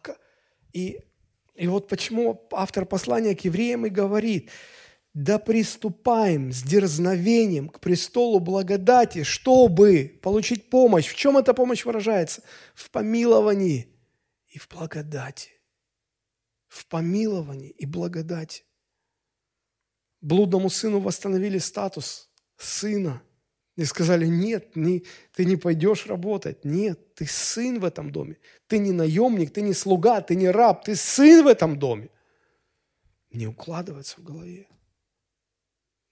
и, 0.72 1.00
и 1.54 1.66
вот 1.68 1.88
почему 1.88 2.48
автор 2.52 2.86
послания 2.86 3.36
к 3.36 3.44
евреям 3.44 3.86
и 3.86 3.90
говорит– 3.90 4.50
да 5.14 5.38
приступаем 5.38 6.52
с 6.52 6.62
дерзновением 6.62 7.68
к 7.68 7.80
престолу 7.80 8.40
благодати, 8.40 9.24
чтобы 9.24 10.18
получить 10.22 10.70
помощь. 10.70 11.06
В 11.06 11.14
чем 11.14 11.36
эта 11.36 11.52
помощь 11.52 11.84
выражается? 11.84 12.42
В 12.74 12.90
помиловании 12.90 13.88
и 14.48 14.58
в 14.58 14.68
благодати. 14.68 15.50
В 16.68 16.86
помиловании 16.86 17.70
и 17.70 17.84
благодати. 17.84 18.64
Блудному 20.22 20.70
сыну 20.70 21.00
восстановили 21.00 21.58
статус 21.58 22.30
сына. 22.56 23.22
И 23.74 23.84
сказали, 23.86 24.26
нет, 24.26 24.76
не, 24.76 25.04
ты 25.34 25.46
не 25.46 25.56
пойдешь 25.56 26.06
работать. 26.06 26.62
Нет, 26.64 27.14
ты 27.14 27.26
сын 27.26 27.80
в 27.80 27.84
этом 27.86 28.12
доме. 28.12 28.38
Ты 28.66 28.78
не 28.78 28.92
наемник, 28.92 29.50
ты 29.50 29.62
не 29.62 29.72
слуга, 29.72 30.20
ты 30.20 30.36
не 30.36 30.50
раб, 30.50 30.84
ты 30.84 30.94
сын 30.94 31.42
в 31.42 31.46
этом 31.46 31.78
доме. 31.78 32.10
Не 33.30 33.46
укладывается 33.46 34.20
в 34.20 34.24
голове. 34.24 34.68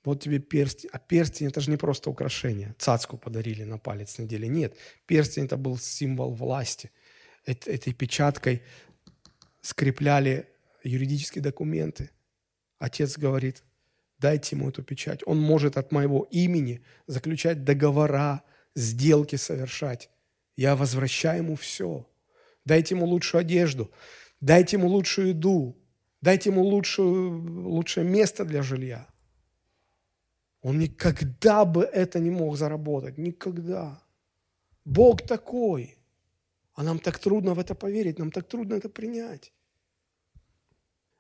Вот 0.05 0.23
тебе 0.23 0.39
перстень. 0.39 0.91
А 0.93 0.99
перстень 0.99 1.49
это 1.49 1.61
же 1.61 1.71
не 1.71 1.77
просто 1.77 2.11
украшение. 2.11 2.75
Цацку 2.79 3.19
подарили 3.19 3.65
на 3.65 3.79
палец 3.79 4.19
недели. 4.19 4.47
Нет, 4.47 4.77
перстень 5.07 5.45
это 5.45 5.57
был 5.57 5.79
символ 5.79 6.33
власти. 6.33 6.91
Этой 7.45 7.93
печаткой 7.93 8.63
скрепляли 9.61 10.49
юридические 10.85 11.43
документы. 11.43 12.11
Отец 12.79 13.19
говорит, 13.19 13.63
дайте 14.19 14.57
ему 14.57 14.71
эту 14.71 14.83
печать. 14.83 15.21
Он 15.27 15.39
может 15.39 15.77
от 15.77 15.93
моего 15.93 16.27
имени 16.31 16.83
заключать 17.07 17.65
договора, 17.65 18.43
сделки 18.75 19.37
совершать. 19.37 20.11
Я 20.57 20.77
возвращаю 20.77 21.43
ему 21.43 21.57
все. 21.57 22.07
Дайте 22.65 22.95
ему 22.95 23.07
лучшую 23.07 23.41
одежду, 23.41 23.91
дайте 24.41 24.77
ему 24.77 24.89
лучшую 24.89 25.29
еду, 25.29 25.77
дайте 26.21 26.51
ему 26.51 26.63
лучшую, 26.63 27.69
лучшее 27.69 28.05
место 28.05 28.45
для 28.45 28.63
жилья. 28.63 29.09
Он 30.63 30.79
никогда 30.79 31.65
бы 31.65 31.83
это 31.83 32.21
не 32.21 32.31
мог 32.31 32.57
заработать. 32.57 33.19
Никогда. 33.19 34.03
Бог 34.85 35.23
такой. 35.23 35.97
А 36.75 36.83
нам 36.83 36.99
так 36.99 37.19
трудно 37.19 37.55
в 37.55 37.59
это 37.59 37.75
поверить, 37.75 38.19
нам 38.19 38.31
так 38.31 38.49
трудно 38.49 38.75
это 38.75 38.89
принять. 38.89 39.53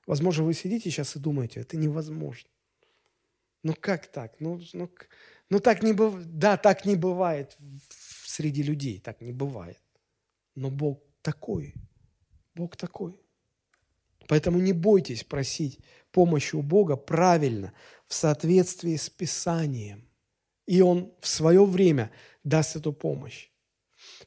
Возможно, 0.07 0.45
вы 0.45 0.55
сидите 0.55 0.91
сейчас 0.91 1.17
и 1.17 1.19
думаете, 1.19 1.61
это 1.61 1.77
невозможно. 1.77 2.49
Ну 3.63 3.75
как 3.75 4.07
так? 4.07 4.41
Ну, 4.41 4.61
ну, 4.73 4.91
ну 5.51 5.61
так 5.61 5.83
не 5.83 5.93
бывает. 5.93 6.39
Да, 6.39 6.57
так 6.57 6.87
не 6.87 6.97
бывает 6.97 7.59
среди 7.91 8.63
людей, 8.63 9.01
так 9.01 9.21
не 9.21 9.33
бывает. 9.33 9.79
Но 10.55 10.71
Бог 10.71 11.03
такой. 11.23 11.75
Бог 12.55 12.77
такой. 12.77 13.21
Поэтому 14.31 14.61
не 14.61 14.73
бойтесь 14.73 15.25
просить 15.25 15.81
помощи 16.13 16.55
у 16.55 16.63
Бога 16.63 16.95
правильно, 16.95 17.73
в 18.07 18.15
соответствии 18.15 18.95
с 18.95 19.11
Писанием. 19.11 20.09
И 20.67 20.81
Он 20.83 21.13
в 21.21 21.27
свое 21.27 21.65
время 21.65 22.13
даст 22.45 22.77
эту 22.77 22.93
помощь. 22.93 23.49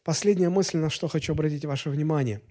Последняя 0.03 0.49
мысль, 0.49 0.75
на 0.75 0.89
что 0.89 1.07
хочу 1.07 1.31
обратить 1.31 1.63
ваше 1.63 1.89
внимание. 1.89 2.41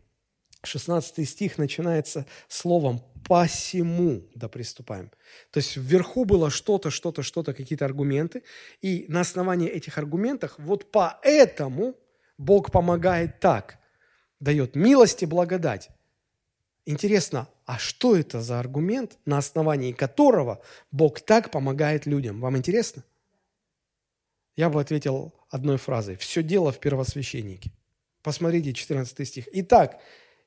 16 0.62 1.28
стих 1.28 1.58
начинается 1.58 2.24
словом 2.48 3.02
«посему 3.28 4.26
да 4.34 4.48
приступаем». 4.48 5.10
То 5.50 5.58
есть 5.58 5.76
вверху 5.76 6.24
было 6.24 6.48
что-то, 6.48 6.88
что-то, 6.88 7.22
что-то, 7.22 7.52
какие-то 7.52 7.84
аргументы. 7.84 8.44
И 8.80 9.04
на 9.08 9.20
основании 9.20 9.68
этих 9.68 9.98
аргументов 9.98 10.54
вот 10.56 10.90
поэтому 10.90 11.96
Бог 12.38 12.72
помогает 12.72 13.40
так. 13.40 13.78
Дает 14.40 14.74
милость 14.74 15.22
и 15.22 15.26
благодать. 15.26 15.90
Интересно, 16.84 17.48
а 17.64 17.78
что 17.78 18.16
это 18.16 18.40
за 18.40 18.58
аргумент, 18.58 19.18
на 19.24 19.38
основании 19.38 19.92
которого 19.92 20.60
Бог 20.90 21.20
так 21.20 21.50
помогает 21.50 22.06
людям? 22.06 22.40
Вам 22.40 22.56
интересно? 22.56 23.04
Я 24.56 24.68
бы 24.68 24.80
ответил 24.80 25.32
одной 25.48 25.76
фразой. 25.76 26.16
Все 26.16 26.42
дело 26.42 26.72
в 26.72 26.80
первосвященнике. 26.80 27.70
Посмотрите 28.22 28.72
14 28.72 29.26
стих. 29.26 29.48
Итак, 29.52 30.00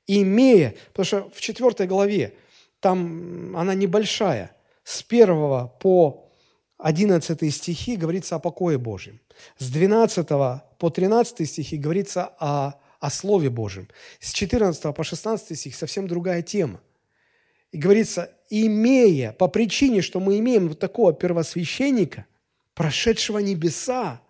имея, 0.07 0.75
потому 0.93 1.05
что 1.05 1.29
в 1.29 1.39
4 1.39 1.87
главе, 1.87 2.35
там 2.79 3.55
она 3.55 3.73
небольшая, 3.73 4.55
с 4.83 5.03
1 5.07 5.69
по 5.79 6.31
11 6.77 7.53
стихи 7.53 7.95
говорится 7.95 8.35
о 8.35 8.39
покое 8.39 8.77
Божьем. 8.77 9.21
С 9.57 9.69
12 9.69 10.27
по 10.27 10.89
13 10.89 11.49
стихи 11.49 11.77
говорится 11.77 12.33
о 12.39 12.73
о 13.05 13.09
Слове 13.11 13.51
Божьем. 13.51 13.87
С 14.19 14.33
14 14.33 14.95
по 14.95 15.03
16 15.03 15.57
стих 15.57 15.75
совсем 15.75 16.07
другая 16.07 16.41
тема. 16.41 16.81
И 17.71 17.77
говорится, 17.77 18.31
имея, 18.49 19.31
по 19.31 19.47
причине, 19.47 20.01
что 20.01 20.19
мы 20.19 20.39
имеем 20.39 20.69
вот 20.69 20.79
такого 20.79 21.13
первосвященника, 21.13 22.25
прошедшего 22.73 23.37
небеса, 23.39 24.21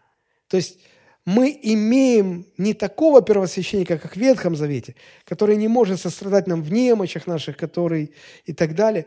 то 0.50 0.58
есть 0.58 0.80
мы 1.24 1.58
имеем 1.64 2.46
не 2.58 2.74
такого 2.74 3.22
первосвященника, 3.22 3.98
как 3.98 4.18
в 4.18 4.20
Ветхом 4.20 4.58
Завете, 4.58 4.96
который 5.24 5.56
не 5.56 5.70
может 5.70 6.02
сострадать 6.02 6.46
нам 6.46 6.62
в 6.62 6.70
немощах 6.70 7.28
наших, 7.28 7.56
который 7.56 8.14
и 8.46 8.52
так 8.52 8.76
далее. 8.76 9.06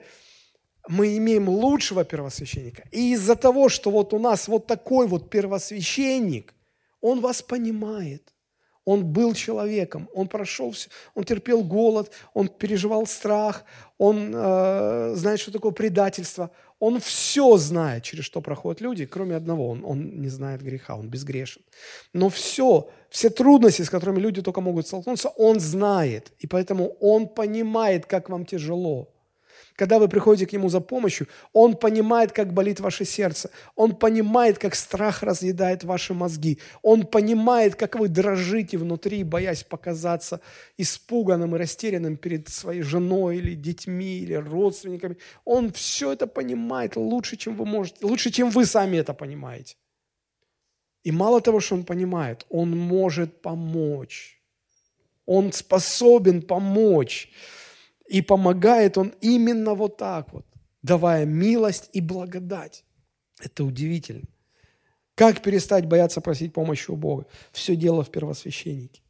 Мы 0.89 1.19
имеем 1.19 1.49
лучшего 1.49 2.05
первосвященника. 2.05 2.85
И 2.91 3.13
из-за 3.13 3.37
того, 3.37 3.69
что 3.69 3.91
вот 3.91 4.15
у 4.15 4.19
нас 4.19 4.49
вот 4.49 4.67
такой 4.67 5.07
вот 5.07 5.29
первосвященник, 5.29 6.55
он 7.03 7.21
вас 7.21 7.43
понимает– 7.43 8.33
он 8.89 9.05
был 9.05 9.35
человеком, 9.35 10.09
он 10.15 10.29
прошел 10.29 10.71
все, 10.71 10.89
он 11.15 11.25
терпел 11.25 11.63
голод, 11.63 12.11
он 12.33 12.49
переживал 12.49 13.07
страх, 13.07 13.65
он 13.99 14.33
э, 14.35 15.13
знает, 15.15 15.41
что 15.41 15.53
такое 15.53 15.73
предательство. 15.73 16.51
Он 16.81 16.99
все 16.99 17.59
знает, 17.59 18.03
через 18.03 18.25
что 18.25 18.41
проходят 18.41 18.81
люди, 18.81 19.05
кроме 19.05 19.37
одного, 19.37 19.69
он, 19.69 19.85
он 19.85 20.21
не 20.23 20.31
знает 20.31 20.63
греха, 20.63 20.97
он 20.97 21.11
безгрешен. 21.11 21.61
Но 22.15 22.29
все, 22.29 22.89
все 23.11 23.29
трудности, 23.29 23.83
с 23.83 23.91
которыми 23.91 24.21
люди 24.21 24.41
только 24.41 24.63
могут 24.63 24.87
столкнуться, 24.87 25.29
он 25.37 25.61
знает. 25.61 26.33
И 26.39 26.47
поэтому 26.47 26.97
он 27.01 27.29
понимает, 27.29 28.07
как 28.07 28.31
вам 28.31 28.47
тяжело, 28.47 29.09
Когда 29.79 30.01
вы 30.01 30.09
приходите 30.09 30.45
к 30.45 30.53
Нему 30.53 30.69
за 30.71 30.81
помощью, 30.81 31.29
Он 31.53 31.77
понимает, 31.77 32.33
как 32.33 32.53
болит 32.53 32.81
ваше 32.81 33.05
сердце. 33.05 33.51
Он 33.77 33.95
понимает, 33.95 34.59
как 34.59 34.75
страх 34.75 35.23
разъедает 35.23 35.85
ваши 35.85 36.15
мозги. 36.15 36.59
Он 36.83 37.07
понимает, 37.07 37.77
как 37.77 37.95
вы 37.95 38.09
дрожите 38.09 38.77
внутри, 38.77 39.23
боясь 39.23 39.63
показаться 39.63 40.41
испуганным 40.79 41.55
и 41.55 41.59
растерянным 41.61 42.17
перед 42.17 42.49
своей 42.49 42.83
женой 42.83 43.37
или 43.37 43.55
детьми, 43.55 44.19
или 44.19 44.35
родственниками. 44.35 45.17
Он 45.45 45.71
все 45.71 46.13
это 46.13 46.27
понимает 46.27 46.97
лучше, 46.97 47.37
чем 47.37 47.55
вы 47.55 47.65
можете, 47.65 48.05
лучше, 48.05 48.33
чем 48.33 48.51
вы 48.51 48.67
сами 48.67 48.97
это 48.97 49.15
понимаете. 49.15 49.77
И 51.05 51.13
мало 51.13 51.41
того, 51.41 51.61
что 51.61 51.77
Он 51.77 51.85
понимает, 51.85 52.47
Он 52.49 52.77
может 52.77 53.43
помочь. 53.43 54.43
Он 55.25 55.53
способен 55.53 56.43
помочь. 56.43 57.31
И 58.09 58.23
помогает 58.23 58.99
он 58.99 59.15
именно 59.21 59.75
вот 59.75 59.99
так 59.99 60.33
вот, 60.33 60.47
давая 60.83 61.27
милость 61.27 61.91
и 61.93 62.01
благодать. 62.01 62.85
Это 63.41 63.65
удивительно. 63.65 64.27
Как 65.15 65.43
перестать 65.43 65.87
бояться 65.87 66.21
просить 66.21 66.53
помощи 66.53 66.91
у 66.91 66.97
Бога? 66.97 67.27
Все 67.53 67.77
дело 67.77 68.03
в 68.03 68.11
первосвященнике. 68.11 69.03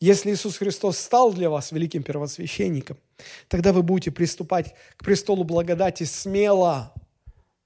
Если 0.00 0.32
Иисус 0.32 0.56
Христос 0.56 0.98
стал 0.98 1.32
для 1.32 1.48
вас 1.48 1.72
великим 1.72 2.02
первосвященником, 2.02 2.98
тогда 3.48 3.72
вы 3.72 3.82
будете 3.82 4.10
приступать 4.10 4.74
к 4.96 5.04
престолу 5.04 5.44
благодати 5.44 6.04
смело 6.04 6.92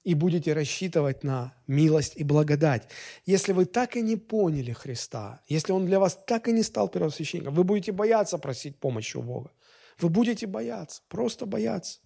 и 0.03 0.13
будете 0.13 0.53
рассчитывать 0.53 1.23
на 1.23 1.53
милость 1.67 2.13
и 2.15 2.23
благодать. 2.23 2.87
Если 3.25 3.51
вы 3.51 3.65
так 3.65 3.95
и 3.95 4.01
не 4.01 4.15
поняли 4.15 4.73
Христа, 4.73 5.41
если 5.47 5.71
Он 5.71 5.85
для 5.85 5.99
вас 5.99 6.17
так 6.27 6.47
и 6.47 6.51
не 6.51 6.63
стал 6.63 6.87
первосвященником, 6.87 7.53
вы 7.53 7.63
будете 7.63 7.91
бояться 7.91 8.37
просить 8.37 8.77
помощи 8.77 9.17
у 9.17 9.21
Бога. 9.21 9.51
Вы 9.99 10.09
будете 10.09 10.47
бояться, 10.47 11.01
просто 11.09 11.45
бояться. 11.45 11.99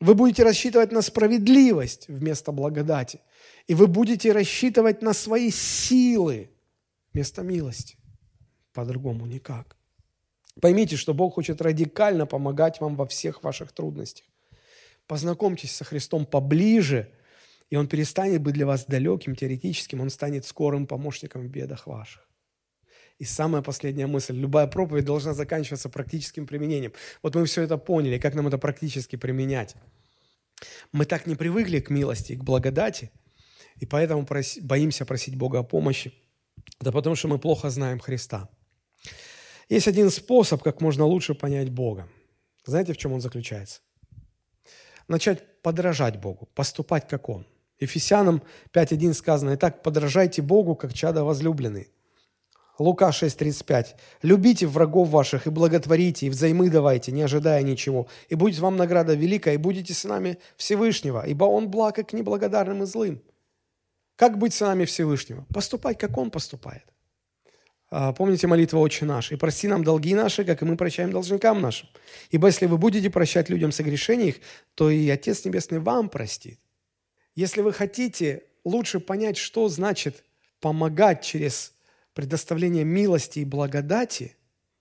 Вы 0.00 0.14
будете 0.14 0.42
рассчитывать 0.42 0.92
на 0.92 1.02
справедливость 1.02 2.08
вместо 2.08 2.52
благодати. 2.52 3.20
И 3.66 3.74
вы 3.74 3.86
будете 3.86 4.32
рассчитывать 4.32 5.02
на 5.02 5.14
свои 5.14 5.50
силы 5.50 6.50
вместо 7.12 7.42
милости. 7.42 7.96
По-другому 8.72 9.26
никак. 9.26 9.76
Поймите, 10.60 10.96
что 10.96 11.14
Бог 11.14 11.34
хочет 11.34 11.62
радикально 11.62 12.26
помогать 12.26 12.80
вам 12.80 12.96
во 12.96 13.06
всех 13.06 13.42
ваших 13.42 13.72
трудностях. 13.72 14.26
Познакомьтесь 15.06 15.74
со 15.74 15.84
Христом 15.84 16.26
поближе, 16.26 17.12
и 17.70 17.76
Он 17.76 17.88
перестанет 17.88 18.42
быть 18.42 18.54
для 18.54 18.66
вас 18.66 18.84
далеким, 18.86 19.34
теоретическим, 19.34 20.00
Он 20.00 20.10
станет 20.10 20.44
скорым 20.44 20.86
помощником 20.86 21.42
в 21.42 21.48
бедах 21.48 21.86
ваших. 21.86 22.28
И 23.18 23.24
самая 23.24 23.62
последняя 23.62 24.06
мысль. 24.06 24.36
Любая 24.36 24.66
проповедь 24.66 25.04
должна 25.04 25.32
заканчиваться 25.32 25.88
практическим 25.88 26.46
применением. 26.46 26.92
Вот 27.22 27.34
мы 27.34 27.46
все 27.46 27.62
это 27.62 27.78
поняли, 27.78 28.18
как 28.18 28.34
нам 28.34 28.46
это 28.46 28.58
практически 28.58 29.16
применять. 29.16 29.74
Мы 30.92 31.04
так 31.04 31.26
не 31.26 31.34
привыкли 31.34 31.80
к 31.80 31.90
милости, 31.90 32.34
к 32.34 32.44
благодати, 32.44 33.10
и 33.76 33.86
поэтому 33.86 34.26
проси, 34.26 34.60
боимся 34.60 35.04
просить 35.04 35.36
Бога 35.36 35.60
о 35.60 35.62
помощи. 35.62 36.12
Да 36.80 36.92
потому 36.92 37.16
что 37.16 37.28
мы 37.28 37.38
плохо 37.38 37.70
знаем 37.70 37.98
Христа. 37.98 38.48
Есть 39.68 39.88
один 39.88 40.10
способ, 40.10 40.62
как 40.62 40.80
можно 40.80 41.04
лучше 41.04 41.34
понять 41.34 41.70
Бога. 41.70 42.08
Знаете, 42.64 42.92
в 42.92 42.96
чем 42.96 43.12
он 43.12 43.20
заключается? 43.20 43.80
Начать 45.08 45.62
подражать 45.62 46.20
Богу, 46.20 46.48
поступать 46.54 47.08
как 47.08 47.28
Он. 47.28 47.46
Ефесянам 47.78 48.42
5.1 48.72 49.14
сказано, 49.14 49.54
«Итак, 49.54 49.82
подражайте 49.82 50.42
Богу, 50.42 50.74
как 50.74 50.92
чада 50.94 51.24
возлюбленный». 51.24 51.88
Лука 52.78 53.10
6:35. 53.10 53.96
«Любите 54.22 54.66
врагов 54.66 55.08
ваших 55.08 55.46
и 55.46 55.50
благотворите, 55.50 56.26
и 56.26 56.30
взаймы 56.30 56.70
давайте, 56.70 57.12
не 57.12 57.22
ожидая 57.22 57.62
ничего, 57.62 58.06
и 58.28 58.34
будет 58.34 58.58
вам 58.58 58.76
награда 58.76 59.14
великая, 59.14 59.54
и 59.54 59.58
будете 59.58 59.94
сынами 59.94 60.38
Всевышнего, 60.56 61.26
ибо 61.26 61.44
Он 61.44 61.70
благ 61.70 61.96
к 62.06 62.12
неблагодарным 62.12 62.82
и 62.82 62.86
злым». 62.86 63.22
Как 64.16 64.38
быть 64.38 64.54
сынами 64.54 64.84
Всевышнего? 64.84 65.46
Поступать, 65.52 65.98
как 65.98 66.16
Он 66.18 66.30
поступает. 66.30 66.84
А, 67.88 68.12
помните 68.12 68.46
молитву 68.46 68.80
«Отче 68.80 69.04
наш» 69.04 69.32
«И 69.32 69.36
прости 69.36 69.68
нам 69.68 69.84
долги 69.84 70.14
наши, 70.14 70.44
как 70.44 70.62
и 70.62 70.64
мы 70.64 70.76
прощаем 70.76 71.12
должникам 71.12 71.60
нашим. 71.60 71.88
Ибо 72.30 72.48
если 72.48 72.66
вы 72.66 72.78
будете 72.78 73.10
прощать 73.10 73.48
людям 73.48 73.72
согрешения 73.72 74.28
их, 74.28 74.36
то 74.74 74.90
и 74.90 75.08
Отец 75.08 75.44
Небесный 75.44 75.78
вам 75.78 76.08
простит». 76.08 76.58
Если 77.34 77.60
вы 77.60 77.72
хотите 77.72 78.42
лучше 78.64 78.98
понять, 78.98 79.36
что 79.36 79.68
значит 79.68 80.24
помогать 80.60 81.22
через 81.22 81.75
предоставления 82.16 82.82
милости 82.82 83.40
и 83.40 83.44
благодати, 83.44 84.36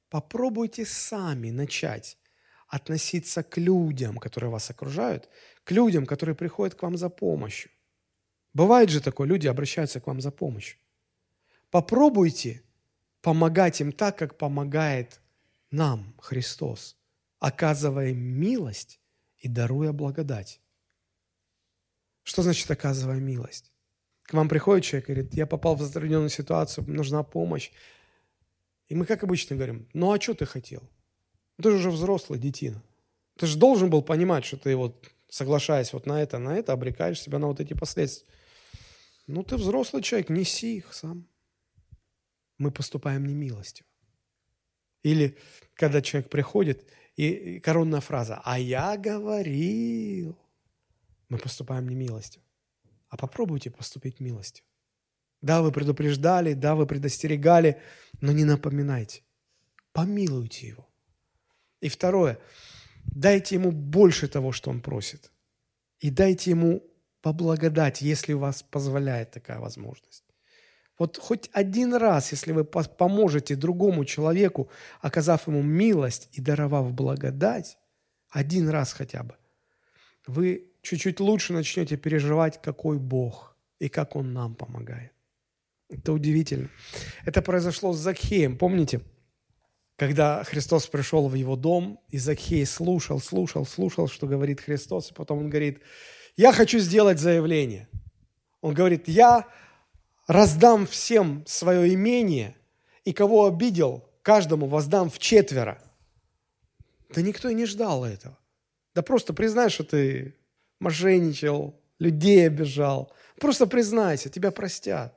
попробуйте 0.09 0.85
сами 0.85 1.51
начать 1.51 2.17
относиться 2.69 3.43
к 3.43 3.57
людям, 3.57 4.19
которые 4.19 4.49
вас 4.49 4.69
окружают, 4.69 5.29
к 5.65 5.71
людям, 5.71 6.05
которые 6.05 6.35
приходят 6.35 6.75
к 6.75 6.81
вам 6.81 6.95
за 6.95 7.09
помощью. 7.09 7.71
Бывает 8.53 8.89
же 8.89 9.01
такое, 9.01 9.27
люди 9.27 9.47
обращаются 9.47 9.99
к 9.99 10.07
вам 10.07 10.21
за 10.21 10.31
помощью. 10.31 10.79
Попробуйте 11.71 12.63
помогать 13.21 13.81
им 13.81 13.91
так, 13.91 14.17
как 14.17 14.37
помогает 14.37 15.19
нам 15.71 16.15
Христос, 16.21 16.95
оказывая 17.39 18.13
милость 18.13 19.01
и 19.39 19.49
даруя 19.49 19.91
благодать. 19.91 20.61
Что 22.23 22.43
значит 22.43 22.71
оказывая 22.71 23.19
милость? 23.19 23.73
К 24.25 24.33
вам 24.33 24.49
приходит 24.49 24.85
человек 24.85 25.09
и 25.09 25.13
говорит, 25.13 25.33
я 25.35 25.45
попал 25.45 25.75
в 25.75 25.81
затрудненную 25.81 26.29
ситуацию, 26.29 26.83
нужна 26.87 27.23
помощь. 27.23 27.71
И 28.87 28.95
мы, 28.95 29.05
как 29.05 29.23
обычно, 29.23 29.55
говорим, 29.55 29.87
ну 29.93 30.11
а 30.11 30.19
что 30.19 30.33
ты 30.33 30.45
хотел? 30.45 30.81
Ты 31.61 31.71
же 31.71 31.77
уже 31.77 31.91
взрослый, 31.91 32.39
детина. 32.39 32.83
Ты 33.37 33.45
же 33.45 33.57
должен 33.57 33.89
был 33.89 34.01
понимать, 34.01 34.43
что 34.43 34.57
ты 34.57 34.75
вот, 34.75 35.11
соглашаясь 35.29 35.93
вот 35.93 36.05
на 36.07 36.21
это, 36.21 36.39
на 36.39 36.57
это, 36.57 36.73
обрекаешь 36.73 37.21
себя 37.21 37.37
на 37.37 37.47
вот 37.47 37.59
эти 37.59 37.73
последствия. 37.73 38.27
Ну 39.27 39.43
ты 39.43 39.57
взрослый 39.57 40.01
человек, 40.01 40.29
неси 40.29 40.77
их 40.77 40.93
сам. 40.93 41.27
Мы 42.57 42.71
поступаем 42.71 43.25
немилостью. 43.25 43.85
Или 45.03 45.37
когда 45.75 46.01
человек 46.01 46.31
приходит, 46.31 46.87
и 47.15 47.59
коронная 47.59 48.01
фраза 48.01 48.41
«А 48.43 48.57
я 48.59 48.97
говорил», 48.97 50.37
мы 51.29 51.37
поступаем 51.37 51.87
немилостью 51.87 52.44
а 53.09 53.17
попробуйте 53.17 53.69
поступить 53.71 54.19
милостью. 54.19 54.65
Да, 55.41 55.61
вы 55.61 55.71
предупреждали, 55.71 56.53
да, 56.53 56.75
вы 56.75 56.87
предостерегали, 56.87 57.81
но 58.21 58.31
не 58.31 58.45
напоминайте. 58.45 59.23
Помилуйте 59.91 60.67
его. 60.67 60.89
И 61.81 61.89
второе, 61.89 62.39
дайте 63.05 63.55
ему 63.55 63.71
больше 63.71 64.27
того, 64.27 64.51
что 64.51 64.71
он 64.71 64.81
просит. 64.81 65.31
И 65.99 66.09
дайте 66.09 66.51
ему 66.51 66.83
поблагодать, 67.21 68.01
если 68.01 68.33
у 68.33 68.39
вас 68.39 68.63
позволяет 68.63 69.31
такая 69.31 69.59
возможность. 69.59 70.23
Вот 70.97 71.17
хоть 71.17 71.49
один 71.53 71.93
раз, 71.93 72.31
если 72.31 72.53
вы 72.53 72.63
поможете 72.63 73.55
другому 73.55 74.05
человеку, 74.05 74.69
оказав 75.01 75.47
ему 75.47 75.61
милость 75.61 76.29
и 76.31 76.41
даровав 76.41 76.93
благодать, 76.93 77.77
один 78.29 78.69
раз 78.69 78.93
хотя 78.93 79.23
бы, 79.23 79.35
вы 80.25 80.71
чуть-чуть 80.85 81.19
лучше 81.19 81.53
начнете 81.53 81.97
переживать, 81.97 82.61
какой 82.61 82.99
Бог 82.99 83.57
и 83.79 83.89
как 83.89 84.15
Он 84.15 84.33
нам 84.33 84.55
помогает. 84.55 85.11
Это 85.89 86.13
удивительно. 86.13 86.69
Это 87.25 87.41
произошло 87.41 87.93
с 87.93 87.97
Закхеем, 87.97 88.57
помните? 88.57 89.01
Когда 89.97 90.43
Христос 90.43 90.87
пришел 90.87 91.27
в 91.27 91.35
его 91.35 91.55
дом, 91.55 91.99
и 92.09 92.17
Закхей 92.17 92.65
слушал, 92.65 93.19
слушал, 93.19 93.65
слушал, 93.65 94.07
что 94.07 94.27
говорит 94.27 94.61
Христос, 94.61 95.11
и 95.11 95.13
потом 95.13 95.39
он 95.39 95.49
говорит, 95.49 95.81
я 96.35 96.51
хочу 96.51 96.79
сделать 96.79 97.19
заявление. 97.19 97.87
Он 98.61 98.73
говорит, 98.73 99.07
я 99.07 99.47
раздам 100.27 100.85
всем 100.85 101.45
свое 101.45 101.93
имение, 101.93 102.55
и 103.05 103.13
кого 103.13 103.45
обидел, 103.45 104.03
каждому 104.21 104.67
воздам 104.67 105.09
в 105.09 105.19
четверо. 105.19 105.81
Да 107.09 107.21
никто 107.21 107.47
и 107.49 107.53
не 107.53 107.65
ждал 107.65 108.03
этого. 108.03 108.37
Да 108.95 109.01
просто 109.01 109.33
признай, 109.33 109.69
что 109.69 109.83
ты 109.83 110.35
мошенничал, 110.79 111.79
людей 111.99 112.47
обижал. 112.47 113.13
Просто 113.39 113.67
признайся, 113.67 114.29
тебя 114.29 114.51
простят. 114.51 115.15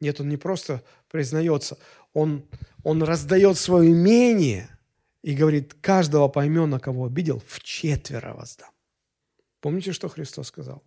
Нет, 0.00 0.20
он 0.20 0.28
не 0.28 0.36
просто 0.36 0.82
признается, 1.10 1.78
он, 2.12 2.46
он 2.84 3.02
раздает 3.02 3.58
свое 3.58 3.92
имение 3.92 4.68
и 5.22 5.34
говорит, 5.34 5.74
каждого 5.74 6.28
поймена, 6.28 6.80
кого 6.80 7.06
обидел, 7.06 7.42
в 7.46 7.60
четверо 7.62 8.34
воздам. 8.34 8.70
Помните, 9.60 9.92
что 9.92 10.08
Христос 10.08 10.48
сказал? 10.48 10.82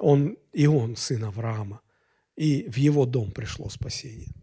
Он, 0.00 0.36
и 0.52 0.66
он 0.66 0.96
сын 0.96 1.24
Авраама, 1.24 1.80
и 2.34 2.68
в 2.68 2.76
его 2.76 3.06
дом 3.06 3.30
пришло 3.30 3.68
спасение. 3.68 4.34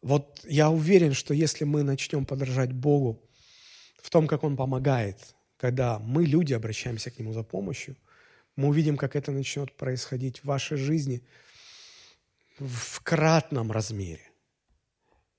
Вот 0.00 0.40
я 0.44 0.70
уверен, 0.70 1.12
что 1.12 1.34
если 1.34 1.64
мы 1.64 1.82
начнем 1.82 2.24
подражать 2.24 2.72
Богу 2.72 3.22
в 4.02 4.10
том, 4.10 4.26
как 4.26 4.42
Он 4.42 4.56
помогает 4.56 5.36
когда 5.62 6.00
мы, 6.00 6.26
люди, 6.26 6.54
обращаемся 6.54 7.12
к 7.12 7.20
Нему 7.20 7.32
за 7.32 7.44
помощью, 7.44 7.96
мы 8.56 8.66
увидим, 8.66 8.96
как 8.96 9.14
это 9.14 9.30
начнет 9.30 9.72
происходить 9.76 10.40
в 10.40 10.46
вашей 10.46 10.76
жизни 10.76 11.22
в 12.58 13.00
кратном 13.04 13.70
размере. 13.70 14.28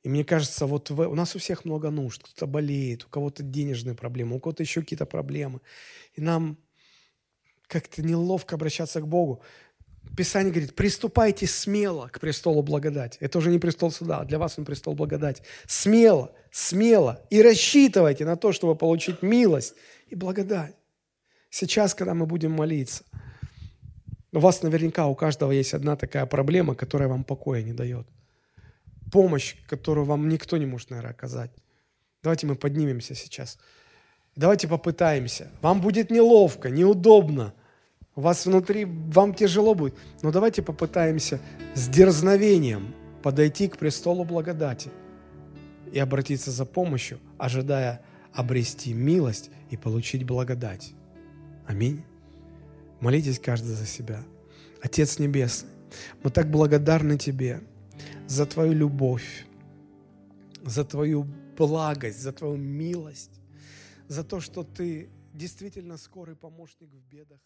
И 0.02 0.08
мне 0.08 0.24
кажется, 0.24 0.66
вот 0.66 0.90
в, 0.92 1.02
у 1.10 1.16
нас 1.16 1.36
у 1.36 1.40
всех 1.40 1.66
много 1.66 1.90
нужд. 1.90 2.24
Кто-то 2.24 2.48
болеет, 2.48 3.04
у 3.04 3.10
кого-то 3.10 3.44
денежные 3.44 3.96
проблемы, 3.96 4.38
у 4.38 4.40
кого-то 4.40 4.64
еще 4.64 4.80
какие-то 4.80 5.06
проблемы. 5.06 5.60
И 6.14 6.22
нам 6.22 6.58
как-то 7.68 8.02
неловко 8.02 8.56
обращаться 8.56 9.02
к 9.02 9.08
Богу. 9.08 9.42
Писание 10.16 10.52
говорит, 10.52 10.76
приступайте 10.76 11.48
смело 11.48 12.08
к 12.08 12.20
престолу 12.20 12.62
благодати. 12.62 13.18
Это 13.20 13.40
уже 13.40 13.50
не 13.50 13.58
престол 13.58 13.92
суда, 13.92 14.20
а 14.20 14.26
для 14.26 14.38
вас 14.38 14.60
он 14.60 14.66
престол 14.66 14.94
благодати. 14.94 15.42
Смело, 15.66 16.32
смело. 16.52 17.20
И 17.32 17.42
рассчитывайте 17.42 18.24
на 18.24 18.36
то, 18.36 18.52
чтобы 18.52 18.76
получить 18.76 19.24
милость 19.24 19.74
и 20.08 20.16
благодать. 20.16 20.76
Сейчас, 21.50 21.96
когда 21.96 22.14
мы 22.14 22.28
будем 22.28 22.52
молиться, 22.52 23.04
у 24.32 24.40
вас 24.40 24.62
наверняка 24.62 25.08
у 25.08 25.16
каждого 25.16 25.52
есть 25.52 25.74
одна 25.74 25.96
такая 25.96 26.28
проблема, 26.28 26.76
которая 26.76 27.08
вам 27.10 27.24
покоя 27.24 27.64
не 27.64 27.74
дает. 27.74 28.08
Помощь, 29.12 29.56
которую 29.68 30.06
вам 30.06 30.30
никто 30.30 30.58
не 30.58 30.68
может, 30.68 30.92
наверное, 30.92 31.12
оказать. 31.12 31.52
Давайте 32.22 32.46
мы 32.46 32.56
поднимемся 32.56 33.16
сейчас. 33.16 33.58
Давайте 34.36 34.68
попытаемся. 34.68 35.50
Вам 35.62 35.82
будет 35.82 36.12
неловко, 36.12 36.70
неудобно– 36.70 37.56
вас 38.22 38.46
внутри, 38.46 38.86
вам 38.86 39.34
тяжело 39.34 39.74
будет. 39.76 39.96
Но 40.22 40.32
давайте 40.32 40.62
попытаемся 40.62 41.40
с 41.74 41.88
дерзновением 41.88 42.94
подойти 43.22 43.68
к 43.68 43.78
престолу 43.78 44.24
благодати 44.24 44.92
и 45.92 46.00
обратиться 46.00 46.52
за 46.52 46.66
помощью, 46.66 47.20
ожидая 47.38 48.04
обрести 48.34 48.94
милость 48.94 49.50
и 49.70 49.78
получить 49.78 50.26
благодать. 50.26 50.94
Аминь. 51.66 52.04
Молитесь 53.00 53.40
каждый 53.40 53.74
за 53.74 53.86
себя. 53.86 54.24
Отец 54.82 55.20
Небесный, 55.20 55.70
мы 56.24 56.30
так 56.30 56.50
благодарны 56.50 57.18
Тебе 57.18 57.62
за 58.28 58.46
Твою 58.46 58.74
любовь, 58.74 59.46
за 60.64 60.84
Твою 60.84 61.26
благость, 61.58 62.22
за 62.22 62.34
Твою 62.34 62.58
милость, 62.58 63.40
за 64.08 64.24
то, 64.24 64.40
что 64.40 64.64
Ты 64.64 65.10
действительно 65.34 65.98
скорый 65.98 66.36
помощник 66.36 66.90
в 66.92 67.10
бедах. 67.10 67.40